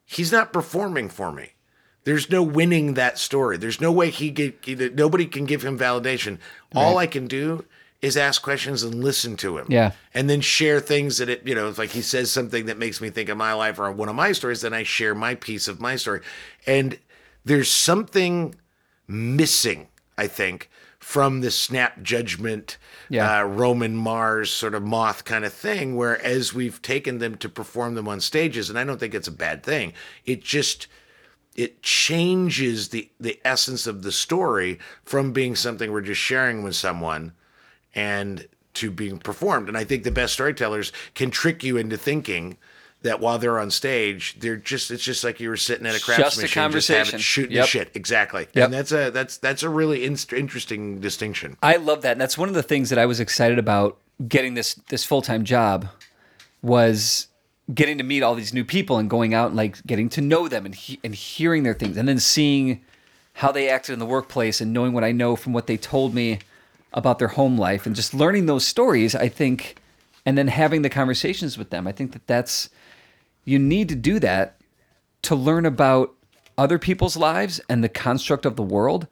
He's 0.05 0.31
not 0.31 0.51
performing 0.51 1.07
for 1.09 1.31
me. 1.31 1.51
There's 2.03 2.31
no 2.31 2.41
winning 2.41 2.95
that 2.95 3.19
story. 3.19 3.57
There's 3.57 3.79
no 3.79 3.91
way 3.91 4.09
he 4.09 4.31
get 4.31 4.95
nobody 4.95 5.27
can 5.27 5.45
give 5.45 5.63
him 5.63 5.77
validation. 5.77 6.39
All 6.73 6.97
i 6.97 7.05
can 7.05 7.27
do 7.27 7.65
is 8.01 8.17
ask 8.17 8.41
questions 8.41 8.81
and 8.81 9.03
listen 9.03 9.35
to 9.37 9.57
him. 9.59 9.67
Yeah. 9.69 9.91
and 10.13 10.27
then 10.29 10.41
share 10.41 10.79
things 10.79 11.19
that 11.19 11.29
it 11.29 11.45
you 11.45 11.53
know 11.53 11.71
like 11.77 11.91
he 11.91 12.01
says 12.01 12.31
something 12.31 12.65
that 12.65 12.79
makes 12.79 12.99
me 12.99 13.11
think 13.11 13.29
of 13.29 13.37
my 13.37 13.53
life 13.53 13.77
or 13.77 13.91
one 13.91 14.09
of 14.09 14.15
my 14.15 14.31
stories 14.31 14.61
then 14.61 14.73
i 14.73 14.83
share 14.83 15.13
my 15.13 15.35
piece 15.35 15.67
of 15.67 15.79
my 15.79 15.95
story. 15.95 16.21
And 16.65 16.97
there's 17.49 17.69
something 17.69 18.53
missing 19.07 19.87
i 20.17 20.27
think 20.27 20.69
from 20.99 21.41
the 21.41 21.49
snap 21.49 22.01
judgment 22.03 22.77
Yeah. 23.09 23.39
uh, 23.39 23.43
roman 23.43 23.95
mars 23.95 24.51
sort 24.51 24.75
of 24.75 24.83
moth 24.83 25.25
kind 25.25 25.43
of 25.43 25.51
thing 25.53 25.95
where 25.95 26.21
as 26.23 26.53
we've 26.53 26.81
taken 26.81 27.17
them 27.17 27.35
to 27.37 27.49
perform 27.49 27.95
them 27.95 28.07
on 28.07 28.19
stages 28.19 28.69
and 28.69 28.77
i 28.77 28.83
don't 28.83 28.99
think 28.99 29.15
it's 29.15 29.27
a 29.27 29.31
bad 29.31 29.63
thing 29.63 29.93
it 30.25 30.43
just 30.43 30.87
it 31.55 31.81
changes 31.81 32.89
the 32.89 33.09
the 33.19 33.39
essence 33.43 33.87
of 33.87 34.03
the 34.03 34.11
story 34.11 34.77
from 35.03 35.33
being 35.33 35.55
something 35.55 35.91
we're 35.91 36.01
just 36.01 36.21
sharing 36.21 36.61
with 36.63 36.75
someone 36.75 37.33
and 37.95 38.47
to 38.75 38.91
being 38.91 39.17
performed. 39.17 39.67
And 39.67 39.75
I 39.75 39.83
think 39.83 40.03
the 40.03 40.11
best 40.11 40.33
storytellers 40.33 40.93
can 41.15 41.31
trick 41.31 41.63
you 41.63 41.75
into 41.75 41.97
thinking 41.97 42.55
that 43.01 43.19
while 43.21 43.39
they're 43.39 43.59
on 43.59 43.71
stage, 43.71 44.35
they're 44.39 44.57
just 44.57 44.91
it's 44.91 45.03
just 45.03 45.23
like 45.23 45.39
you 45.39 45.47
were 45.49 45.55
sitting 45.57 45.85
at 45.87 45.95
a 45.95 46.01
craps 46.03 46.19
Just 46.21 46.37
a 46.37 46.41
machine, 46.41 46.61
having- 46.61 46.71
conversation. 46.71 47.19
shooting 47.19 47.55
Yep. 47.55 47.67
shit. 47.67 47.91
Exactly. 47.93 48.47
Yep. 48.53 48.65
And 48.65 48.73
that's 48.73 48.91
a 48.91 49.09
that's 49.11 49.37
that's 49.37 49.63
a 49.63 49.69
really 49.69 50.03
in- 50.03 50.17
interesting 50.35 50.99
distinction. 50.99 51.55
I 51.63 51.77
love 51.77 52.01
that. 52.01 52.13
And 52.13 52.21
that's 52.21 52.37
one 52.37 52.49
of 52.49 52.55
the 52.55 52.63
things 52.63 52.89
that 52.89 52.99
I 52.99 53.05
was 53.05 53.19
excited 53.19 53.57
about 53.57 53.97
getting 54.27 54.53
this 54.53 54.73
this 54.89 55.05
full-time 55.05 55.45
job 55.45 55.87
was 56.61 57.27
getting 57.73 57.97
to 57.99 58.03
meet 58.03 58.23
all 58.23 58.35
these 58.35 58.53
new 58.53 58.65
people 58.65 58.97
and 58.97 59.09
going 59.09 59.33
out 59.33 59.47
and 59.47 59.55
like 59.55 59.81
getting 59.85 60.09
to 60.09 60.21
know 60.21 60.47
them 60.47 60.65
and 60.65 60.75
he- 60.75 60.99
and 61.03 61.13
hearing 61.15 61.63
their 61.63 61.73
things 61.73 61.97
and 61.97 62.07
then 62.07 62.19
seeing 62.19 62.81
how 63.33 63.51
they 63.51 63.69
acted 63.69 63.93
in 63.93 63.99
the 63.99 64.05
workplace 64.05 64.59
and 64.59 64.73
knowing 64.73 64.91
what 64.91 65.03
I 65.03 65.11
know 65.11 65.35
from 65.35 65.53
what 65.53 65.67
they 65.67 65.77
told 65.77 66.13
me 66.13 66.39
about 66.91 67.19
their 67.19 67.27
home 67.29 67.57
life 67.57 67.85
and 67.85 67.95
just 67.95 68.13
learning 68.13 68.47
those 68.47 68.65
stories, 68.67 69.15
I 69.15 69.29
think 69.29 69.77
and 70.25 70.37
then 70.37 70.47
having 70.49 70.81
the 70.81 70.89
conversations 70.89 71.57
with 71.57 71.69
them. 71.69 71.87
I 71.87 71.91
think 71.93 72.11
that 72.11 72.27
that's 72.27 72.69
you 73.49 73.59
need 73.59 73.89
to 73.89 73.95
do 73.95 74.19
that 74.19 74.61
to 75.23 75.35
learn 75.35 75.65
about 75.65 76.13
other 76.57 76.77
people's 76.79 77.17
lives 77.17 77.59
and 77.69 77.83
the 77.83 77.89
construct 77.89 78.45
of 78.45 78.55
the 78.55 78.63
world. 78.63 79.07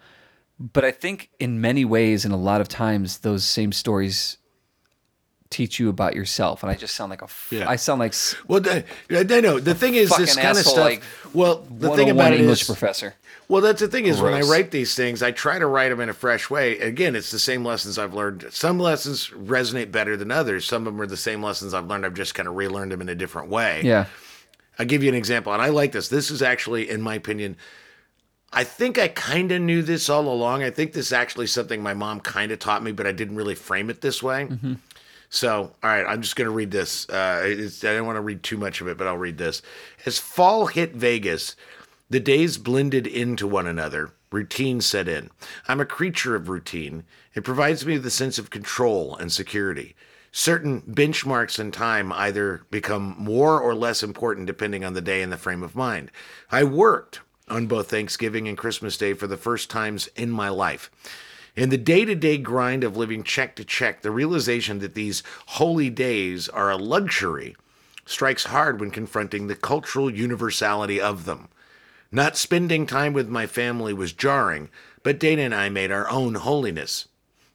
But 0.59 0.83
I 0.85 0.91
think 0.91 1.29
in 1.39 1.61
many 1.61 1.85
ways 1.85 2.25
and 2.25 2.33
a 2.33 2.37
lot 2.37 2.61
of 2.61 2.67
times 2.67 3.19
those 3.19 3.43
same 3.45 3.71
stories 3.71 4.37
teach 5.49 5.79
you 5.79 5.87
about 5.87 6.13
yourself. 6.13 6.61
And 6.61 6.69
I 6.71 6.75
just 6.75 6.93
sound 6.95 7.09
like 7.09 7.21
a 7.21 7.25
f- 7.25 7.47
Yeah. 7.51 7.69
I 7.69 7.77
sound 7.77 7.99
like 7.99 8.11
s- 8.11 8.35
Well, 8.49 8.59
the, 8.59 8.83
I 9.09 9.23
know 9.39 9.59
the 9.59 9.73
thing 9.75 9.95
is 9.95 10.09
this 10.09 10.31
Fucking 10.35 10.43
kind 10.43 10.57
of 10.57 10.63
stuff. 10.65 10.77
like, 10.77 11.03
well, 11.33 11.59
the 11.69 11.89
thing 11.95 12.07
101 12.07 12.11
about 12.17 12.33
it 12.33 12.35
oh 12.35 12.39
English 12.41 12.61
is, 12.63 12.67
professor. 12.67 13.15
Well, 13.47 13.61
that's 13.61 13.79
the 13.79 13.87
thing 13.87 14.07
is 14.07 14.19
when 14.21 14.33
I 14.33 14.41
write 14.41 14.71
these 14.71 14.93
things, 14.93 15.23
I 15.23 15.31
try 15.31 15.57
to 15.57 15.65
write 15.67 15.87
them 15.89 16.01
in 16.01 16.09
a 16.09 16.13
fresh 16.13 16.49
way. 16.49 16.77
Again, 16.79 17.15
it's 17.15 17.31
the 17.31 17.39
same 17.39 17.63
lessons 17.63 17.97
I've 17.97 18.13
learned. 18.13 18.45
Some 18.51 18.77
lessons 18.77 19.29
resonate 19.29 19.89
better 19.89 20.17
than 20.17 20.31
others. 20.31 20.65
Some 20.65 20.85
of 20.85 20.93
them 20.93 21.01
are 21.01 21.07
the 21.07 21.15
same 21.15 21.41
lessons 21.41 21.73
I've 21.73 21.87
learned. 21.87 22.05
I've 22.05 22.13
just 22.13 22.35
kind 22.35 22.49
of 22.49 22.55
relearned 22.57 22.91
them 22.91 22.99
in 22.99 23.07
a 23.07 23.15
different 23.15 23.47
way. 23.49 23.83
Yeah. 23.85 24.07
I'll 24.79 24.85
give 24.85 25.03
you 25.03 25.09
an 25.09 25.15
example, 25.15 25.53
and 25.53 25.61
I 25.61 25.69
like 25.69 25.91
this. 25.91 26.07
This 26.07 26.29
is 26.29 26.41
actually, 26.41 26.89
in 26.89 27.01
my 27.01 27.15
opinion, 27.15 27.57
I 28.53 28.63
think 28.63 28.97
I 28.97 29.07
kind 29.09 29.51
of 29.51 29.61
knew 29.61 29.81
this 29.81 30.09
all 30.09 30.27
along. 30.27 30.63
I 30.63 30.69
think 30.69 30.93
this 30.93 31.07
is 31.07 31.13
actually 31.13 31.47
something 31.47 31.81
my 31.81 31.93
mom 31.93 32.19
kind 32.21 32.51
of 32.51 32.59
taught 32.59 32.83
me, 32.83 32.91
but 32.91 33.05
I 33.05 33.11
didn't 33.11 33.35
really 33.35 33.55
frame 33.55 33.89
it 33.89 34.01
this 34.01 34.23
way. 34.23 34.47
So, 35.29 35.73
all 35.83 35.89
right, 35.89 36.05
I'm 36.05 36.21
just 36.21 36.37
going 36.37 36.45
to 36.45 36.55
read 36.55 36.71
this. 36.71 37.09
Uh, 37.09 37.41
it's, 37.43 37.83
I 37.83 37.93
don't 37.93 38.05
want 38.05 38.15
to 38.15 38.21
read 38.21 38.43
too 38.43 38.57
much 38.57 38.79
of 38.79 38.87
it, 38.87 38.97
but 38.97 39.07
I'll 39.07 39.17
read 39.17 39.37
this. 39.37 39.61
As 40.05 40.19
fall 40.19 40.67
hit 40.67 40.93
Vegas, 40.93 41.55
the 42.09 42.21
days 42.21 42.57
blended 42.57 43.05
into 43.05 43.45
one 43.45 43.67
another. 43.67 44.11
Routine 44.31 44.79
set 44.79 45.07
in. 45.07 45.29
I'm 45.67 45.81
a 45.81 45.85
creature 45.85 46.35
of 46.35 46.47
routine. 46.47 47.03
It 47.33 47.43
provides 47.43 47.85
me 47.85 47.93
with 47.93 48.05
a 48.05 48.11
sense 48.11 48.37
of 48.37 48.49
control 48.49 49.15
and 49.17 49.31
security. 49.31 49.95
Certain 50.37 50.83
benchmarks 50.83 51.57
in 51.57 51.71
time 51.71 52.13
either 52.13 52.61
become 52.69 53.15
more 53.17 53.59
or 53.59 53.73
less 53.73 54.03
important 54.03 54.45
depending 54.45 54.85
on 54.85 54.93
the 54.93 55.01
day 55.01 55.23
and 55.23 55.31
the 55.31 55.35
frame 55.37 55.63
of 55.63 55.75
mind. 55.75 56.11
I 56.51 56.63
worked 56.63 57.21
on 57.47 57.65
both 57.65 57.89
Thanksgiving 57.89 58.47
and 58.47 58.55
Christmas 58.55 58.97
Day 58.97 59.13
for 59.13 59.25
the 59.25 59.35
first 59.35 59.67
times 59.67 60.09
in 60.15 60.29
my 60.29 60.49
life. 60.49 60.91
In 61.55 61.71
the 61.71 61.77
day 61.77 62.05
to 62.05 62.13
day 62.13 62.37
grind 62.37 62.83
of 62.83 62.95
living 62.95 63.23
check 63.23 63.55
to 63.55 63.65
check, 63.65 64.03
the 64.03 64.11
realization 64.11 64.77
that 64.77 64.93
these 64.93 65.23
holy 65.47 65.89
days 65.89 66.47
are 66.49 66.69
a 66.69 66.77
luxury 66.77 67.55
strikes 68.05 68.43
hard 68.43 68.79
when 68.79 68.91
confronting 68.91 69.47
the 69.47 69.55
cultural 69.55 70.07
universality 70.07 71.01
of 71.01 71.25
them. 71.25 71.47
Not 72.11 72.37
spending 72.37 72.85
time 72.85 73.13
with 73.13 73.27
my 73.27 73.47
family 73.47 73.91
was 73.91 74.13
jarring, 74.13 74.69
but 75.01 75.19
Dana 75.19 75.41
and 75.41 75.55
I 75.55 75.69
made 75.69 75.91
our 75.91 76.07
own 76.11 76.35
holiness. 76.35 77.07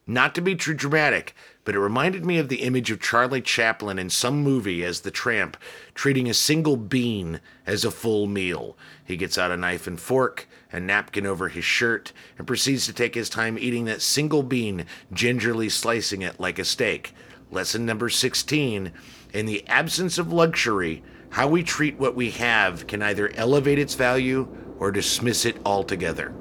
Not 0.05 0.35
to 0.35 0.41
be 0.41 0.53
too 0.53 0.73
dramatic, 0.73 1.33
but 1.65 1.75
it 1.75 1.79
reminded 1.79 2.25
me 2.25 2.37
of 2.37 2.49
the 2.49 2.63
image 2.63 2.91
of 2.91 2.99
Charlie 3.01 3.41
Chaplin 3.41 3.97
in 3.97 4.09
some 4.09 4.43
movie 4.43 4.83
as 4.83 5.01
the 5.01 5.11
tramp, 5.11 5.55
treating 5.93 6.29
a 6.29 6.33
single 6.33 6.75
bean 6.75 7.39
as 7.65 7.85
a 7.85 7.91
full 7.91 8.27
meal. 8.27 8.75
He 9.05 9.15
gets 9.15 9.37
out 9.37 9.51
a 9.51 9.57
knife 9.57 9.87
and 9.87 9.99
fork, 9.99 10.47
a 10.71 10.79
napkin 10.79 11.25
over 11.25 11.49
his 11.49 11.63
shirt, 11.63 12.11
and 12.37 12.45
proceeds 12.47 12.85
to 12.87 12.93
take 12.93 13.15
his 13.15 13.29
time 13.29 13.57
eating 13.57 13.85
that 13.85 14.01
single 14.01 14.43
bean, 14.43 14.85
gingerly 15.13 15.69
slicing 15.69 16.21
it 16.21 16.39
like 16.39 16.59
a 16.59 16.65
steak. 16.65 17.13
Lesson 17.51 17.85
number 17.85 18.09
16 18.09 18.91
In 19.33 19.45
the 19.45 19.65
absence 19.67 20.17
of 20.17 20.33
luxury, 20.33 21.03
how 21.29 21.47
we 21.47 21.63
treat 21.63 21.97
what 21.97 22.15
we 22.15 22.31
have 22.31 22.87
can 22.87 23.01
either 23.01 23.31
elevate 23.35 23.79
its 23.79 23.95
value 23.95 24.47
or 24.79 24.91
dismiss 24.91 25.45
it 25.45 25.57
altogether. 25.65 26.33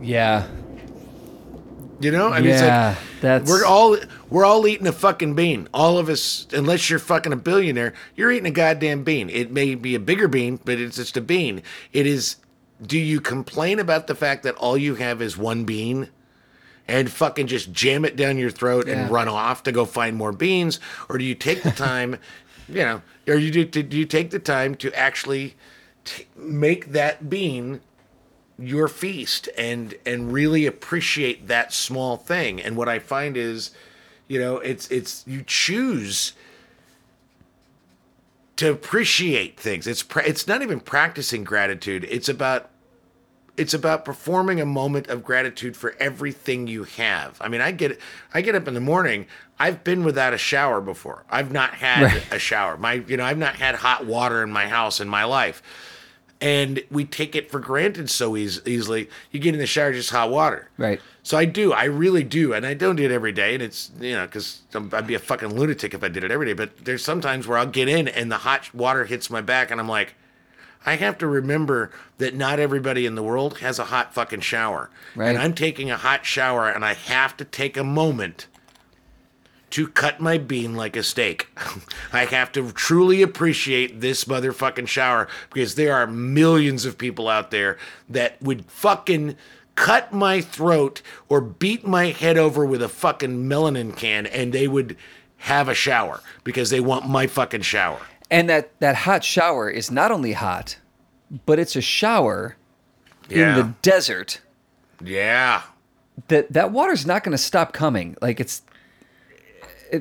Yeah. 0.00 0.46
You 2.00 2.10
know, 2.10 2.28
I 2.32 2.40
mean, 2.40 2.52
it's 2.52 2.62
yeah. 2.62 2.88
like 2.88 2.98
that's 3.20 3.50
we're 3.50 3.66
all 3.66 3.98
we're 4.30 4.46
all 4.46 4.66
eating 4.66 4.86
a 4.86 4.92
fucking 4.92 5.34
bean. 5.34 5.68
All 5.74 5.98
of 5.98 6.08
us, 6.08 6.46
unless 6.52 6.88
you're 6.88 6.98
fucking 6.98 7.32
a 7.32 7.36
billionaire, 7.36 7.92
you're 8.16 8.32
eating 8.32 8.46
a 8.46 8.50
goddamn 8.50 9.04
bean. 9.04 9.28
It 9.28 9.50
may 9.50 9.74
be 9.74 9.94
a 9.94 10.00
bigger 10.00 10.26
bean, 10.26 10.58
but 10.64 10.78
it's 10.78 10.96
just 10.96 11.18
a 11.18 11.20
bean. 11.20 11.62
It 11.92 12.06
is. 12.06 12.36
Do 12.82 12.98
you 12.98 13.20
complain 13.20 13.78
about 13.78 14.06
the 14.06 14.14
fact 14.14 14.44
that 14.44 14.54
all 14.54 14.78
you 14.78 14.94
have 14.94 15.20
is 15.20 15.36
one 15.36 15.64
bean, 15.64 16.08
and 16.88 17.12
fucking 17.12 17.48
just 17.48 17.70
jam 17.70 18.06
it 18.06 18.16
down 18.16 18.38
your 18.38 18.50
throat 18.50 18.86
Yeah. 18.86 19.02
and 19.02 19.10
run 19.10 19.28
off 19.28 19.62
to 19.64 19.72
go 19.72 19.84
find 19.84 20.16
more 20.16 20.32
beans, 20.32 20.80
or 21.10 21.18
do 21.18 21.24
you 21.24 21.34
take 21.34 21.62
the 21.62 21.70
time, 21.70 22.16
you 22.68 22.76
know, 22.76 23.02
or 23.28 23.34
you 23.34 23.50
do, 23.50 23.82
do 23.82 23.96
you 23.98 24.06
take 24.06 24.30
the 24.30 24.38
time 24.38 24.74
to 24.76 24.90
actually 24.98 25.54
t- 26.06 26.24
make 26.34 26.92
that 26.92 27.28
bean 27.28 27.82
your 28.60 28.88
feast 28.88 29.48
and 29.56 29.94
and 30.04 30.32
really 30.32 30.66
appreciate 30.66 31.48
that 31.48 31.72
small 31.72 32.16
thing? 32.16 32.60
And 32.60 32.76
what 32.76 32.88
I 32.88 32.98
find 32.98 33.36
is, 33.36 33.70
you 34.28 34.38
know, 34.38 34.58
it's 34.58 34.88
it's 34.90 35.24
you 35.26 35.42
choose 35.46 36.32
to 38.56 38.70
appreciate 38.70 39.58
things. 39.58 39.86
It's 39.86 40.02
pra- 40.02 40.26
it's 40.26 40.46
not 40.46 40.62
even 40.62 40.80
practicing 40.80 41.44
gratitude. 41.44 42.06
It's 42.10 42.28
about 42.28 42.68
it's 43.56 43.74
about 43.74 44.04
performing 44.04 44.60
a 44.60 44.64
moment 44.66 45.08
of 45.08 45.22
gratitude 45.24 45.76
for 45.76 45.94
everything 46.00 46.66
you 46.66 46.84
have. 46.84 47.36
I 47.40 47.48
mean, 47.48 47.60
I 47.60 47.72
get 47.72 47.98
I 48.34 48.40
get 48.42 48.54
up 48.54 48.68
in 48.68 48.74
the 48.74 48.80
morning. 48.80 49.26
I've 49.58 49.84
been 49.84 50.04
without 50.04 50.32
a 50.32 50.38
shower 50.38 50.80
before. 50.80 51.24
I've 51.30 51.52
not 51.52 51.74
had 51.74 52.02
Right. 52.04 52.22
a 52.32 52.38
shower. 52.38 52.76
My 52.76 52.94
you 52.94 53.16
know, 53.16 53.24
I've 53.24 53.38
not 53.38 53.56
had 53.56 53.74
hot 53.76 54.06
water 54.06 54.42
in 54.42 54.50
my 54.50 54.66
house 54.68 55.00
in 55.00 55.08
my 55.08 55.24
life. 55.24 55.62
And 56.40 56.82
we 56.90 57.04
take 57.04 57.36
it 57.36 57.50
for 57.50 57.58
granted 57.60 58.08
so 58.08 58.34
eas- 58.36 58.62
easily. 58.66 59.10
You 59.30 59.40
get 59.40 59.52
in 59.54 59.60
the 59.60 59.66
shower, 59.66 59.92
just 59.92 60.08
hot 60.10 60.30
water. 60.30 60.70
Right. 60.78 60.98
So 61.22 61.36
I 61.36 61.44
do, 61.44 61.72
I 61.74 61.84
really 61.84 62.24
do, 62.24 62.54
and 62.54 62.64
I 62.64 62.72
don't 62.72 62.96
do 62.96 63.04
it 63.04 63.10
every 63.10 63.32
day, 63.32 63.52
and 63.52 63.62
it's 63.62 63.90
you 64.00 64.14
know 64.14 64.24
because 64.24 64.62
I'd 64.74 65.06
be 65.06 65.14
a 65.14 65.18
fucking 65.18 65.54
lunatic 65.54 65.92
if 65.92 66.02
I 66.02 66.08
did 66.08 66.24
it 66.24 66.30
every 66.30 66.46
day. 66.46 66.54
But 66.54 66.84
there's 66.86 67.04
sometimes 67.04 67.46
where 67.46 67.58
I'll 67.58 67.66
get 67.66 67.88
in 67.88 68.08
and 68.08 68.32
the 68.32 68.38
hot 68.38 68.74
water 68.74 69.04
hits 69.04 69.28
my 69.28 69.42
back, 69.42 69.70
and 69.70 69.78
I'm 69.78 69.88
like, 69.88 70.14
I 70.86 70.94
have 70.96 71.18
to 71.18 71.26
remember 71.26 71.90
that 72.16 72.34
not 72.34 72.58
everybody 72.58 73.04
in 73.04 73.16
the 73.16 73.22
world 73.22 73.58
has 73.58 73.78
a 73.78 73.84
hot 73.84 74.14
fucking 74.14 74.40
shower, 74.40 74.88
Right. 75.14 75.28
and 75.28 75.36
I'm 75.36 75.52
taking 75.52 75.90
a 75.90 75.98
hot 75.98 76.24
shower, 76.24 76.70
and 76.70 76.86
I 76.86 76.94
have 76.94 77.36
to 77.36 77.44
take 77.44 77.76
a 77.76 77.84
moment 77.84 78.46
to 79.70 79.88
cut 79.88 80.20
my 80.20 80.36
bean 80.38 80.74
like 80.74 80.96
a 80.96 81.02
steak. 81.02 81.48
I 82.12 82.24
have 82.26 82.52
to 82.52 82.72
truly 82.72 83.22
appreciate 83.22 84.00
this 84.00 84.24
motherfucking 84.24 84.88
shower 84.88 85.28
because 85.52 85.76
there 85.76 85.94
are 85.94 86.06
millions 86.06 86.84
of 86.84 86.98
people 86.98 87.28
out 87.28 87.50
there 87.50 87.78
that 88.08 88.40
would 88.42 88.64
fucking 88.66 89.36
cut 89.76 90.12
my 90.12 90.40
throat 90.40 91.00
or 91.28 91.40
beat 91.40 91.86
my 91.86 92.06
head 92.06 92.36
over 92.36 92.66
with 92.66 92.82
a 92.82 92.88
fucking 92.88 93.48
melanin 93.48 93.96
can 93.96 94.26
and 94.26 94.52
they 94.52 94.68
would 94.68 94.96
have 95.38 95.68
a 95.68 95.74
shower 95.74 96.20
because 96.44 96.70
they 96.70 96.80
want 96.80 97.08
my 97.08 97.26
fucking 97.26 97.62
shower. 97.62 98.00
And 98.30 98.48
that 98.48 98.78
that 98.80 98.94
hot 98.94 99.24
shower 99.24 99.70
is 99.70 99.90
not 99.90 100.12
only 100.12 100.32
hot, 100.32 100.76
but 101.46 101.58
it's 101.58 101.76
a 101.76 101.80
shower 101.80 102.56
in 103.28 103.54
the 103.54 103.74
desert. 103.82 104.40
Yeah. 105.02 105.62
That 106.28 106.52
that 106.52 106.70
water's 106.72 107.06
not 107.06 107.24
going 107.24 107.32
to 107.32 107.42
stop 107.42 107.72
coming. 107.72 108.16
Like 108.20 108.38
it's 108.38 108.62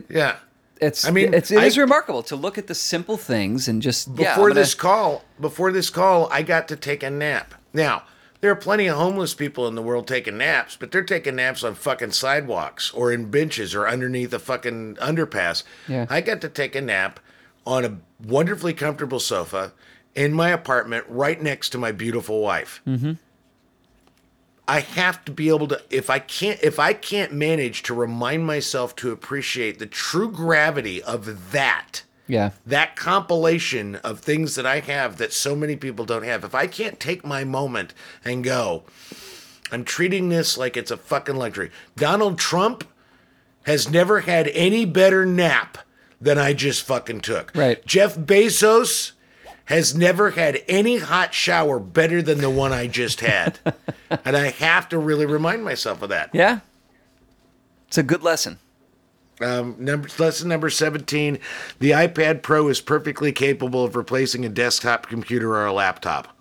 Yeah. 0.09 0.35
it's 0.81 1.05
I 1.05 1.11
mean, 1.11 1.33
it's 1.33 1.51
it 1.51 1.63
is 1.63 1.77
I- 1.77 1.81
remarkable 1.81 2.23
to 2.23 2.35
look 2.35 2.57
at 2.57 2.67
the 2.67 2.75
simple 2.75 3.17
things 3.17 3.67
and 3.67 3.81
just 3.81 4.07
yeah, 4.15 4.33
before 4.33 4.49
gonna- 4.49 4.59
this 4.61 4.73
call, 4.75 5.23
before 5.39 5.71
this 5.71 5.89
call, 5.89 6.27
I 6.31 6.41
got 6.43 6.67
to 6.69 6.75
take 6.75 7.03
a 7.03 7.09
nap. 7.09 7.53
Now, 7.73 8.03
there 8.41 8.49
are 8.51 8.55
plenty 8.55 8.87
of 8.87 8.95
homeless 8.97 9.33
people 9.33 9.67
in 9.67 9.75
the 9.75 9.81
world 9.81 10.07
taking 10.07 10.37
naps, 10.37 10.77
but 10.77 10.91
they're 10.91 11.03
taking 11.03 11.35
naps 11.35 11.63
on 11.63 11.75
fucking 11.75 12.11
sidewalks 12.11 12.91
or 12.93 13.11
in 13.11 13.25
benches 13.29 13.75
or 13.75 13.87
underneath 13.87 14.31
a 14.33 14.39
fucking 14.39 14.95
underpass. 14.95 15.63
Yeah. 15.89 16.05
I 16.09 16.21
got 16.21 16.39
to 16.41 16.49
take 16.49 16.73
a 16.75 16.81
nap 16.81 17.19
on 17.67 17.83
a 17.83 17.97
wonderfully 18.25 18.73
comfortable 18.73 19.19
sofa 19.19 19.73
in 20.15 20.33
my 20.33 20.49
apartment 20.49 21.03
right 21.09 21.41
next 21.41 21.69
to 21.69 21.77
my 21.77 21.91
beautiful 21.91 22.41
wife. 22.41 22.81
Mm-hmm. 22.87 23.13
I 24.69 24.81
have 24.81 25.25
to 25.25 25.31
be 25.31 25.49
able 25.49 25.67
to 25.69 25.81
if 25.89 26.11
I 26.11 26.19
can't 26.19 26.59
if 26.61 26.77
I 26.77 26.93
can't 26.93 27.33
manage 27.33 27.81
to 27.83 27.93
remind 27.95 28.45
myself 28.45 28.95
to 28.97 29.11
appreciate 29.11 29.79
the 29.79 29.87
true 29.87 30.31
gravity 30.31 31.01
of 31.01 31.51
that 31.51 32.03
yeah. 32.27 32.51
that 32.67 32.95
compilation 32.95 33.95
of 33.97 34.19
things 34.19 34.53
that 34.53 34.67
I 34.67 34.79
have 34.81 35.17
that 35.17 35.33
so 35.33 35.55
many 35.55 35.75
people 35.75 36.05
don't 36.05 36.23
have. 36.23 36.43
If 36.43 36.53
I 36.53 36.67
can't 36.67 36.99
take 36.99 37.25
my 37.25 37.43
moment 37.43 37.95
and 38.23 38.43
go, 38.43 38.83
I'm 39.71 39.83
treating 39.83 40.29
this 40.29 40.55
like 40.55 40.77
it's 40.77 40.91
a 40.91 40.97
fucking 40.97 41.35
luxury. 41.35 41.71
Donald 41.95 42.37
Trump 42.37 42.87
has 43.63 43.89
never 43.89 44.21
had 44.21 44.49
any 44.49 44.85
better 44.85 45.25
nap 45.25 45.79
than 46.21 46.37
I 46.37 46.53
just 46.53 46.83
fucking 46.83 47.21
took. 47.21 47.51
Right. 47.55 47.83
Jeff 47.87 48.15
Bezos 48.15 49.13
has 49.69 49.93
never 49.93 50.31
had 50.31 50.63
any 50.67 50.97
hot 50.97 51.31
shower 51.31 51.79
better 51.79 52.23
than 52.23 52.39
the 52.39 52.49
one 52.49 52.73
I 52.73 52.87
just 52.87 53.21
had. 53.21 53.59
and 54.25 54.35
I 54.35 54.49
have 54.49 54.89
to 54.89 54.97
really 54.97 55.27
remind 55.27 55.63
myself 55.63 56.01
of 56.01 56.09
that. 56.09 56.31
Yeah. 56.33 56.61
It's 57.87 57.99
a 57.99 58.03
good 58.03 58.23
lesson. 58.23 58.57
Um, 59.39 59.75
number, 59.77 60.09
lesson 60.17 60.49
number 60.49 60.69
17 60.69 61.39
the 61.77 61.91
iPad 61.91 62.41
Pro 62.41 62.67
is 62.67 62.81
perfectly 62.81 63.31
capable 63.31 63.85
of 63.85 63.95
replacing 63.95 64.43
a 64.43 64.49
desktop 64.49 65.07
computer 65.07 65.51
or 65.51 65.65
a 65.65 65.71
laptop. 65.71 66.35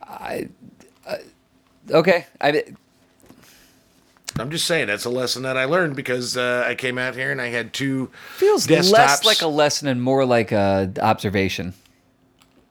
I 0.00 0.48
Okay. 1.90 2.26
I 2.40 2.62
I'm 4.38 4.50
just 4.50 4.66
saying 4.66 4.88
that's 4.88 5.06
a 5.06 5.10
lesson 5.10 5.42
that 5.44 5.56
I 5.56 5.64
learned 5.64 5.96
because 5.96 6.36
uh, 6.36 6.64
I 6.68 6.74
came 6.74 6.98
out 6.98 7.14
here 7.14 7.32
and 7.32 7.40
I 7.40 7.48
had 7.48 7.72
two 7.72 8.10
feels 8.36 8.66
desktops. 8.66 8.92
less 8.92 9.24
like 9.24 9.40
a 9.40 9.46
lesson 9.46 9.88
and 9.88 10.02
more 10.02 10.26
like 10.26 10.52
a 10.52 10.92
observation. 11.00 11.72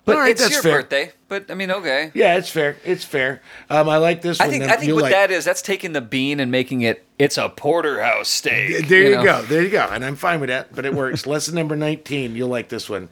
But 0.06 0.16
All 0.18 0.22
right, 0.22 0.32
it's 0.32 0.42
that's 0.42 0.54
your 0.54 0.62
fair. 0.62 0.82
birthday. 0.82 1.12
But 1.28 1.50
I 1.50 1.56
mean, 1.56 1.72
okay. 1.72 2.12
Yeah, 2.14 2.38
it's 2.38 2.50
fair. 2.50 2.78
It's 2.86 3.04
fair. 3.04 3.42
Um, 3.72 3.90
I 3.90 3.98
like 3.98 4.22
this 4.22 4.40
I 4.40 4.46
one. 4.46 4.52
think 4.52 4.64
I 4.72 4.76
think 4.78 4.94
what 4.94 5.04
like- 5.04 5.12
that 5.12 5.32
is, 5.32 5.44
that's 5.44 5.64
taking 5.64 5.94
the 5.94 6.02
bean 6.02 6.40
and 6.40 6.52
making 6.52 6.82
it 6.82 7.04
it's 7.18 7.38
a 7.40 7.50
porterhouse 7.50 8.28
steak. 8.30 8.88
There 8.88 9.02
you, 9.02 9.16
know? 9.16 9.24
go. 9.24 9.42
There 9.44 9.64
you 9.64 9.70
go. 9.70 9.88
And 9.90 10.06
I'm 10.06 10.16
fine 10.16 10.40
with 10.40 10.50
that, 10.50 10.76
but 10.76 10.86
it 10.86 10.94
works. 10.94 11.26
Lesson 11.28 11.56
number 11.56 11.76
19. 11.76 12.36
You'll 12.36 12.50
like 12.50 12.70
this 12.70 12.88
one. 12.88 13.10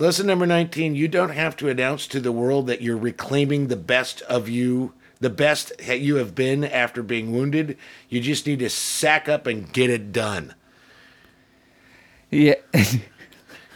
Lesson 0.00 0.26
number 0.26 0.46
19. 0.46 0.96
You 0.96 1.06
don't 1.06 1.30
have 1.30 1.56
to 1.58 1.68
announce 1.68 2.08
to 2.08 2.18
the 2.18 2.32
world 2.32 2.66
that 2.66 2.82
you're 2.82 2.96
reclaiming 2.96 3.68
the 3.68 3.76
best 3.76 4.22
of 4.22 4.48
you, 4.48 4.94
the 5.20 5.30
best 5.30 5.72
that 5.86 6.00
you 6.00 6.16
have 6.16 6.34
been 6.34 6.64
after 6.64 7.04
being 7.04 7.30
wounded. 7.30 7.76
You 8.08 8.20
just 8.20 8.46
need 8.48 8.58
to 8.58 8.68
sack 8.70 9.28
up 9.28 9.46
and 9.46 9.72
get 9.72 9.90
it 9.90 10.10
done. 10.12 10.54
Yeah. 12.30 12.54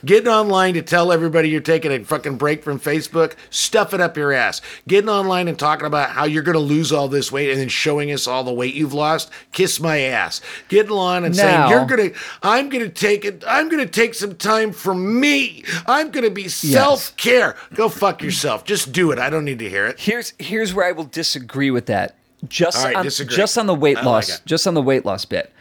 Getting 0.05 0.29
online 0.29 0.75
to 0.75 0.83
tell 0.83 1.13
everybody 1.13 1.49
you're 1.49 1.61
taking 1.61 1.93
a 1.93 2.05
fucking 2.05 2.37
break 2.37 2.63
from 2.63 2.79
Facebook, 2.79 3.35
stuff 3.51 3.93
it 3.93 4.01
up 4.01 4.17
your 4.17 4.33
ass. 4.33 4.61
Getting 4.87 5.11
online 5.11 5.49
and 5.49 5.59
talking 5.59 5.87
about 5.87 6.11
how 6.11 6.25
you're 6.25 6.43
going 6.43 6.55
to 6.55 6.61
lose 6.61 6.93
all 6.93 7.09
this 7.09 7.33
weight 7.33 7.51
and 7.51 7.61
then 7.61 7.69
showing 7.69 8.13
us 8.13 8.27
all 8.27 8.45
the 8.45 8.53
weight 8.53 8.75
you've 8.75 8.95
lost, 8.95 9.31
kiss 9.53 9.81
my 9.81 10.01
ass. 10.01 10.41
Getting 10.69 10.93
on 10.93 11.25
and 11.25 11.35
saying 11.35 11.71
you're 11.71 11.87
going 11.87 12.11
to, 12.11 12.19
I'm 12.43 12.69
going 12.69 12.85
to 12.85 12.91
take 12.91 13.25
it, 13.25 13.45
I'm 13.47 13.69
going 13.69 13.85
to 13.85 13.91
take 13.91 14.15
some 14.15 14.37
time 14.37 14.73
for 14.73 14.95
me. 14.95 15.65
I'm 15.87 16.11
going 16.11 16.25
to 16.25 16.31
be 16.31 16.49
self 16.49 17.17
care. 17.17 17.57
Go 17.75 17.89
fuck 17.89 18.23
yourself. 18.23 18.65
Just 18.65 18.93
do 18.93 19.11
it. 19.11 19.19
I 19.19 19.31
don't 19.31 19.45
need 19.45 19.59
to 19.59 19.69
hear 19.69 19.87
it. 19.87 19.99
here's 19.99 20.33
here's 20.39 20.75
where 20.75 20.87
I 20.87 20.93
will 20.93 21.05
disagree 21.05 21.71
with 21.71 21.87
that. 21.87 22.17
Just 22.47 22.85
right, 22.85 22.95
on, 22.95 23.05
disagree. 23.05 23.37
just 23.37 23.59
on 23.59 23.67
the 23.67 23.75
weight 23.75 23.97
like 23.97 24.05
loss, 24.05 24.41
just 24.41 24.67
on 24.67 24.75
the 24.75 24.83
weight 24.83 25.05
loss 25.05 25.25
bit. 25.25 25.53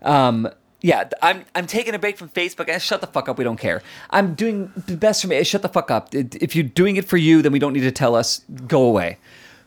Um, 0.00 0.48
yeah, 0.82 1.08
I'm 1.22 1.44
I'm 1.54 1.66
taking 1.66 1.94
a 1.94 1.98
break 1.98 2.18
from 2.18 2.28
Facebook. 2.28 2.68
And 2.68 2.82
shut 2.82 3.00
the 3.00 3.06
fuck 3.06 3.28
up. 3.28 3.38
We 3.38 3.44
don't 3.44 3.56
care. 3.58 3.82
I'm 4.10 4.34
doing 4.34 4.70
the 4.86 4.96
best 4.96 5.22
for 5.22 5.28
me. 5.28 5.36
Eh, 5.36 5.42
Shut 5.44 5.62
the 5.62 5.68
fuck 5.68 5.90
up. 5.90 6.08
If 6.14 6.54
you're 6.54 6.64
doing 6.64 6.96
it 6.96 7.04
for 7.06 7.16
you, 7.16 7.40
then 7.40 7.52
we 7.52 7.58
don't 7.58 7.72
need 7.72 7.80
to 7.80 7.92
tell 7.92 8.14
us. 8.14 8.42
Go 8.66 8.82
away. 8.82 9.18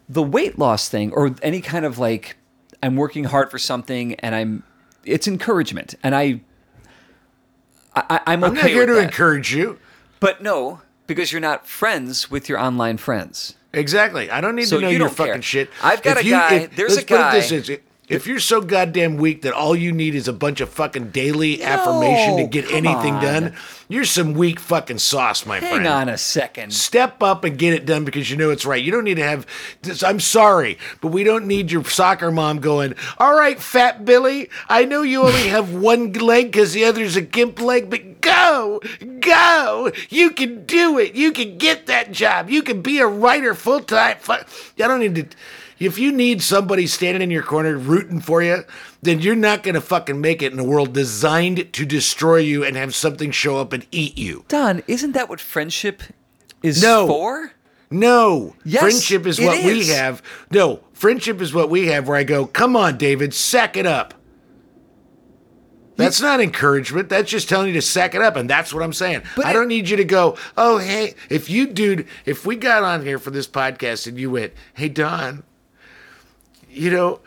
The 0.07 0.22
weight 0.22 0.59
loss 0.59 0.88
thing, 0.89 1.11
or 1.13 1.34
any 1.41 1.61
kind 1.61 1.84
of 1.86 1.97
like, 1.97 2.38
I'm 2.84 2.95
working 2.95 3.24
hard 3.24 3.49
for 3.49 3.57
something, 3.57 4.13
and 4.16 4.36
I'm. 4.36 4.63
It's 5.03 5.28
encouragement, 5.28 5.95
and 6.03 6.13
I. 6.16 6.41
I 7.95 8.20
I'm 8.28 8.43
okay 8.43 8.49
I'm 8.49 8.55
not 8.55 8.66
here 8.70 8.86
to 8.86 8.93
that. 8.95 9.03
encourage 9.05 9.53
you. 9.55 9.80
But 10.20 10.41
no, 10.43 10.82
because 11.07 11.32
you're 11.32 11.41
not 11.41 11.66
friends 11.68 12.30
with 12.30 12.49
your 12.49 12.59
online 12.59 12.97
friends. 12.97 13.55
Exactly. 13.74 14.30
I 14.32 14.41
don't 14.41 14.55
need 14.55 14.68
So 14.68 14.78
to 14.78 14.84
know 14.84 14.89
you 14.89 14.97
your 14.99 15.09
fucking 15.09 15.34
care. 15.34 15.41
shit. 15.41 15.70
I've 15.84 16.01
got 16.01 16.18
If 16.18 16.24
a 16.24 16.26
you- 16.26 16.32
guy- 16.32 16.53
if- 16.55 16.76
there's 16.76 16.97
a 16.97 17.03
guy- 17.03 17.39
If 18.07 18.27
you're 18.27 18.39
so 18.39 18.61
goddamn 18.61 19.17
weak 19.17 19.41
that 19.41 19.53
all 19.53 19.75
you 19.75 19.91
need 19.91 20.13
is 20.13 20.27
a 20.27 20.33
bunch 20.33 20.61
of 20.61 20.69
fucking 20.69 21.09
daily 21.09 21.63
affirmation 21.63 22.37
to 22.37 22.45
get 22.45 22.71
anything 22.71 23.15
on. 23.15 23.23
done, 23.23 23.55
you're 23.89 24.05
some 24.05 24.33
weak 24.33 24.59
fucking 24.59 24.99
sauce, 24.99 25.45
my 25.45 25.59
Hang 25.59 25.69
friend. 25.69 25.85
Hang 25.85 25.93
on 25.93 26.09
a 26.09 26.17
second. 26.17 26.71
Step 26.71 27.23
up 27.23 27.43
and 27.43 27.57
get 27.57 27.73
it 27.73 27.85
done 27.85 28.05
because 28.05 28.29
you 28.29 28.37
know 28.37 28.51
it's 28.51 28.65
right. 28.65 28.83
You 28.83 28.91
don't 28.91 29.05
need 29.05 29.15
to 29.15 29.23
have 29.23 29.47
this. 29.81 30.03
I'm 30.03 30.19
sorry, 30.19 30.77
but 31.01 31.07
we 31.07 31.23
don't 31.23 31.47
need 31.47 31.71
your 31.71 31.83
soccer 31.83 32.31
mom 32.31 32.59
going, 32.59 32.93
All 33.17 33.35
right, 33.35 33.59
fat 33.59 34.05
Billy, 34.05 34.49
I 34.69 34.85
know 34.85 35.01
you 35.01 35.23
only 35.23 35.47
have 35.47 35.73
one 35.73 36.13
leg 36.13 36.51
because 36.51 36.73
the 36.73 36.85
other's 36.85 37.15
a 37.15 37.21
gimp 37.21 37.59
leg, 37.59 37.89
but 37.89 38.21
go, 38.21 38.81
go. 39.19 39.91
You 40.09 40.29
can 40.29 40.65
do 40.65 40.99
it. 40.99 41.15
You 41.15 41.31
can 41.31 41.57
get 41.57 41.87
that 41.87 42.11
job. 42.11 42.51
You 42.51 42.61
can 42.61 42.81
be 42.83 42.99
a 42.99 43.07
writer 43.07 43.55
full 43.55 43.81
time. 43.81 44.17
I 44.29 44.43
don't 44.77 44.99
need 44.99 45.15
to. 45.15 45.37
If 45.78 45.97
you 45.99 46.11
need 46.11 46.41
somebody 46.41 46.88
standing 46.88 47.21
in 47.21 47.32
your 47.32 47.43
corner 47.43 47.78
rooting 47.78 48.21
for 48.21 48.41
you, 48.41 48.63
then 49.01 49.19
you're 49.19 49.36
not 49.36 49.61
going 49.63 49.76
to 49.76 49.82
fucking 49.82 50.21
make 50.21 50.41
it 50.41 50.53
in 50.53 50.59
a 50.59 50.63
world 50.63 50.93
designed 50.93 51.73
to 51.73 51.86
destroy 51.86 52.38
you 52.38 52.63
and 52.63 52.78
have 52.78 52.95
something 52.95 53.32
show 53.32 53.57
up 53.57 53.73
and 53.73 53.86
eat 53.91 54.17
you. 54.17 54.45
Don, 54.47 54.84
isn't 54.88 55.11
that 55.11 55.28
what 55.28 55.41
friendship 55.41 56.01
is 56.63 56.82
No. 56.82 57.07
for? 57.07 57.51
No, 57.91 58.55
Yes, 58.65 58.82
friendship 58.82 59.28
is 59.28 59.39
what 59.39 59.63
we 59.63 59.88
have. 59.89 60.23
No, 60.51 60.80
friendship 60.93 61.39
is 61.39 61.53
what 61.53 61.69
we 61.69 61.88
have. 61.88 62.07
Where 62.07 62.17
I 62.17 62.23
go, 62.23 62.47
come 62.47 62.76
on, 62.76 62.97
David, 62.97 63.34
sack 63.34 63.78
it 63.78 63.86
up. 63.86 64.15
That's 65.97 66.19
not 66.19 66.41
encouragement. 66.41 67.07
That's 67.09 67.30
just 67.30 67.47
telling 67.47 67.67
you 67.67 67.73
to 67.76 67.82
sack 67.82 68.15
it 68.15 68.21
up, 68.21 68.36
and 68.36 68.49
that's 68.49 68.73
what 68.73 68.84
I'm 68.84 68.91
saying. 68.91 69.21
But 69.36 69.45
I 69.45 69.53
don't 69.53 69.69
need 69.69 69.88
you 69.88 69.95
to 69.97 70.03
go. 70.03 70.36
Oh, 70.57 70.78
hey, 70.78 71.13
if 71.30 71.49
you, 71.49 71.67
dude, 71.67 72.07
if 72.26 72.45
we 72.45 72.55
got 72.57 72.84
on 72.84 73.03
here 73.05 73.19
for 73.19 73.30
this 73.30 73.47
podcast 73.47 74.07
and 74.07 74.17
you 74.17 74.32
went, 74.32 74.51
hey, 74.73 74.89
Don, 74.89 75.43
you 76.76 76.91
know, 76.91 77.19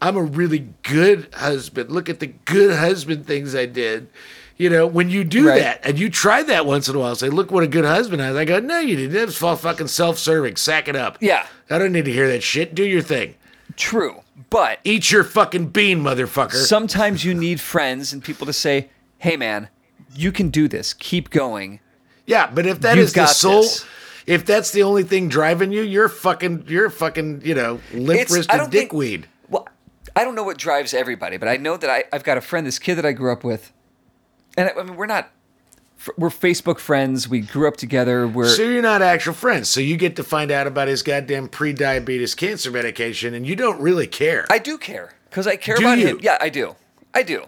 I'm 0.00 0.16
a 0.16 0.22
really 0.22 0.68
good 0.82 1.28
husband. 1.34 1.90
Look 1.90 2.08
at 2.08 2.20
the 2.20 2.26
good 2.28 2.76
husband 2.76 3.26
things 3.26 3.54
I 3.54 3.66
did. 3.66 4.08
You 4.56 4.70
know, 4.70 4.86
when 4.86 5.10
you 5.10 5.24
do 5.24 5.48
Right. 5.48 5.60
that 5.60 5.80
and 5.84 5.98
you 5.98 6.08
try 6.08 6.42
that 6.44 6.64
once 6.64 6.88
in 6.88 6.94
a 6.94 6.98
while, 7.00 7.16
say, 7.16 7.28
look 7.28 7.50
what 7.50 7.64
a 7.64 7.66
good 7.66 7.84
husband 7.84 8.22
I 8.22 8.30
was. 8.30 8.38
I 8.38 8.44
go, 8.44 8.60
no, 8.60 8.78
you 8.78 8.94
didn't. 8.96 9.16
It 9.16 9.26
was 9.26 9.42
all 9.42 9.56
fucking 9.56 9.88
self 9.88 10.16
serving. 10.18 10.56
Sack 10.56 10.86
it 10.86 10.94
up. 10.94 11.18
Yeah. 11.20 11.46
I 11.70 11.78
don't 11.78 11.90
need 11.92 12.04
to 12.04 12.12
hear 12.12 12.28
that 12.28 12.42
shit. 12.44 12.74
Do 12.74 12.84
your 12.84 13.02
thing. 13.02 13.34
True. 13.76 14.20
But 14.50 14.78
Eat 14.84 15.10
your 15.10 15.24
fucking 15.24 15.68
bean, 15.68 16.00
motherfucker. 16.02 16.52
sometimes 16.54 17.24
you 17.24 17.34
need 17.34 17.60
friends 17.60 18.12
and 18.12 18.22
people 18.22 18.46
to 18.46 18.52
say, 18.52 18.90
hey, 19.18 19.36
man, 19.36 19.68
you 20.14 20.30
can 20.30 20.50
do 20.50 20.68
this. 20.68 20.92
Keep 20.94 21.30
going. 21.30 21.80
yeah, 22.26 22.48
but 22.52 22.64
if 22.66 22.80
that 22.82 22.96
You've 22.96 23.06
is 23.06 23.12
the 23.12 23.26
soul, 23.26 23.62
this. 23.62 23.84
If 24.26 24.44
that's 24.44 24.70
the 24.70 24.82
only 24.82 25.02
thing 25.02 25.28
driving 25.28 25.72
you, 25.72 25.82
you're 25.82 26.08
fucking, 26.08 26.64
you're 26.68 26.90
fucking, 26.90 27.42
you 27.44 27.54
know, 27.54 27.80
limp 27.92 28.30
wristed 28.30 28.48
don't 28.48 28.70
think- 28.70 28.90
dickweed. 28.90 29.26
Well, 29.48 29.68
I 30.16 30.24
don't 30.24 30.34
know 30.34 30.44
what 30.44 30.58
drives 30.58 30.94
everybody, 30.94 31.36
but 31.36 31.48
I 31.48 31.56
know 31.56 31.76
that 31.76 31.90
I, 31.90 32.04
I've 32.12 32.24
got 32.24 32.38
a 32.38 32.40
friend, 32.40 32.66
this 32.66 32.78
kid 32.78 32.94
that 32.96 33.06
I 33.06 33.12
grew 33.12 33.32
up 33.32 33.44
with, 33.44 33.72
and 34.56 34.68
I, 34.68 34.80
I 34.80 34.82
mean, 34.84 34.96
we're 34.96 35.06
not, 35.06 35.30
we're 36.18 36.28
Facebook 36.28 36.78
friends. 36.78 37.28
We 37.28 37.40
grew 37.40 37.66
up 37.66 37.76
together. 37.76 38.28
We're 38.28 38.48
So 38.48 38.62
you're 38.62 38.82
not 38.82 39.00
actual 39.02 39.32
friends. 39.32 39.70
So 39.70 39.80
you 39.80 39.96
get 39.96 40.16
to 40.16 40.24
find 40.24 40.50
out 40.50 40.66
about 40.66 40.86
his 40.88 41.02
goddamn 41.02 41.48
pre-diabetes 41.48 42.34
cancer 42.34 42.70
medication, 42.70 43.32
and 43.34 43.46
you 43.46 43.56
don't 43.56 43.80
really 43.80 44.06
care. 44.06 44.46
I 44.50 44.58
do 44.58 44.76
care 44.78 45.12
because 45.30 45.46
I 45.46 45.56
care 45.56 45.76
Do 45.76 45.82
about 45.84 45.98
you? 45.98 46.06
him. 46.08 46.18
Yeah, 46.22 46.36
I 46.40 46.48
do. 46.50 46.76
I 47.14 47.22
do. 47.22 47.44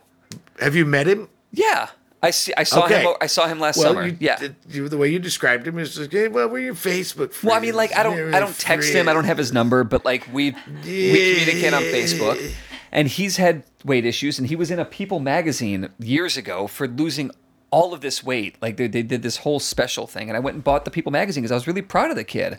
Have 0.60 0.74
you 0.74 0.86
met 0.86 1.06
him? 1.06 1.28
Yeah, 1.52 1.88
I 2.22 2.30
see. 2.30 2.52
I 2.56 2.62
saw 2.64 2.84
Okay. 2.84 3.02
him. 3.02 3.14
I 3.20 3.26
saw 3.26 3.46
him 3.46 3.60
last 3.60 3.76
Well, 3.76 3.88
summer. 3.88 4.06
you, 4.06 4.16
yeah. 4.20 4.48
you- 4.68 4.88
the 4.88 4.96
way 4.96 5.08
you 5.10 5.18
described 5.18 5.66
him 5.66 5.78
is 5.78 5.98
like, 5.98 6.10
hey, 6.12 6.28
well, 6.28 6.48
we're 6.48 6.58
your 6.60 6.74
Facebook 6.74 7.32
friends. 7.32 7.44
Well, 7.44 7.54
I 7.56 7.60
mean, 7.60 7.74
like 7.74 7.94
I 7.96 8.02
don't, 8.02 8.34
I 8.34 8.40
don't 8.40 8.58
text 8.58 8.92
him. 8.92 9.08
I 9.08 9.12
don't 9.12 9.24
have 9.24 9.38
his 9.38 9.52
number, 9.52 9.84
but 9.84 10.04
like 10.04 10.26
we, 10.32 10.56
we 10.84 11.34
communicate 11.44 11.74
on 11.74 11.82
Facebook, 11.82 12.52
and 12.90 13.06
he's 13.08 13.36
had 13.36 13.62
weight 13.84 14.06
issues, 14.06 14.38
and 14.38 14.48
he 14.48 14.56
was 14.56 14.70
in 14.70 14.78
a 14.78 14.84
People 14.84 15.20
magazine 15.20 15.88
years 15.98 16.36
ago 16.36 16.66
for 16.66 16.88
losing 16.88 17.30
all 17.70 17.92
of 17.92 18.00
this 18.00 18.24
weight. 18.24 18.56
Like 18.62 18.76
they, 18.78 18.86
they 18.86 19.02
did 19.02 19.22
this 19.22 19.38
whole 19.38 19.60
special 19.60 20.06
thing, 20.06 20.28
and 20.28 20.36
I 20.36 20.40
went 20.40 20.54
and 20.54 20.64
bought 20.64 20.84
the 20.86 20.90
People 20.90 21.12
magazine 21.12 21.42
because 21.42 21.52
I 21.52 21.56
was 21.56 21.66
really 21.66 21.82
proud 21.82 22.10
of 22.10 22.16
the 22.16 22.24
kid. 22.24 22.58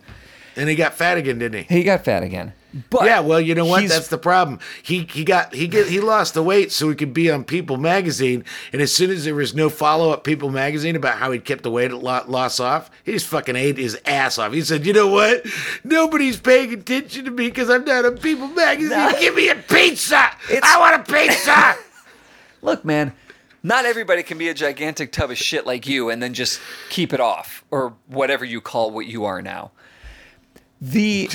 And 0.56 0.70
he 0.70 0.76
got 0.76 0.94
fat 0.96 1.18
again, 1.18 1.40
didn't 1.40 1.66
he? 1.68 1.76
He 1.78 1.84
got 1.84 2.04
fat 2.06 2.24
again, 2.24 2.54
but 2.90 3.06
Yeah, 3.06 3.22
well, 3.22 3.40
you 3.40 3.56
know 3.56 3.66
what? 3.66 3.88
That's 3.88 4.10
the 4.10 4.18
problem. 4.18 4.60
He 4.84 5.08
he 5.12 5.24
got 5.24 5.54
he 5.54 5.68
get 5.68 5.88
he 5.88 6.00
lost 6.00 6.34
the 6.34 6.44
weight 6.44 6.72
so 6.72 6.90
he 6.90 6.96
could 6.96 7.14
be 7.14 7.32
on 7.32 7.44
People 7.44 7.78
magazine. 7.78 8.44
And 8.74 8.82
as 8.82 8.92
soon 8.94 9.10
as 9.10 9.26
there 9.26 9.36
was 9.36 9.56
no 9.56 9.70
follow 9.70 10.12
up 10.12 10.24
People 10.24 10.50
magazine 10.50 10.96
about 10.96 11.18
how 11.18 11.32
he 11.32 11.40
kept 11.40 11.64
the 11.64 11.72
weight 11.72 11.92
lo- 11.92 12.24
loss 12.28 12.60
off, 12.60 12.92
he 13.04 13.14
just 13.14 13.28
fucking 13.28 13.56
ate 13.56 13.78
his 13.78 13.98
ass 14.06 14.38
off. 14.38 14.54
He 14.54 14.62
said, 14.62 14.86
"You 14.86 14.94
know 14.94 15.08
what? 15.08 15.46
Nobody's 15.84 16.38
paying 16.40 16.74
attention 16.74 17.26
to 17.26 17.32
me 17.32 17.48
because 17.48 17.70
I'm 17.70 17.86
not 17.86 18.06
on 18.06 18.18
People 18.18 18.48
magazine. 18.48 19.12
Give 19.20 19.36
me 19.36 19.50
a 19.50 19.56
pizza. 19.56 20.30
It's- 20.50 20.62
I 20.64 20.78
want 20.80 21.02
a 21.08 21.12
pizza." 21.12 21.76
look, 22.62 22.84
man. 22.84 23.14
Not 23.64 23.86
everybody 23.86 24.24
can 24.24 24.38
be 24.38 24.48
a 24.50 24.54
gigantic 24.54 25.12
tub 25.12 25.32
of 25.32 25.38
shit 25.38 25.66
like 25.66 25.88
you 25.88 26.10
and 26.10 26.22
then 26.22 26.34
just 26.34 26.62
keep 26.90 27.12
it 27.12 27.20
off 27.20 27.66
or 27.72 27.96
whatever 28.08 28.46
you 28.46 28.62
call 28.62 28.92
what 28.92 29.08
you 29.08 29.26
are 29.26 29.42
now. 29.42 29.72
The 30.80 31.28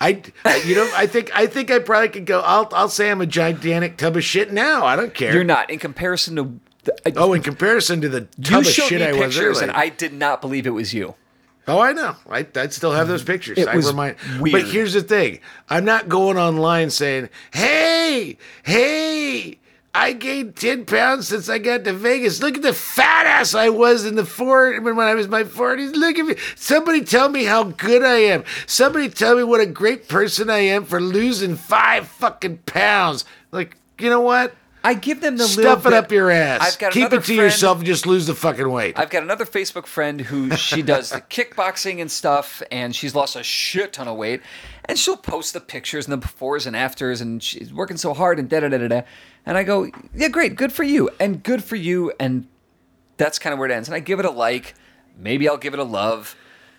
I, 0.00 0.22
I, 0.44 0.56
you 0.64 0.76
know, 0.76 0.90
I 0.94 1.06
think 1.06 1.30
I 1.36 1.46
think 1.46 1.70
I 1.70 1.80
probably 1.80 2.08
could 2.10 2.26
go. 2.26 2.40
I'll 2.40 2.68
I'll 2.72 2.88
say 2.88 3.10
I'm 3.10 3.20
a 3.20 3.26
gigantic 3.26 3.96
tub 3.96 4.16
of 4.16 4.22
shit 4.24 4.52
now. 4.52 4.84
I 4.86 4.94
don't 4.96 5.12
care. 5.12 5.34
you're 5.34 5.42
not 5.44 5.70
in 5.70 5.78
comparison 5.80 6.36
to. 6.36 6.60
The, 6.84 7.08
I- 7.08 7.12
Oh, 7.16 7.32
in 7.32 7.42
comparison 7.42 8.00
to 8.02 8.08
the 8.08 8.22
tub 8.42 8.60
of 8.60 8.66
shit 8.68 9.02
I 9.02 9.12
was 9.12 9.38
earlier. 9.38 9.62
and 9.62 9.72
I 9.72 9.88
did 9.88 10.12
not 10.12 10.40
believe 10.40 10.66
it 10.66 10.70
was 10.70 10.94
you. 10.94 11.14
Oh, 11.68 11.78
I 11.78 11.92
know. 11.92 12.16
I, 12.28 12.46
I 12.56 12.68
still 12.68 12.92
have 12.92 13.06
those 13.06 13.22
pictures. 13.22 13.58
It 13.58 13.68
I 13.68 13.76
was 13.76 13.86
remind. 13.88 14.16
weird. 14.40 14.52
But 14.64 14.72
here's 14.72 14.92
the 14.94 15.02
thing: 15.02 15.40
I'm 15.68 15.84
not 15.84 16.08
going 16.08 16.36
online 16.38 16.90
saying, 16.90 17.28
"Hey, 17.52 18.38
hey, 18.62 19.58
I 19.92 20.12
gained 20.12 20.54
ten 20.54 20.84
pounds 20.84 21.26
since 21.28 21.48
I 21.48 21.58
got 21.58 21.82
to 21.84 21.92
Vegas. 21.92 22.40
Look 22.40 22.54
at 22.56 22.62
the 22.62 22.72
fat 22.72 23.26
ass 23.26 23.54
I 23.54 23.70
was 23.70 24.04
in 24.04 24.14
the 24.14 24.24
four 24.24 24.80
when 24.80 24.98
I 25.00 25.14
was 25.14 25.24
in 25.26 25.30
my 25.32 25.42
forties. 25.44 25.92
Look 25.96 26.16
at 26.16 26.24
me. 26.26 26.36
Somebody 26.54 27.02
tell 27.02 27.28
me 27.28 27.44
how 27.44 27.64
good 27.64 28.04
I 28.04 28.16
am. 28.18 28.44
Somebody 28.66 29.08
tell 29.08 29.36
me 29.36 29.42
what 29.42 29.60
a 29.60 29.66
great 29.66 30.06
person 30.08 30.48
I 30.48 30.58
am 30.58 30.84
for 30.84 31.00
losing 31.00 31.56
five 31.56 32.06
fucking 32.06 32.58
pounds. 32.66 33.24
Like, 33.50 33.76
you 33.98 34.08
know 34.08 34.20
what? 34.20 34.54
I 34.82 34.94
give 34.94 35.20
them 35.20 35.36
the 35.36 35.44
Stuff 35.44 35.56
little 35.56 35.72
it 35.78 35.82
bit- 35.82 35.92
up 35.92 36.12
your 36.12 36.30
ass. 36.30 36.60
I've 36.62 36.78
got 36.78 36.92
Keep 36.92 37.06
it 37.08 37.10
to 37.16 37.20
friend- 37.20 37.36
yourself 37.40 37.78
and 37.78 37.86
just 37.86 38.06
lose 38.06 38.26
the 38.26 38.34
fucking 38.34 38.66
weight. 38.70 38.98
I've 38.98 39.10
got 39.10 39.22
another 39.24 39.44
Facebook 39.44 39.84
friend 39.86 40.20
who 40.20 40.56
she 40.56 40.80
does 40.92 41.10
the 41.10 41.20
kickboxing 41.20 42.00
and 42.00 42.10
stuff, 42.10 42.62
and 42.70 42.96
she's 42.96 43.14
lost 43.14 43.36
a 43.36 43.42
shit 43.42 43.92
ton 43.92 44.08
of 44.08 44.16
weight. 44.16 44.40
And 44.86 44.98
she'll 44.98 45.18
post 45.18 45.52
the 45.52 45.60
pictures 45.60 46.08
and 46.08 46.22
the 46.22 46.26
befores 46.26 46.66
and 46.66 46.74
afters, 46.74 47.20
and 47.20 47.42
she's 47.42 47.74
working 47.74 47.96
so 47.98 48.14
hard 48.14 48.38
and 48.38 48.48
da 48.48 48.60
da 48.60 48.68
da 48.68 48.78
da 48.78 48.88
da. 48.88 49.02
And 49.46 49.56
I 49.56 49.62
go, 49.62 49.90
yeah, 50.14 50.28
great, 50.28 50.54
good 50.56 50.72
for 50.72 50.82
you, 50.84 51.10
and 51.18 51.42
good 51.42 51.64
for 51.64 51.76
you, 51.76 52.12
and 52.20 52.46
that's 53.16 53.38
kind 53.38 53.52
of 53.52 53.58
where 53.58 53.68
it 53.68 53.72
ends. 53.72 53.88
And 53.88 53.94
I 53.94 54.00
give 54.00 54.18
it 54.20 54.24
a 54.26 54.30
like, 54.30 54.74
maybe 55.18 55.48
I'll 55.48 55.56
give 55.56 55.72
it 55.74 55.80
a 55.80 55.84
love, 55.84 56.36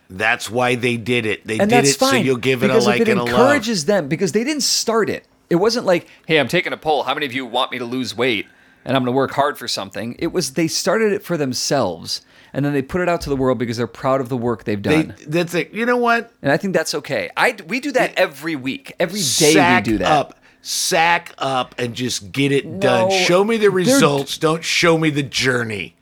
That's 0.09 0.49
why 0.49 0.75
they 0.75 0.97
did 0.97 1.25
it. 1.25 1.45
They 1.45 1.59
and 1.59 1.69
did 1.69 1.85
it 1.85 1.95
fine. 1.95 2.09
so 2.11 2.15
you'll 2.17 2.37
give 2.37 2.63
it 2.63 2.69
a 2.69 2.77
like 2.79 3.01
it 3.01 3.07
and 3.09 3.19
a 3.19 3.23
love. 3.23 3.29
encourages 3.29 3.85
them 3.85 4.07
because 4.07 4.31
they 4.33 4.43
didn't 4.43 4.63
start 4.63 5.09
it. 5.09 5.25
It 5.49 5.55
wasn't 5.55 5.85
like, 5.85 6.07
hey, 6.27 6.39
I'm 6.39 6.47
taking 6.47 6.71
a 6.73 6.77
poll. 6.77 7.03
How 7.03 7.13
many 7.13 7.25
of 7.25 7.33
you 7.33 7.45
want 7.45 7.71
me 7.71 7.79
to 7.79 7.85
lose 7.85 8.15
weight? 8.15 8.47
And 8.85 8.95
I'm 8.97 9.03
going 9.03 9.13
to 9.13 9.17
work 9.17 9.31
hard 9.31 9.57
for 9.57 9.67
something. 9.67 10.15
It 10.17 10.27
was 10.33 10.53
they 10.53 10.67
started 10.67 11.11
it 11.13 11.21
for 11.23 11.37
themselves, 11.37 12.21
and 12.51 12.65
then 12.65 12.73
they 12.73 12.81
put 12.81 12.99
it 13.01 13.07
out 13.09 13.21
to 13.21 13.29
the 13.29 13.35
world 13.35 13.57
because 13.59 13.77
they're 13.77 13.85
proud 13.85 14.21
of 14.21 14.29
the 14.29 14.37
work 14.37 14.63
they've 14.63 14.81
They, 14.81 15.03
done. 15.03 15.15
that's 15.27 15.53
it. 15.53 15.71
You 15.71 15.85
know 15.85 15.97
what? 15.97 16.31
and 16.41 16.51
I 16.51 16.57
think 16.57 16.73
that's 16.73 16.95
okay. 16.95 17.29
I 17.37 17.55
we 17.67 17.79
do 17.79 17.91
that 17.91 18.13
every 18.17 18.55
week. 18.55 18.93
Every 18.99 19.19
day 19.19 19.53
sack 19.53 19.85
we 19.85 19.91
do 19.93 19.97
that. 19.99 20.11
up, 20.11 20.39
sack 20.61 21.33
up, 21.37 21.75
and 21.77 21.93
just 21.95 22.31
get 22.31 22.51
it 22.51 22.79
done. 22.79 23.09
Show 23.11 23.43
me 23.43 23.57
the 23.57 23.69
results. 23.71 24.37
Don't 24.37 24.63
show 24.63 24.97
me 24.97 25.09
the 25.09 25.23
journey. 25.23 25.95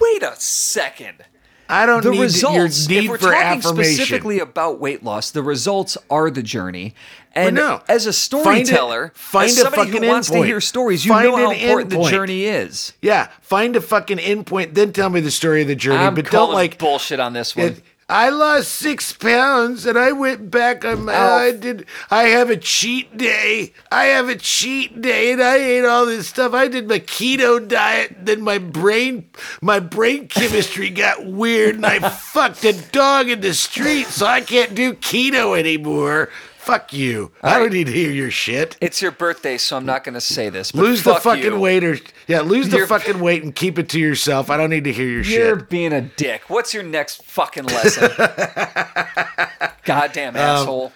Wait 0.00 0.22
a 0.22 0.34
second. 0.36 1.24
I 1.68 1.84
don't 1.84 2.02
The 2.04 2.12
need 2.12 2.20
results. 2.20 2.54
your 2.88 2.96
if 2.96 3.02
need 3.02 3.10
we're 3.10 3.18
for 3.18 3.32
talking 3.32 3.60
specifically 3.62 4.38
about 4.38 4.78
weight 4.78 5.02
loss, 5.02 5.30
the 5.32 5.42
results 5.42 5.98
are 6.08 6.30
the 6.30 6.42
journey. 6.42 6.94
And 7.32 7.56
no. 7.56 7.82
as 7.88 8.06
a 8.06 8.12
storyteller, 8.12 8.54
Find 8.54 8.66
storyteller, 8.66 9.12
find 9.14 9.50
as 9.50 9.58
a 9.58 9.60
somebody 9.62 9.90
who 9.90 10.06
wants 10.08 10.30
to 10.30 10.42
hear 10.42 10.60
stories, 10.60 11.04
you 11.04 11.12
Find 11.12 11.26
know 11.28 11.36
how 11.36 11.50
important 11.50 11.90
the 11.90 12.04
journey 12.08 12.44
is. 12.44 12.92
yeah, 13.02 13.28
find 13.40 13.74
a 13.76 13.80
fucking 13.80 14.18
endpoint, 14.18 14.74
then 14.74 14.92
tell 14.92 15.10
me 15.10 15.20
the 15.20 15.30
story 15.30 15.62
of 15.62 15.68
the 15.68 15.74
journey. 15.74 15.98
I'm 15.98 16.14
but 16.14 16.30
don't 16.30 16.52
like 16.52 16.78
bullshit 16.78 17.20
on 17.20 17.32
this 17.34 17.54
one. 17.56 17.66
it, 17.66 17.82
I 18.08 18.28
lost 18.28 18.68
six 18.68 19.12
pounds 19.12 19.84
and 19.84 19.98
I 19.98 20.12
went 20.12 20.48
back 20.48 20.84
on 20.84 21.06
my. 21.06 21.14
Oh. 21.14 21.34
I 21.38 21.50
did. 21.50 21.86
I 22.08 22.24
have 22.24 22.50
a 22.50 22.56
cheat 22.56 23.16
day. 23.16 23.72
I 23.90 24.04
have 24.04 24.28
a 24.28 24.36
cheat 24.36 25.00
day 25.02 25.32
and 25.32 25.42
I 25.42 25.56
ate 25.56 25.84
all 25.84 26.06
this 26.06 26.28
stuff. 26.28 26.54
I 26.54 26.68
did 26.68 26.88
my 26.88 27.00
keto 27.00 27.66
diet. 27.66 28.24
Then 28.24 28.42
my 28.42 28.58
brain, 28.58 29.28
my 29.60 29.80
brain 29.80 30.28
chemistry 30.28 30.88
got 30.88 31.26
weird 31.26 31.74
and 31.74 31.86
I 31.86 32.08
fucked 32.10 32.64
a 32.64 32.74
dog 32.92 33.28
in 33.28 33.40
the 33.40 33.54
street, 33.54 34.06
so 34.06 34.24
I 34.24 34.40
can't 34.40 34.76
do 34.76 34.94
keto 34.94 35.58
anymore. 35.58 36.30
Fuck 36.66 36.92
you. 36.92 37.30
I 37.44 37.60
don't 37.60 37.72
need 37.72 37.86
to 37.86 37.92
hear 37.92 38.10
your 38.10 38.32
shit. 38.32 38.76
It's 38.80 39.00
your 39.00 39.12
birthday, 39.12 39.56
so 39.56 39.76
I'm 39.76 39.86
not 39.86 40.02
going 40.02 40.14
to 40.14 40.20
say 40.20 40.48
this. 40.50 40.72
But 40.72 40.80
Lose 40.82 41.04
the 41.04 41.14
fucking 41.14 41.44
you. 41.44 41.58
weight 41.60 41.84
or 41.84 41.96
yeah, 42.26 42.40
lose 42.40 42.70
the 42.70 42.78
You're- 42.78 42.88
fucking 42.88 43.20
weight 43.20 43.44
and 43.44 43.54
keep 43.54 43.78
it 43.78 43.88
to 43.90 44.00
yourself. 44.00 44.50
I 44.50 44.56
don't 44.56 44.70
need 44.70 44.82
to 44.84 44.92
hear 44.92 45.08
your 45.08 45.22
shit. 45.22 45.38
You're 45.38 45.54
being 45.56 45.92
a 45.92 46.00
dick. 46.00 46.50
What's 46.50 46.74
your 46.74 46.82
next 46.82 47.22
fucking 47.22 47.66
lesson? 47.66 48.10
Goddamn 49.84 50.34
Um, 50.34 50.42
asshole. 50.42 50.92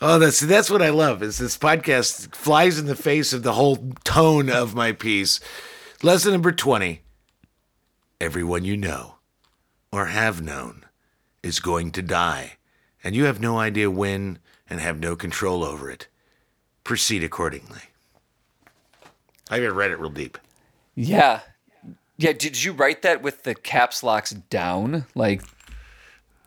Oh, 0.00 0.20
that's 0.20 0.38
that's 0.38 0.70
what 0.70 0.82
I 0.82 0.90
love. 0.90 1.20
Is 1.24 1.38
this 1.38 1.58
podcast 1.58 2.34
flies 2.36 2.78
in 2.78 2.86
the 2.86 2.94
face 2.94 3.32
of 3.32 3.42
the 3.42 3.54
whole 3.54 3.76
tone 4.04 4.48
of 4.48 4.72
my 4.76 4.92
piece. 4.92 5.40
Lesson 6.04 6.30
number 6.30 6.52
twenty: 6.52 7.00
Everyone 8.20 8.64
you 8.64 8.76
know 8.76 9.16
or 9.90 10.06
have 10.06 10.40
known 10.40 10.84
is 11.42 11.58
going 11.58 11.90
to 11.90 12.02
die, 12.02 12.58
and 13.02 13.16
you 13.16 13.24
have 13.24 13.40
no 13.40 13.58
idea 13.58 13.90
when 13.90 14.38
and 14.68 14.80
have 14.80 14.98
no 14.98 15.16
control 15.16 15.64
over 15.64 15.90
it. 15.90 16.08
Proceed 16.84 17.22
accordingly. 17.22 17.82
I 19.50 19.56
haven't 19.56 19.74
read 19.74 19.90
it 19.90 19.98
real 19.98 20.10
deep. 20.10 20.38
Yeah. 20.94 21.40
Yeah, 22.16 22.32
did 22.32 22.62
you 22.62 22.72
write 22.72 23.02
that 23.02 23.22
with 23.22 23.44
the 23.44 23.54
caps 23.54 24.02
locks 24.02 24.30
down? 24.30 25.06
Like 25.14 25.42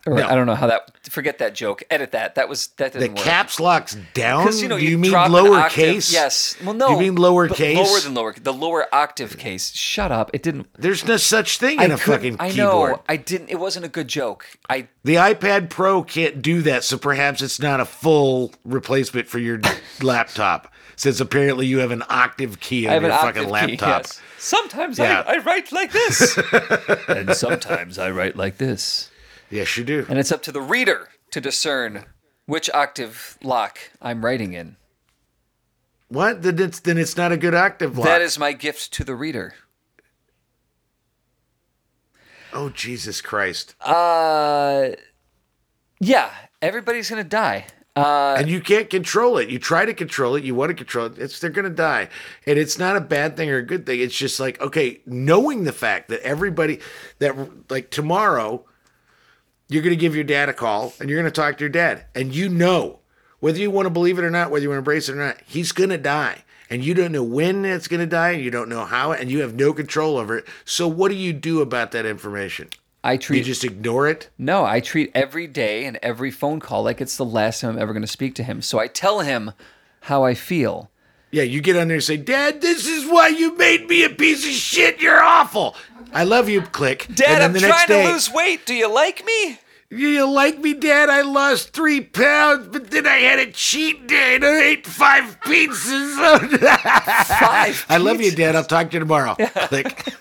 Or 0.07 0.15
No. 0.15 0.27
I 0.27 0.33
don't 0.33 0.47
know 0.47 0.55
how 0.55 0.65
that. 0.67 0.89
Forget 1.09 1.37
that 1.37 1.53
joke. 1.53 1.83
Edit 1.91 2.11
that. 2.13 2.35
That 2.35 2.49
was 2.49 2.67
that 2.77 2.93
The 2.93 2.99
didn't 2.99 3.15
work. 3.17 3.23
caps 3.23 3.59
locks 3.59 3.95
down. 4.15 4.51
You 4.57 4.67
know 4.67 4.79
Do 4.79 4.83
you, 4.85 4.97
mean 4.97 5.11
lowercase? 5.11 6.11
Yes. 6.11 6.55
Well, 6.63 6.73
no. 6.73 6.87
Do 6.87 6.93
You 6.93 7.11
mean 7.11 7.17
lowercase? 7.17 7.75
Lower 7.75 7.99
than 7.99 8.13
lower. 8.15 8.33
The 8.33 8.53
lower 8.53 8.87
octave 8.93 9.37
case. 9.37 9.71
Shut 9.75 10.11
up. 10.11 10.31
It 10.33 10.41
didn't. 10.41 10.67
There's 10.77 11.05
no 11.05 11.17
such 11.17 11.57
thing 11.59 11.79
in 11.81 11.91
a 11.91 11.97
couldn't- 11.97 11.99
fucking 11.99 12.35
I 12.39 12.49
keyboard. 12.51 12.91
know. 12.93 13.03
I 13.07 13.17
didn't. 13.17 13.49
It 13.49 13.59
wasn't 13.59 13.85
a 13.85 13.89
good 13.89 14.07
joke. 14.07 14.47
I. 14.69 14.87
The 15.03 15.15
iPad 15.15 15.69
Pro 15.69 16.01
can't 16.03 16.41
do 16.41 16.61
that, 16.63 16.83
so 16.83 16.97
perhaps 16.97 17.41
it's 17.41 17.59
not 17.59 17.79
a 17.79 17.85
full 17.85 18.53
replacement 18.65 19.27
for 19.27 19.37
your 19.39 19.59
laptop. 20.01 20.71
Since 20.95 21.19
apparently 21.19 21.65
you 21.67 21.79
have 21.79 21.91
an 21.91 22.03
octave 22.09 22.59
key 22.59 22.87
on 22.87 23.01
your 23.01 23.11
fucking 23.11 23.27
octave 23.27 23.45
key, 23.45 23.51
laptop. 23.77 24.01
yes. 24.03 24.21
Sometimes 24.37 24.97
Yeah. 24.99 25.23
I, 25.27 25.35
I 25.35 25.37
write 25.39 25.71
like 25.71 25.91
this, 25.91 26.37
and 27.07 27.35
sometimes 27.35 27.97
I 27.99 28.09
write 28.11 28.35
like 28.35 28.57
this. 28.57 29.09
Yes, 29.51 29.77
you 29.77 29.83
do. 29.83 30.05
And 30.09 30.17
it's 30.17 30.31
up 30.31 30.41
to 30.43 30.51
the 30.51 30.61
reader 30.61 31.09
to 31.31 31.41
discern 31.41 32.05
which 32.45 32.69
octave 32.71 33.37
lock 33.43 33.79
I'm 34.01 34.23
writing 34.23 34.53
in. 34.53 34.77
What? 36.07 36.41
Then 36.41 36.59
it's 36.59 36.79
then 36.79 36.97
it's 36.97 37.15
not 37.15 37.31
a 37.31 37.37
good 37.37 37.53
octave 37.53 37.97
lock. 37.97 38.05
That 38.05 38.21
is 38.21 38.39
my 38.39 38.53
gift 38.53 38.91
to 38.93 39.03
the 39.03 39.15
reader. 39.15 39.53
oh 42.53 42.69
Jesus 42.69 43.21
Christ! 43.21 43.75
Uh, 43.81 44.89
yeah, 45.99 46.31
everybody's 46.61 47.09
gonna 47.09 47.23
die. 47.23 47.65
Uh, 47.95 48.35
and 48.37 48.49
you 48.49 48.61
can't 48.61 48.89
control 48.89 49.37
it. 49.37 49.49
You 49.49 49.59
try 49.59 49.85
to 49.85 49.93
control 49.93 50.35
it. 50.35 50.43
You 50.43 50.55
want 50.55 50.69
to 50.69 50.75
control 50.75 51.07
it. 51.07 51.17
It's 51.17 51.39
they're 51.39 51.49
gonna 51.49 51.69
die, 51.69 52.09
and 52.45 52.57
it's 52.57 52.77
not 52.77 52.97
a 52.97 53.01
bad 53.01 53.37
thing 53.37 53.49
or 53.49 53.57
a 53.57 53.65
good 53.65 53.85
thing. 53.85 53.99
It's 53.99 54.17
just 54.17 54.39
like 54.39 54.61
okay, 54.61 55.01
knowing 55.05 55.63
the 55.63 55.73
fact 55.73 56.09
that 56.09 56.21
everybody 56.21 56.79
that 57.19 57.69
like 57.69 57.89
tomorrow, 57.89 58.65
you're 59.73 59.83
gonna 59.83 59.95
give 59.95 60.15
your 60.15 60.23
dad 60.23 60.49
a 60.49 60.53
call 60.53 60.93
and 60.99 61.09
you're 61.09 61.19
gonna 61.19 61.31
talk 61.31 61.57
to 61.57 61.63
your 61.63 61.69
dad, 61.69 62.05
and 62.13 62.33
you 62.35 62.49
know 62.49 62.99
whether 63.39 63.57
you 63.57 63.71
want 63.71 63.87
to 63.87 63.89
believe 63.89 64.19
it 64.19 64.23
or 64.25 64.29
not, 64.29 64.51
whether 64.51 64.63
you 64.63 64.69
want 64.69 64.75
to 64.77 64.81
embrace 64.81 65.09
it 65.09 65.13
or 65.13 65.15
not, 65.15 65.37
he's 65.45 65.71
gonna 65.71 65.97
die. 65.97 66.43
And 66.69 66.85
you 66.85 66.93
don't 66.93 67.11
know 67.11 67.23
when 67.23 67.65
it's 67.65 67.89
going 67.89 67.99
to 67.99 68.05
die, 68.05 68.29
and 68.29 68.41
you 68.41 68.49
don't 68.49 68.69
know 68.69 68.85
how, 68.85 69.11
and 69.11 69.29
you 69.29 69.41
have 69.41 69.55
no 69.55 69.73
control 69.73 70.15
over 70.17 70.37
it. 70.37 70.47
So, 70.63 70.87
what 70.87 71.09
do 71.11 71.15
you 71.15 71.33
do 71.33 71.59
about 71.59 71.91
that 71.91 72.05
information? 72.05 72.69
I 73.03 73.17
treat 73.17 73.39
You 73.39 73.43
just 73.43 73.65
ignore 73.65 74.07
it? 74.07 74.29
no, 74.37 74.63
I 74.63 74.79
treat 74.79 75.11
every 75.13 75.47
day 75.47 75.83
and 75.83 75.99
every 76.01 76.31
phone 76.31 76.61
call 76.61 76.83
like 76.83 77.01
it's 77.01 77.17
the 77.17 77.25
last 77.25 77.59
time 77.59 77.71
I'm 77.71 77.77
ever 77.81 77.91
going 77.91 78.03
to 78.03 78.07
speak 78.07 78.35
to 78.35 78.43
him. 78.43 78.61
So 78.61 78.79
I 78.79 78.87
tell 78.87 79.19
him 79.19 79.51
how 80.01 80.23
I 80.23 80.33
feel. 80.33 80.89
Yeah, 81.31 81.43
you 81.43 81.59
get 81.59 81.75
on 81.75 81.89
there 81.89 81.95
and 81.95 82.03
say, 82.03 82.15
Dad, 82.15 82.61
this 82.61 82.87
is 82.87 83.05
why 83.05 83.27
you 83.27 83.57
made 83.57 83.87
me 83.89 84.05
a 84.05 84.09
piece 84.09 84.45
of 84.45 84.51
shit. 84.51 85.01
You're 85.01 85.21
awful. 85.21 85.75
I 86.13 86.23
love 86.23 86.47
you, 86.47 86.61
click. 86.61 87.07
Dad, 87.13 87.41
I'm 87.41 87.51
the 87.51 87.59
trying 87.59 87.71
next 87.71 87.87
day, 87.87 88.03
to 88.05 88.11
lose 88.13 88.31
weight. 88.31 88.65
Do 88.65 88.73
you 88.73 88.89
like 88.93 89.25
me? 89.25 89.59
You 89.93 90.25
like 90.31 90.57
me, 90.59 90.73
Dad? 90.73 91.09
I 91.09 91.21
lost 91.21 91.73
three 91.73 91.99
pounds, 91.99 92.69
but 92.69 92.91
then 92.91 93.05
I 93.05 93.17
had 93.17 93.39
a 93.39 93.51
cheat 93.51 94.07
day 94.07 94.35
and 94.35 94.45
I 94.45 94.61
ate 94.61 94.87
five 94.87 95.37
pizzas. 95.41 96.15
Five. 97.25 97.85
I 97.89 97.97
love 97.97 98.21
you. 98.21 98.31
Dad. 98.31 98.55
I'll 98.55 98.63
talk 98.63 98.89
to 98.91 98.93
you 98.93 98.99
tomorrow. 99.01 99.35
Click. 99.67 100.13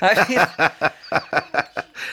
I 0.00 0.26
mean, 0.28 0.38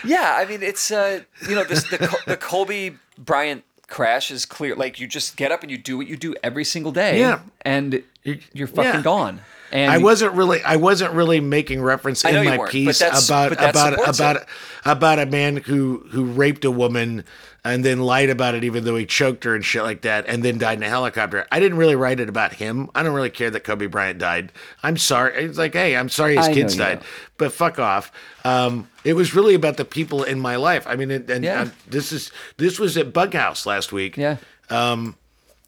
yeah, 0.03 0.37
I 0.37 0.45
mean, 0.45 0.63
it's 0.63 0.89
uh, 0.89 1.21
you 1.47 1.53
know, 1.53 1.65
this 1.65 1.83
the 1.83 2.17
the 2.25 2.37
Kobe 2.37 2.93
Bryant 3.19 3.63
crash 3.87 4.31
is 4.31 4.45
clear. 4.45 4.75
Like 4.75 4.99
you 4.99 5.05
just 5.05 5.37
get 5.37 5.51
up 5.51 5.61
and 5.61 5.69
you 5.69 5.77
do 5.77 5.97
what 5.97 6.07
you 6.07 6.17
do 6.17 6.33
every 6.41 6.63
single 6.63 6.91
day. 6.91 7.19
Yeah. 7.19 7.41
and 7.61 8.01
you're 8.23 8.67
fucking 8.67 8.91
yeah. 8.91 9.01
gone. 9.03 9.41
And 9.71 9.91
I 9.91 9.97
wasn't 9.99 10.33
really 10.33 10.61
I 10.63 10.75
wasn't 10.75 11.13
really 11.13 11.39
making 11.39 11.81
reference 11.81 12.23
in 12.25 12.43
my 12.45 12.67
piece 12.69 13.01
about 13.01 13.53
about 13.53 14.07
about 14.07 14.35
it. 14.37 14.45
about 14.85 15.19
a 15.19 15.25
man 15.25 15.57
who 15.57 16.05
who 16.11 16.25
raped 16.25 16.65
a 16.65 16.71
woman 16.71 17.23
and 17.63 17.85
then 17.85 17.99
lied 17.99 18.29
about 18.31 18.55
it 18.55 18.63
even 18.63 18.83
though 18.85 18.95
he 18.95 19.05
choked 19.05 19.43
her 19.43 19.53
and 19.55 19.63
shit 19.63 19.83
like 19.83 20.01
that 20.01 20.25
and 20.27 20.43
then 20.43 20.57
died 20.57 20.77
in 20.79 20.83
a 20.83 20.89
helicopter. 20.89 21.45
I 21.51 21.59
didn't 21.59 21.77
really 21.77 21.95
write 21.95 22.19
it 22.19 22.27
about 22.27 22.53
him. 22.53 22.89
I 22.95 23.03
don't 23.03 23.13
really 23.13 23.29
care 23.29 23.51
that 23.51 23.63
Kobe 23.63 23.85
Bryant 23.85 24.17
died. 24.17 24.51
I'm 24.81 24.97
sorry. 24.97 25.45
It's 25.45 25.59
like, 25.59 25.73
hey, 25.73 25.95
I'm 25.95 26.09
sorry 26.09 26.35
his 26.37 26.47
I 26.47 26.53
kids 26.53 26.75
died. 26.75 26.99
know. 27.01 27.05
But 27.37 27.53
fuck 27.53 27.77
off. 27.77 28.11
Um, 28.43 28.89
it 29.03 29.13
was 29.13 29.35
really 29.35 29.53
about 29.53 29.77
the 29.77 29.85
people 29.85 30.23
in 30.23 30.39
my 30.39 30.55
life. 30.55 30.85
I 30.87 30.95
mean, 30.95 31.11
and, 31.11 31.29
and 31.29 31.43
Yeah. 31.45 31.69
this 31.87 32.11
is 32.11 32.31
this 32.57 32.79
was 32.79 32.97
at 32.97 33.13
Bug 33.13 33.33
House 33.35 33.65
last 33.67 33.91
week. 33.93 34.17
yeah. 34.17 34.37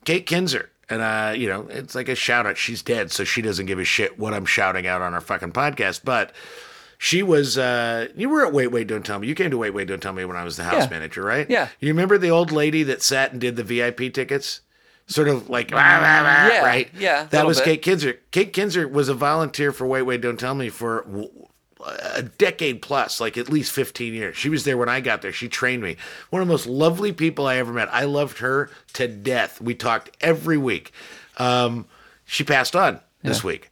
Kate 0.06 0.26
Kinzer. 0.26 0.70
And 0.90 1.02
uh, 1.02 1.34
you 1.36 1.48
know, 1.48 1.68
it's 1.70 1.96
like 1.96 2.10
a 2.10 2.16
shout 2.16 2.46
out. 2.46 2.58
She's 2.58 2.82
dead, 2.82 3.12
so 3.12 3.24
she 3.24 3.42
doesn't 3.42 3.66
give 3.68 3.80
a 3.80 3.86
shit 3.86 4.20
what 4.20 4.34
I'm 4.34 4.46
shouting 4.46 4.86
out 4.86 5.02
on 5.02 5.14
our 5.14 5.22
fucking 5.22 5.54
podcast. 5.54 6.02
But 6.04 6.34
she 6.98 7.24
was 7.24 7.58
uh 7.58 8.08
you 8.16 8.30
were 8.30 8.46
at 8.46 8.54
Wait 8.54 8.68
Wait 8.68 8.88
Don't 8.88 9.06
Tell 9.06 9.20
Me. 9.20 9.28
You 9.28 9.36
came 9.36 9.52
to 9.52 9.58
Wait 9.58 9.74
Wait 9.74 9.88
Don't 9.88 10.02
Tell 10.02 10.14
Me 10.14 10.26
when 10.26 10.36
I 10.38 10.44
was 10.44 10.58
the 10.58 10.64
house 10.64 10.84
Yeah. 10.84 10.90
manager, 10.90 11.24
right? 11.24 11.50
Yeah. 11.50 11.70
You 11.80 11.88
remember 11.90 12.18
the 12.18 12.32
old 12.32 12.52
lady 12.52 12.84
that 12.84 13.02
sat 13.02 13.32
and 13.32 13.40
did 13.42 13.56
the 13.56 13.64
VIP 13.64 14.14
tickets? 14.14 14.62
Sort 15.08 15.28
of 15.28 15.50
like 15.50 15.72
Yeah, 15.72 16.64
right? 16.64 16.90
yeah, 16.98 17.26
That 17.32 17.46
was 17.46 17.58
bit. 17.60 17.66
Kate 17.66 17.82
Kinzer. 17.82 18.20
Kate 18.32 18.54
Kinzer 18.54 18.88
was 18.88 19.10
a 19.10 19.14
volunteer 19.14 19.72
for 19.74 19.86
Wait 19.86 20.04
Wait 20.04 20.22
Don't 20.22 20.40
Tell 20.40 20.56
Me 20.56 20.70
for 20.70 21.06
a 21.86 22.24
decade 22.24 22.82
plus, 22.82 23.20
like 23.20 23.38
at 23.38 23.50
least 23.50 23.72
15 23.72 24.14
years. 24.14 24.38
She 24.38 24.50
was 24.50 24.64
there 24.64 24.78
when 24.78 24.90
I 24.90 25.00
got 25.02 25.22
there. 25.22 25.32
She 25.32 25.48
trained 25.48 25.84
me. 25.84 25.98
One 26.30 26.42
of 26.42 26.48
the 26.48 26.54
most 26.54 26.68
lovely 26.68 27.12
people 27.12 27.48
I 27.48 27.58
ever 27.58 27.74
met. 27.74 27.90
I 27.94 28.06
loved 28.06 28.40
her 28.40 28.70
to 28.94 29.08
death. 29.08 29.60
We 29.62 29.76
talked 29.76 30.16
every 30.22 30.58
week. 30.58 30.92
Um, 31.38 31.86
she 32.26 32.44
passed 32.44 32.76
on 32.76 33.00
this 33.22 33.44
week. 33.44 33.70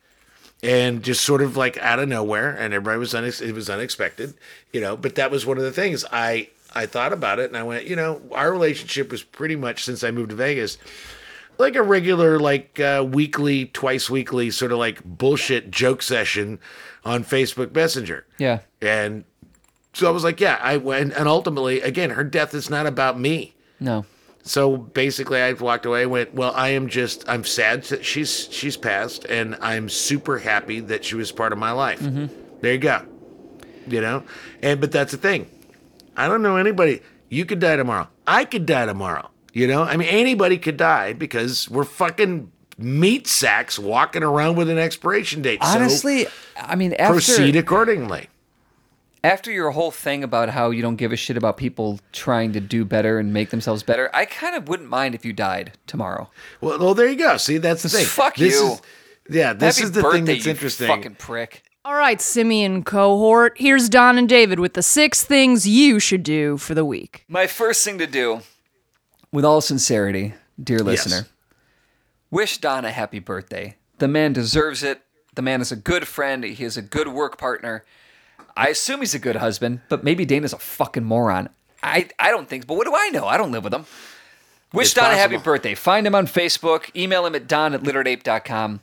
And 0.64 1.01
just 1.01 1.24
sort 1.24 1.41
of 1.41 1.57
like 1.57 1.78
out 1.80 1.97
of 1.97 2.07
nowhere, 2.07 2.51
and 2.51 2.72
everybody 2.72 2.99
was 2.99 3.14
unex- 3.14 3.41
it 3.41 3.53
was 3.53 3.68
unexpected, 3.68 4.36
you 4.72 4.80
know. 4.80 4.95
But 4.95 5.16
that 5.16 5.32
was 5.32 5.43
one 5.43 5.57
of 5.57 5.64
the 5.64 5.72
things 5.72 6.05
I 6.12 6.49
I 6.74 6.86
thought 6.86 7.14
about 7.14 7.39
it, 7.39 7.49
and 7.49 7.57
I 7.57 7.64
went, 7.64 7.86
you 7.86 7.95
know, 7.95 8.22
our 8.32 8.51
relationship 8.51 9.12
was 9.12 9.24
pretty 9.24 9.55
much 9.55 9.84
since 9.84 10.03
I 10.03 10.12
moved 10.12 10.30
to 10.30 10.36
Vegas, 10.36 10.78
like 11.58 11.76
a 11.76 11.84
regular 11.84 12.39
like 12.39 12.80
uh, 12.80 13.06
weekly 13.08 13.66
twice 13.68 14.10
weekly 14.10 14.49
sort 14.52 14.72
of 14.72 14.78
like 14.80 15.04
bullshit 15.04 15.72
joke 15.72 16.02
session 16.02 16.60
on 17.06 17.24
facebook 17.24 17.74
messenger. 17.74 18.26
Yeah. 18.38 18.60
and 18.82 19.24
so 19.93 20.08
i 20.08 20.12
was 20.12 20.24
like 20.24 20.39
yeah 20.39 20.58
i 20.62 20.78
went 20.78 21.14
and 21.14 21.28
ultimately 21.28 21.82
again 21.82 22.12
her 22.12 22.24
death 22.24 22.54
is 22.54 22.70
not 22.70 22.86
about 22.88 23.20
me. 23.20 23.54
No. 23.80 24.06
so 24.43 24.78
basically 24.78 25.41
i 25.41 25.52
walked 25.54 25.86
away 25.86 26.04
and 26.04 26.12
went 26.12 26.34
well 26.34 26.54
i 26.56 26.70
am 26.70 26.88
just 26.88 27.28
i'm 27.28 27.43
sad 27.43 27.84
that 27.86 28.06
she's 28.06 28.47
she's 28.52 28.78
passed 28.78 29.26
and 29.26 29.56
i'm 29.62 29.89
super 29.89 30.39
happy 30.39 30.80
that 30.80 31.04
she 31.06 31.16
was 31.16 31.32
part 31.32 31.52
of 31.54 31.60
my 31.60 31.72
life. 31.72 31.99
There 32.62 32.74
you 32.74 32.78
go. 32.80 33.02
You 33.88 34.02
know? 34.02 34.24
And 34.62 34.80
but 34.80 34.91
that's 34.91 35.12
the 35.12 35.18
thing. 35.18 35.49
I 36.16 36.28
don't 36.28 36.41
know 36.43 36.58
anybody. 36.58 37.02
You 37.30 37.45
could 37.45 37.60
die 37.60 37.76
tomorrow. 37.76 38.08
I 38.28 38.45
could 38.45 38.66
die 38.68 38.86
tomorrow 38.86 39.30
you 39.54 39.68
know 39.68 39.84
i 39.84 39.95
mean 39.97 40.08
anybody 40.10 40.58
could 40.58 40.78
die 40.78 41.14
because 41.14 41.70
we're 41.70 41.84
fucking 41.84 42.52
meat 42.78 43.28
sacks 43.28 43.78
walking 43.78 44.24
around 44.24 44.56
with 44.56 44.70
an 44.70 44.78
expiration 44.80 45.41
date 45.41 45.62
so 45.64 45.70
Honestly, 45.70 46.26
I 46.56 46.76
mean, 46.76 46.93
after 46.93 47.14
proceed 47.14 47.56
accordingly 47.56 48.28
after 49.24 49.52
your 49.52 49.70
whole 49.72 49.91
thing 49.91 50.24
about 50.24 50.49
how 50.49 50.72
you 50.72 50.82
don't 50.82 50.95
give 50.95 51.12
a 51.12 51.16
shit 51.16 51.38
about 51.38 51.56
people 51.58 51.99
trying 52.12 52.54
to 52.54 52.60
do 52.60 52.84
better 52.84 53.20
and 53.20 53.32
make 53.32 53.52
themselves 53.52 53.84
better, 53.84 54.10
I 54.16 54.26
kind 54.26 54.56
of 54.56 54.68
wouldn't 54.68 54.89
mind 54.89 55.14
if 55.14 55.24
you 55.24 55.32
died 55.32 55.74
tomorrow. 55.86 56.32
well, 56.60 56.80
well 56.80 56.93
there 56.95 57.08
you 57.08 57.18
go 57.18 57.38
see 57.38 57.58
that's 57.60 57.84
the 57.84 57.89
thing 57.89 58.06
Fuck 58.06 58.36
this 58.38 58.60
you. 58.60 58.72
is, 58.74 58.82
yeah 59.30 59.54
this 59.54 59.78
Happy 59.78 59.86
is 59.86 59.91
the 59.91 60.02
birthday, 60.02 60.18
thing 60.18 60.26
that's 60.26 60.45
you 60.45 60.52
interesting 60.52 60.88
Fucking 60.88 61.16
prick. 61.16 61.64
All 61.84 61.95
right, 61.95 62.22
simian 62.22 62.84
cohort, 62.84 63.54
here's 63.58 63.89
Don 63.89 64.18
and 64.20 64.30
David 64.30 64.60
with 64.60 64.74
the 64.74 64.84
six 64.84 65.24
things 65.24 65.68
you 65.68 65.99
should 65.99 66.22
do 66.22 66.58
for 66.58 66.76
the 66.76 66.86
week. 66.86 67.26
My 67.28 67.47
first 67.47 67.84
thing 67.84 67.97
to 67.97 68.06
do, 68.06 68.41
with 69.32 69.45
all 69.45 69.61
sincerity, 69.61 70.34
dear 70.61 70.79
listener, 70.79 71.27
wish 72.29 72.57
Don 72.57 72.86
a 72.86 72.91
happy 72.91 73.19
birthday. 73.19 73.75
The 73.99 74.07
man 74.07 74.34
deserves 74.34 74.84
it. 74.84 75.01
The 75.36 75.41
man 75.41 75.61
is 75.61 75.71
a 75.71 75.75
good 75.75 76.07
friend. 76.07 76.43
He 76.43 76.63
is 76.63 76.77
a 76.77 76.82
good 76.82 77.07
work 77.07 77.38
partner. 77.38 77.84
I 78.55 78.67
assume 78.69 78.99
he's 78.99 79.13
a 79.13 79.19
good 79.19 79.38
husband, 79.38 79.82
but 79.88 80.03
maybe 80.03 80.25
Dana's 80.25 80.53
a 80.53 80.57
fucking 80.59 81.05
moron. 81.05 81.49
I, 81.82 82.09
I 82.19 82.32
don't 82.32 82.49
think, 82.49 82.67
but 82.67 82.75
what 82.75 82.86
do 82.86 82.93
I 82.95 83.09
know? 83.09 83.25
I 83.25 83.38
don't 83.38 83.51
live 83.51 83.63
with 83.63 83.73
him. 83.73 83.86
Wish 84.73 84.88
It's 84.88 84.93
Don 84.93 85.11
a 85.11 85.15
happy 85.15 85.38
birthday. 85.38 85.75
Find 85.75 86.05
him 86.07 86.15
on 86.15 86.27
Facebook. 86.27 86.93
Email 86.95 87.25
him 87.25 87.36
at 87.36 87.47
don 87.47 87.73
at 87.73 87.82
literateape.com. 87.82 88.79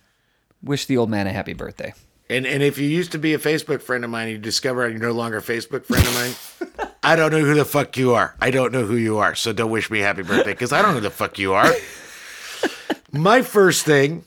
Wish 0.62 0.86
the 0.86 0.96
old 0.96 1.09
man 1.09 1.26
a 1.26 1.32
happy 1.32 1.55
birthday. 1.55 1.94
And 2.31 2.47
and 2.47 2.62
if 2.62 2.79
you 2.79 2.87
used 2.87 3.12
to 3.12 3.18
be 3.18 3.35
a 3.35 3.39
Facebook 3.39 3.81
friend 3.81 4.05
of 4.05 4.11
mine, 4.11 4.29
and 4.29 4.33
you 4.33 4.39
discover 4.39 4.89
you're 4.89 4.99
no 4.99 5.12
longer 5.12 5.39
a 5.39 5.43
Facebook 5.43 5.85
friend 5.85 6.07
of 6.07 6.14
mine. 6.14 6.91
I 7.03 7.16
don't 7.16 7.31
know 7.31 7.41
who 7.41 7.55
the 7.55 7.64
fuck 7.64 7.97
you 7.97 8.14
are. 8.14 8.35
I 8.41 8.51
don't 8.51 8.72
know 8.72 8.85
who 8.85 8.97
you 8.97 9.18
are. 9.18 9.35
So 9.35 9.53
don't 9.53 9.70
wish 9.70 9.91
me 9.91 10.01
happy 10.01 10.22
birthday 10.22 10.53
because 10.53 10.72
I 10.72 10.83
don't 10.83 10.91
know 10.91 10.97
who 10.97 11.01
the 11.03 11.11
fuck 11.11 11.39
you 11.39 11.55
are. 11.55 11.72
my 13.12 13.41
first 13.41 13.87
thing 13.87 14.24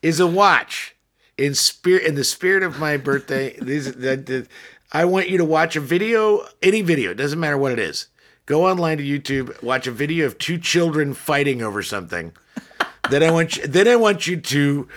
is 0.00 0.20
a 0.20 0.26
watch. 0.26 0.94
In 1.36 1.54
spirit, 1.54 2.04
in 2.04 2.14
the 2.14 2.22
spirit 2.22 2.62
of 2.62 2.78
my 2.78 2.96
birthday, 2.96 3.58
these 3.60 3.92
the, 3.92 4.16
the, 4.16 4.46
I 4.92 5.04
want 5.04 5.28
you 5.28 5.36
to 5.38 5.44
watch 5.44 5.74
a 5.74 5.80
video, 5.80 6.46
any 6.62 6.80
video, 6.80 7.10
it 7.10 7.16
doesn't 7.16 7.40
matter 7.40 7.58
what 7.58 7.72
it 7.72 7.80
is. 7.80 8.06
Go 8.46 8.66
online 8.66 8.98
to 8.98 9.04
YouTube, 9.04 9.60
watch 9.60 9.88
a 9.88 9.90
video 9.90 10.26
of 10.26 10.38
two 10.38 10.58
children 10.58 11.12
fighting 11.12 11.60
over 11.60 11.82
something. 11.82 12.32
then 13.10 13.24
I 13.24 13.32
want 13.32 13.56
you, 13.56 13.66
then 13.66 13.88
I 13.88 13.96
want 13.96 14.28
you 14.28 14.40
to 14.40 14.88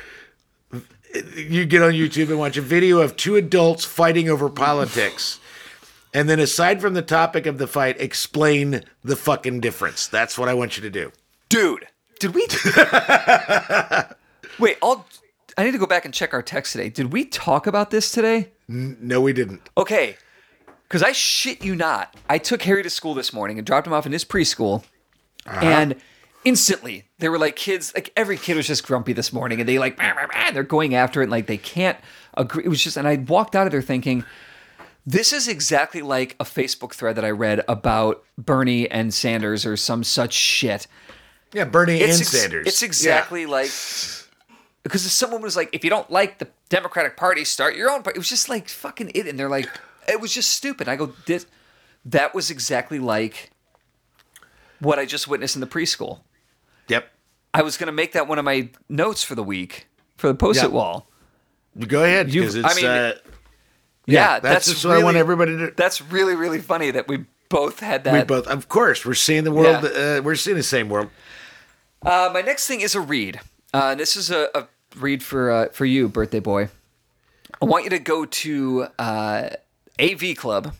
you 1.35 1.65
get 1.65 1.81
on 1.81 1.93
YouTube 1.93 2.29
and 2.29 2.39
watch 2.39 2.57
a 2.57 2.61
video 2.61 2.99
of 2.99 3.15
two 3.15 3.35
adults 3.35 3.85
fighting 3.85 4.29
over 4.29 4.49
politics. 4.49 5.39
And 6.13 6.29
then 6.29 6.39
aside 6.39 6.81
from 6.81 6.93
the 6.93 7.01
topic 7.01 7.45
of 7.45 7.57
the 7.57 7.67
fight, 7.67 7.99
explain 7.99 8.83
the 9.03 9.15
fucking 9.15 9.59
difference. 9.59 10.07
That's 10.07 10.37
what 10.37 10.49
I 10.49 10.53
want 10.53 10.77
you 10.77 10.83
to 10.83 10.89
do. 10.89 11.11
Dude, 11.49 11.87
did 12.19 12.33
we? 12.33 12.47
Wait, 14.59 14.77
I'll. 14.81 15.05
I 15.57 15.63
need 15.63 15.71
to 15.71 15.79
go 15.79 15.87
back 15.87 16.05
and 16.05 16.13
check 16.13 16.33
our 16.33 16.43
text 16.43 16.73
today. 16.73 16.89
Did 16.89 17.11
we 17.11 17.25
talk 17.25 17.65
about 17.67 17.89
this 17.89 18.11
today? 18.11 18.51
No, 18.67 19.21
we 19.21 19.33
didn't. 19.33 19.61
Okay, 19.77 20.17
because 20.83 21.01
I 21.01 21.11
shit 21.13 21.63
you 21.63 21.75
not. 21.75 22.15
I 22.29 22.37
took 22.37 22.63
Harry 22.63 22.83
to 22.83 22.89
school 22.89 23.13
this 23.13 23.33
morning 23.33 23.57
and 23.57 23.65
dropped 23.65 23.87
him 23.87 23.93
off 23.93 24.05
in 24.05 24.11
his 24.11 24.23
preschool, 24.23 24.83
uh-huh. 25.45 25.65
and 25.65 25.95
instantly 26.47 27.05
they 27.19 27.29
were 27.29 27.37
like 27.37 27.55
kids. 27.55 27.91
Like 27.93 28.11
every 28.15 28.37
kid 28.37 28.55
was 28.57 28.67
just 28.67 28.85
grumpy 28.85 29.13
this 29.13 29.33
morning, 29.33 29.59
and 29.59 29.67
they 29.67 29.79
like 29.79 29.97
"Bah, 29.97 30.13
bah, 30.15 30.27
bah," 30.31 30.51
they're 30.51 30.63
going 30.63 30.95
after 30.95 31.21
it, 31.21 31.25
and 31.25 31.31
like 31.31 31.47
they 31.47 31.57
can't 31.57 31.97
agree. 32.35 32.63
It 32.63 32.69
was 32.69 32.83
just, 32.83 32.97
and 32.97 33.07
I 33.07 33.15
walked 33.17 33.55
out 33.55 33.67
of 33.67 33.71
there 33.71 33.81
thinking. 33.81 34.23
This 35.09 35.31
is 35.31 35.47
exactly 35.47 36.01
like 36.01 36.35
a 36.37 36.43
Facebook 36.43 36.93
thread 36.93 37.15
that 37.15 37.23
I 37.23 37.29
read 37.31 37.63
about 37.69 38.25
Bernie 38.37 38.91
and 38.91 39.13
Sanders 39.13 39.65
or 39.65 39.77
some 39.77 40.03
such 40.03 40.33
shit. 40.33 40.85
Yeah, 41.53 41.63
Bernie 41.63 42.01
It's 42.01 42.17
and 42.17 42.21
ex- 42.21 42.29
Sanders. 42.29 42.67
It's 42.67 42.81
exactly 42.81 43.45
like 43.45 43.71
because 44.83 45.05
if 45.05 45.11
someone 45.11 45.41
was 45.41 45.55
like, 45.55 45.69
if 45.73 45.83
you 45.83 45.89
don't 45.89 46.09
like 46.11 46.39
the 46.39 46.49
Democratic 46.69 47.15
Party, 47.15 47.45
start 47.45 47.75
your 47.75 47.89
own 47.89 48.03
party. 48.03 48.17
It 48.17 48.19
was 48.19 48.29
just 48.29 48.49
like 48.49 48.67
fucking 48.67 49.11
it, 49.15 49.27
and 49.27 49.39
they're 49.39 49.49
like, 49.49 49.69
it 50.07 50.19
was 50.19 50.33
just 50.33 50.51
stupid. 50.51 50.87
I 50.87 50.95
go, 50.95 51.13
this, 51.25 51.45
that 52.05 52.35
was 52.35 52.49
exactly 52.49 52.99
like 52.99 53.51
what 54.79 54.99
I 54.99 55.05
just 55.05 55.27
witnessed 55.27 55.55
in 55.55 55.61
the 55.61 55.67
preschool. 55.67 56.19
Yeah. 56.87 56.97
Yep. 56.97 57.11
I 57.53 57.61
was 57.63 57.77
gonna 57.77 57.91
make 57.91 58.11
that 58.13 58.27
one 58.27 58.37
of 58.39 58.45
my 58.45 58.69
notes 58.89 59.23
for 59.23 59.35
the 59.35 59.43
week 59.43 59.87
for 60.17 60.27
the 60.27 60.35
post-it 60.35 60.63
Yeah. 60.63 60.67
wall. 60.69 61.07
Go 61.87 62.03
ahead, 62.03 62.33
You- 62.33 62.41
because 62.41 62.57
I 62.63 62.73
mean, 62.75 62.85
uh, 62.85 63.13
Yeah, 64.05 64.39
that's, 64.39 64.67
just 64.67 64.85
what 64.85 64.93
I 64.93 64.97
want 65.03 65.07
really- 65.15 65.19
everybody 65.19 65.57
to. 65.57 65.73
That's 65.75 66.01
really 66.01 66.35
really 66.35 66.59
funny 66.59 66.91
that 66.91 67.07
we 67.07 67.25
both 67.49 67.79
had 67.79 68.03
that. 68.05 68.13
We 68.13 68.23
both, 68.23 68.47
of 68.47 68.67
course, 68.69 69.05
we're 69.05 69.13
seeing 69.13 69.43
the 69.43 69.51
world. 69.51 69.83
Yeah. 69.83 70.17
Uh, 70.17 70.21
we're 70.21 70.35
seeing 70.35 70.57
the 70.57 70.63
same 70.63 70.89
world. 70.89 71.09
Uh, 72.05 72.29
my 72.33 72.41
next 72.41 72.67
thing 72.67 72.81
is 72.81 72.95
a 72.95 73.01
read. 73.01 73.39
Uh, 73.73 73.95
this 73.95 74.15
is 74.15 74.29
a, 74.31 74.49
a 74.55 74.67
read 74.97 75.21
for 75.23 75.51
uh, 75.51 75.69
for 75.69 75.85
you, 75.85 76.07
birthday 76.09 76.39
boy. 76.39 76.69
I 77.61 77.65
want 77.65 77.83
you 77.85 77.89
to 77.91 77.99
go 77.99 78.25
to 78.25 78.87
uh, 78.99 79.49
AV 79.99 80.35
Club, 80.35 80.73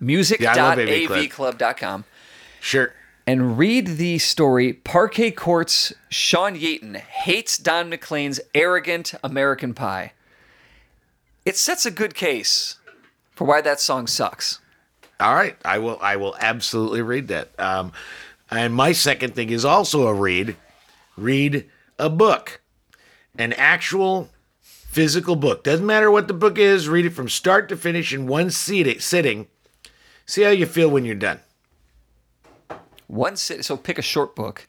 Yeah, 0.00 0.16
love 0.54 0.78
AV 0.78 1.06
Club. 1.06 1.18
music.avclub.com, 1.20 2.04
Sure. 2.60 2.92
And 3.26 3.56
read 3.56 3.86
the 3.96 4.18
story 4.18 4.74
Parquet 4.74 5.30
Courts 5.30 5.94
Sean 6.10 6.54
Yeaton 6.54 6.96
hates 6.96 7.56
Don 7.56 7.90
McLean's 7.90 8.40
arrogant 8.54 9.14
American 9.24 9.72
Pie. 9.72 10.12
It 11.46 11.56
sets 11.56 11.86
a 11.86 11.90
good 11.90 12.14
case 12.14 12.76
for 13.34 13.46
why 13.46 13.62
that 13.62 13.80
song 13.80 14.06
sucks. 14.06 14.60
All 15.20 15.34
right, 15.34 15.56
I 15.64 15.78
will. 15.78 15.98
I 16.02 16.16
will 16.16 16.36
absolutely 16.38 17.00
read 17.00 17.28
that. 17.28 17.58
Um, 17.58 17.92
and 18.50 18.74
my 18.74 18.92
second 18.92 19.34
thing 19.34 19.50
is 19.50 19.64
also 19.64 20.06
a 20.06 20.14
read. 20.14 20.56
Read 21.16 21.68
a 21.98 22.10
book, 22.10 22.60
an 23.38 23.52
actual 23.54 24.28
physical 24.60 25.36
book. 25.36 25.64
Doesn't 25.64 25.86
matter 25.86 26.10
what 26.10 26.28
the 26.28 26.34
book 26.34 26.58
is. 26.58 26.88
Read 26.88 27.06
it 27.06 27.10
from 27.10 27.28
start 27.28 27.68
to 27.70 27.76
finish 27.76 28.12
in 28.12 28.26
one 28.26 28.50
seat, 28.50 29.00
sitting. 29.02 29.46
See 30.26 30.42
how 30.42 30.50
you 30.50 30.66
feel 30.66 30.90
when 30.90 31.04
you're 31.04 31.14
done. 31.14 31.40
One 33.14 33.36
sit, 33.36 33.64
so 33.64 33.76
pick 33.76 33.96
a 33.96 34.02
short 34.02 34.34
book. 34.34 34.66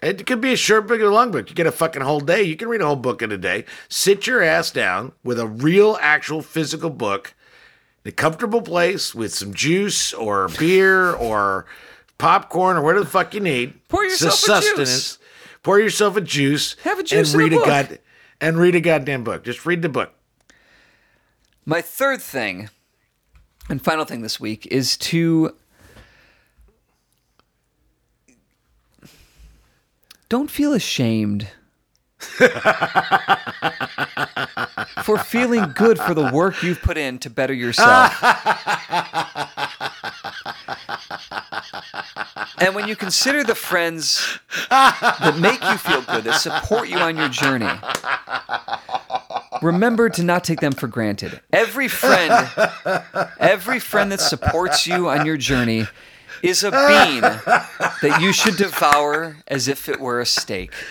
It 0.00 0.26
could 0.26 0.40
be 0.40 0.54
a 0.54 0.56
short 0.56 0.86
book 0.86 1.00
or 1.00 1.04
a 1.04 1.14
long 1.14 1.30
book. 1.30 1.50
You 1.50 1.54
get 1.54 1.66
a 1.66 1.72
fucking 1.72 2.00
whole 2.00 2.20
day. 2.20 2.42
You 2.42 2.56
can 2.56 2.68
read 2.68 2.80
a 2.80 2.86
whole 2.86 2.96
book 2.96 3.20
in 3.20 3.30
a 3.30 3.36
day. 3.36 3.66
Sit 3.90 4.26
your 4.26 4.42
ass 4.42 4.70
down 4.70 5.12
with 5.22 5.38
a 5.38 5.46
real, 5.46 5.98
actual 6.00 6.40
physical 6.40 6.88
book 6.88 7.34
in 8.02 8.08
a 8.08 8.12
comfortable 8.12 8.62
place 8.62 9.14
with 9.14 9.34
some 9.34 9.52
juice 9.52 10.14
or 10.14 10.48
beer 10.58 11.12
or 11.12 11.66
popcorn 12.16 12.78
or 12.78 12.82
whatever 12.82 13.04
the 13.04 13.10
fuck 13.10 13.34
you 13.34 13.40
need. 13.40 13.74
Pour 13.88 14.02
yourself 14.02 14.64
a 14.64 14.76
juice. 14.76 15.18
Pour 15.62 15.78
yourself 15.78 16.16
a 16.16 16.22
juice. 16.22 16.76
Have 16.84 16.98
a 16.98 17.02
juice 17.02 17.34
and 17.34 17.42
and 17.42 17.52
a 17.52 17.56
read 17.56 17.58
book. 17.58 17.66
god 17.66 17.98
and 18.40 18.58
read 18.58 18.74
a 18.74 18.80
goddamn 18.80 19.24
book. 19.24 19.44
Just 19.44 19.66
read 19.66 19.82
the 19.82 19.90
book. 19.90 20.14
My 21.66 21.82
third 21.82 22.22
thing 22.22 22.70
and 23.68 23.82
final 23.82 24.06
thing 24.06 24.22
this 24.22 24.40
week 24.40 24.66
is 24.66 24.96
to 24.98 25.54
don't 30.28 30.50
feel 30.50 30.72
ashamed 30.72 31.48
for 35.02 35.18
feeling 35.18 35.72
good 35.74 35.98
for 35.98 36.14
the 36.14 36.30
work 36.32 36.62
you've 36.62 36.80
put 36.80 36.96
in 36.96 37.18
to 37.18 37.28
better 37.30 37.52
yourself. 37.52 38.22
and 42.58 42.74
when 42.74 42.88
you 42.88 42.96
consider 42.96 43.44
the 43.44 43.54
friends 43.54 44.38
that 44.70 45.36
make 45.38 45.62
you 45.62 45.76
feel 45.76 46.02
good, 46.02 46.24
that 46.24 46.40
support 46.40 46.88
you 46.88 46.96
on 46.98 47.16
your 47.16 47.28
journey, 47.28 47.68
remember 49.62 50.08
to 50.08 50.22
not 50.22 50.44
take 50.44 50.60
them 50.60 50.72
for 50.72 50.86
granted. 50.86 51.40
Every 51.52 51.88
friend, 51.88 52.48
every 53.38 53.80
friend 53.80 54.10
that 54.12 54.20
supports 54.20 54.86
you 54.86 55.08
on 55.08 55.26
your 55.26 55.36
journey 55.36 55.86
is 56.42 56.64
a 56.64 56.70
bean 56.70 57.20
that 57.20 58.18
you 58.20 58.32
should 58.32 58.56
devour 58.56 59.36
as 59.46 59.68
if 59.68 59.88
it 59.88 60.00
were 60.00 60.20
a 60.20 60.26
steak. 60.26 60.72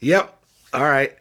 Yep. 0.00 0.38
All 0.74 0.84
right. 0.84 1.16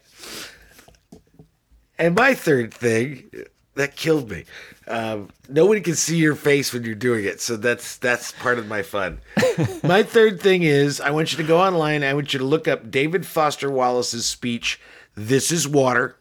And 1.98 2.14
my 2.14 2.34
third 2.34 2.74
thing 2.74 3.30
that 3.76 3.96
killed 3.96 4.30
me. 4.30 4.46
Um, 4.88 5.30
nobody 5.50 5.82
can 5.82 5.96
see 5.96 6.18
your 6.18 6.36
face 6.36 6.74
when 6.74 6.84
you're 6.84 6.94
doing 6.94 7.26
it, 7.26 7.42
so 7.42 7.58
that's 7.58 7.98
that's 7.98 8.32
part 8.34 8.60
of 8.60 8.68
my 8.68 8.84
fun. 8.84 9.20
my 9.84 10.04
third 10.04 10.42
thing 10.42 10.64
is 10.64 11.02
I 11.02 11.10
want 11.12 11.32
you 11.32 11.38
to 11.38 11.44
go 11.44 11.60
online. 11.60 12.04
I 12.04 12.14
want 12.14 12.34
you 12.34 12.40
to 12.40 12.46
look 12.46 12.68
up 12.68 12.92
David 12.92 13.26
Foster 13.26 13.72
Wallace's 13.72 14.26
speech. 14.26 14.80
This 15.16 15.52
is 15.52 15.68
water. 15.68 16.18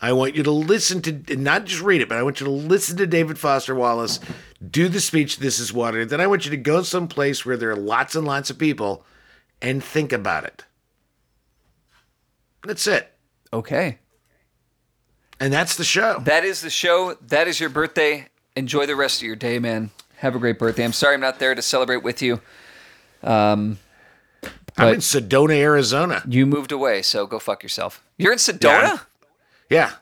I 0.00 0.12
want 0.12 0.34
you 0.34 0.42
to 0.42 0.50
listen 0.50 1.00
to, 1.02 1.36
not 1.36 1.64
just 1.64 1.80
read 1.82 2.02
it, 2.02 2.08
but 2.08 2.18
I 2.18 2.22
want 2.22 2.40
you 2.40 2.46
to 2.46 2.52
listen 2.52 2.98
to 2.98 3.06
David 3.06 3.38
Foster 3.38 3.74
Wallace 3.74 4.20
do 4.70 4.88
the 4.88 5.00
speech. 5.00 5.38
This 5.38 5.58
is 5.58 5.72
water. 5.72 6.04
Then 6.04 6.20
I 6.20 6.26
want 6.26 6.44
you 6.44 6.50
to 6.50 6.56
go 6.56 6.82
someplace 6.82 7.44
where 7.44 7.56
there 7.56 7.70
are 7.70 7.76
lots 7.76 8.14
and 8.14 8.26
lots 8.26 8.50
of 8.50 8.58
people, 8.58 9.04
and 9.62 9.82
think 9.82 10.12
about 10.12 10.44
it. 10.44 10.64
That's 12.64 12.86
it. 12.86 13.12
Okay. 13.52 13.98
And 15.38 15.52
that's 15.52 15.76
the 15.76 15.84
show. 15.84 16.20
That 16.20 16.44
is 16.44 16.60
the 16.62 16.70
show. 16.70 17.16
That 17.26 17.48
is 17.48 17.60
your 17.60 17.70
birthday. 17.70 18.28
Enjoy 18.54 18.86
the 18.86 18.96
rest 18.96 19.20
of 19.20 19.26
your 19.26 19.36
day, 19.36 19.58
man. 19.58 19.90
Have 20.16 20.34
a 20.34 20.38
great 20.38 20.58
birthday. 20.58 20.84
I'm 20.84 20.92
sorry 20.92 21.14
I'm 21.14 21.20
not 21.20 21.38
there 21.38 21.54
to 21.54 21.62
celebrate 21.62 22.02
with 22.02 22.22
you. 22.22 22.40
Um, 23.22 23.78
I'm 24.78 24.94
in 24.94 25.00
Sedona, 25.00 25.56
Arizona. 25.56 26.22
you 26.26 26.46
moved 26.46 26.72
away, 26.72 27.02
so 27.02 27.26
go 27.26 27.38
fuck 27.38 27.62
yourself. 27.62 28.02
You're 28.16 28.32
in 28.32 28.38
Sedona? 28.38 28.82
Yeah. 28.82 28.98
Yeah. 29.70 29.92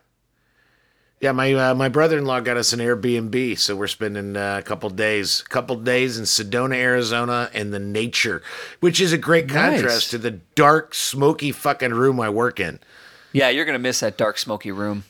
Yeah, 1.21 1.33
my 1.33 1.55
uh, 1.55 1.75
my 1.75 1.89
brother-in-law 1.89 2.41
got 2.41 2.59
us 2.59 2.75
an 2.75 2.81
Airbnb, 2.81 3.59
so 3.59 3.75
we're 3.77 3.87
spending 3.87 4.37
uh, 4.37 4.59
a 4.59 4.63
couple 4.63 4.91
days, 4.91 5.41
couple 5.43 5.77
days 5.77 6.19
in 6.19 6.25
Sedona, 6.25 6.75
Arizona, 6.75 7.49
in 7.55 7.71
the 7.71 7.79
nature, 7.79 8.43
which 8.81 9.01
is 9.01 9.13
a 9.13 9.17
great 9.19 9.47
Nice. 9.47 9.81
contrast 9.81 10.11
to 10.11 10.19
the 10.19 10.33
dark, 10.55 10.95
smoky 10.95 11.51
fucking 11.51 11.95
room 11.95 12.21
I 12.21 12.29
work 12.29 12.61
in. 12.61 12.79
Yeah, 13.33 13.49
you're 13.49 13.65
gonna 13.65 13.79
miss 13.79 14.01
that 14.01 14.19
dark, 14.19 14.37
smoky 14.37 14.71
room. 14.71 15.05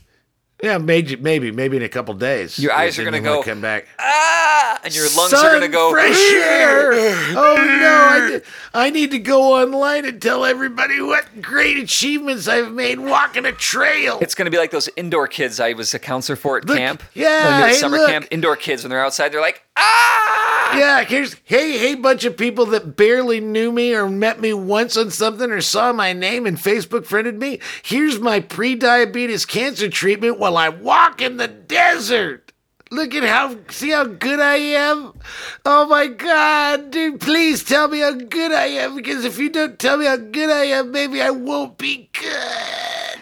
Yeah, 0.65 0.79
maybe, 0.79 1.17
maybe, 1.17 1.51
maybe 1.53 1.77
in 1.77 1.83
a 1.83 1.89
couple 1.89 2.15
days. 2.15 2.59
Your 2.59 2.73
eyes 2.73 2.99
are 2.99 3.05
gonna 3.05 3.21
go, 3.21 3.43
come 3.43 3.61
back. 3.61 3.87
Ah, 3.99 4.81
and 4.83 4.95
your 4.95 5.05
lungs 5.17 5.31
Sun, 5.31 5.45
are 5.47 5.53
gonna 5.53 5.69
go. 5.69 5.91
fresh 5.91 6.19
air. 6.33 6.93
Oh 7.37 7.57
no! 7.57 8.09
I, 8.11 8.29
di- 8.39 8.45
I 8.73 8.91
need 8.91 9.11
to 9.11 9.19
go 9.19 9.61
online 9.63 10.05
and 10.07 10.23
tell 10.23 10.45
everybody 10.45 11.03
what 11.03 11.43
great 11.43 11.77
achievements 11.79 12.49
I've 12.49 12.73
made 12.73 12.99
walking 13.01 13.45
a 13.45 13.53
trail. 13.53 14.19
It's 14.23 14.35
gonna 14.35 14.51
be 14.51 14.57
like 14.59 14.71
those 14.71 14.89
indoor 14.97 15.29
kids 15.29 15.61
I 15.61 15.75
was 15.75 15.93
a 15.93 15.99
counselor 15.99 16.37
for 16.37 16.57
at 16.59 16.65
Look, 16.65 16.79
camp. 16.79 17.03
yeah, 17.15 17.67
hey, 17.67 17.75
summer 17.75 17.99
look. 17.99 18.09
camp. 18.09 18.27
Indoor 18.31 18.57
kids 18.57 18.83
when 18.85 18.91
they're 18.91 19.05
outside, 19.05 19.33
they're 19.33 19.41
like, 19.43 19.64
ah. 19.77 20.77
yeah, 20.77 21.05
here's 21.05 21.37
hey 21.45 21.79
hey 21.79 21.95
bunch 21.95 22.25
of 22.25 22.37
people 22.37 22.67
that 22.67 22.97
barely 22.97 23.41
knew 23.41 23.73
me 23.73 23.95
or 23.95 24.09
met 24.09 24.41
me 24.41 24.53
once 24.53 24.97
on 24.97 25.11
something 25.11 25.51
or 25.51 25.61
saw 25.61 25.93
my 25.93 26.13
name 26.13 26.47
and 26.47 26.59
Facebook 26.59 27.07
friended 27.07 27.39
me. 27.39 27.61
Here's 27.83 28.19
my 28.19 28.41
pre-diabetes 28.41 29.47
cancer 29.47 29.89
treatment 29.89 30.39
while 30.39 30.57
I 30.57 30.69
walk 30.69 31.21
in 31.21 31.37
the 31.37 31.49
desert. 31.49 32.53
Look 32.91 33.15
at 33.15 33.25
how 33.25 33.57
see 33.71 33.91
how 33.91 34.05
good 34.05 34.39
I 34.39 34.57
am. 34.57 35.19
Oh 35.65 35.87
my 35.87 36.07
god, 36.07 36.91
dude, 36.91 37.21
please 37.21 37.65
tell 37.65 37.89
me 37.89 38.01
how 38.01 38.13
good 38.13 38.53
I 38.53 38.67
am 38.67 38.95
because 38.95 39.25
if 39.25 39.39
you 39.39 39.51
don't 39.51 39.79
tell 39.79 39.97
me 39.97 40.07
how 40.07 40.17
good 40.17 40.51
I 40.51 40.67
am, 40.67 40.93
maybe 40.93 41.21
I 41.21 41.31
won't 41.31 41.77
be 41.77 42.09
good. 42.13 43.19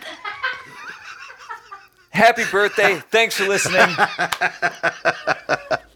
Happy 2.10 2.44
birthday! 2.50 3.00
Thanks 3.10 3.36
for 3.36 3.48
listening. 3.48 3.96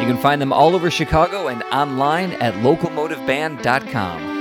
You 0.00 0.06
can 0.06 0.18
find 0.18 0.40
them 0.40 0.52
all 0.52 0.74
over 0.74 0.90
Chicago 0.90 1.48
and 1.48 1.62
online 1.64 2.32
at 2.32 2.54
locomotiveband.com. 2.54 4.35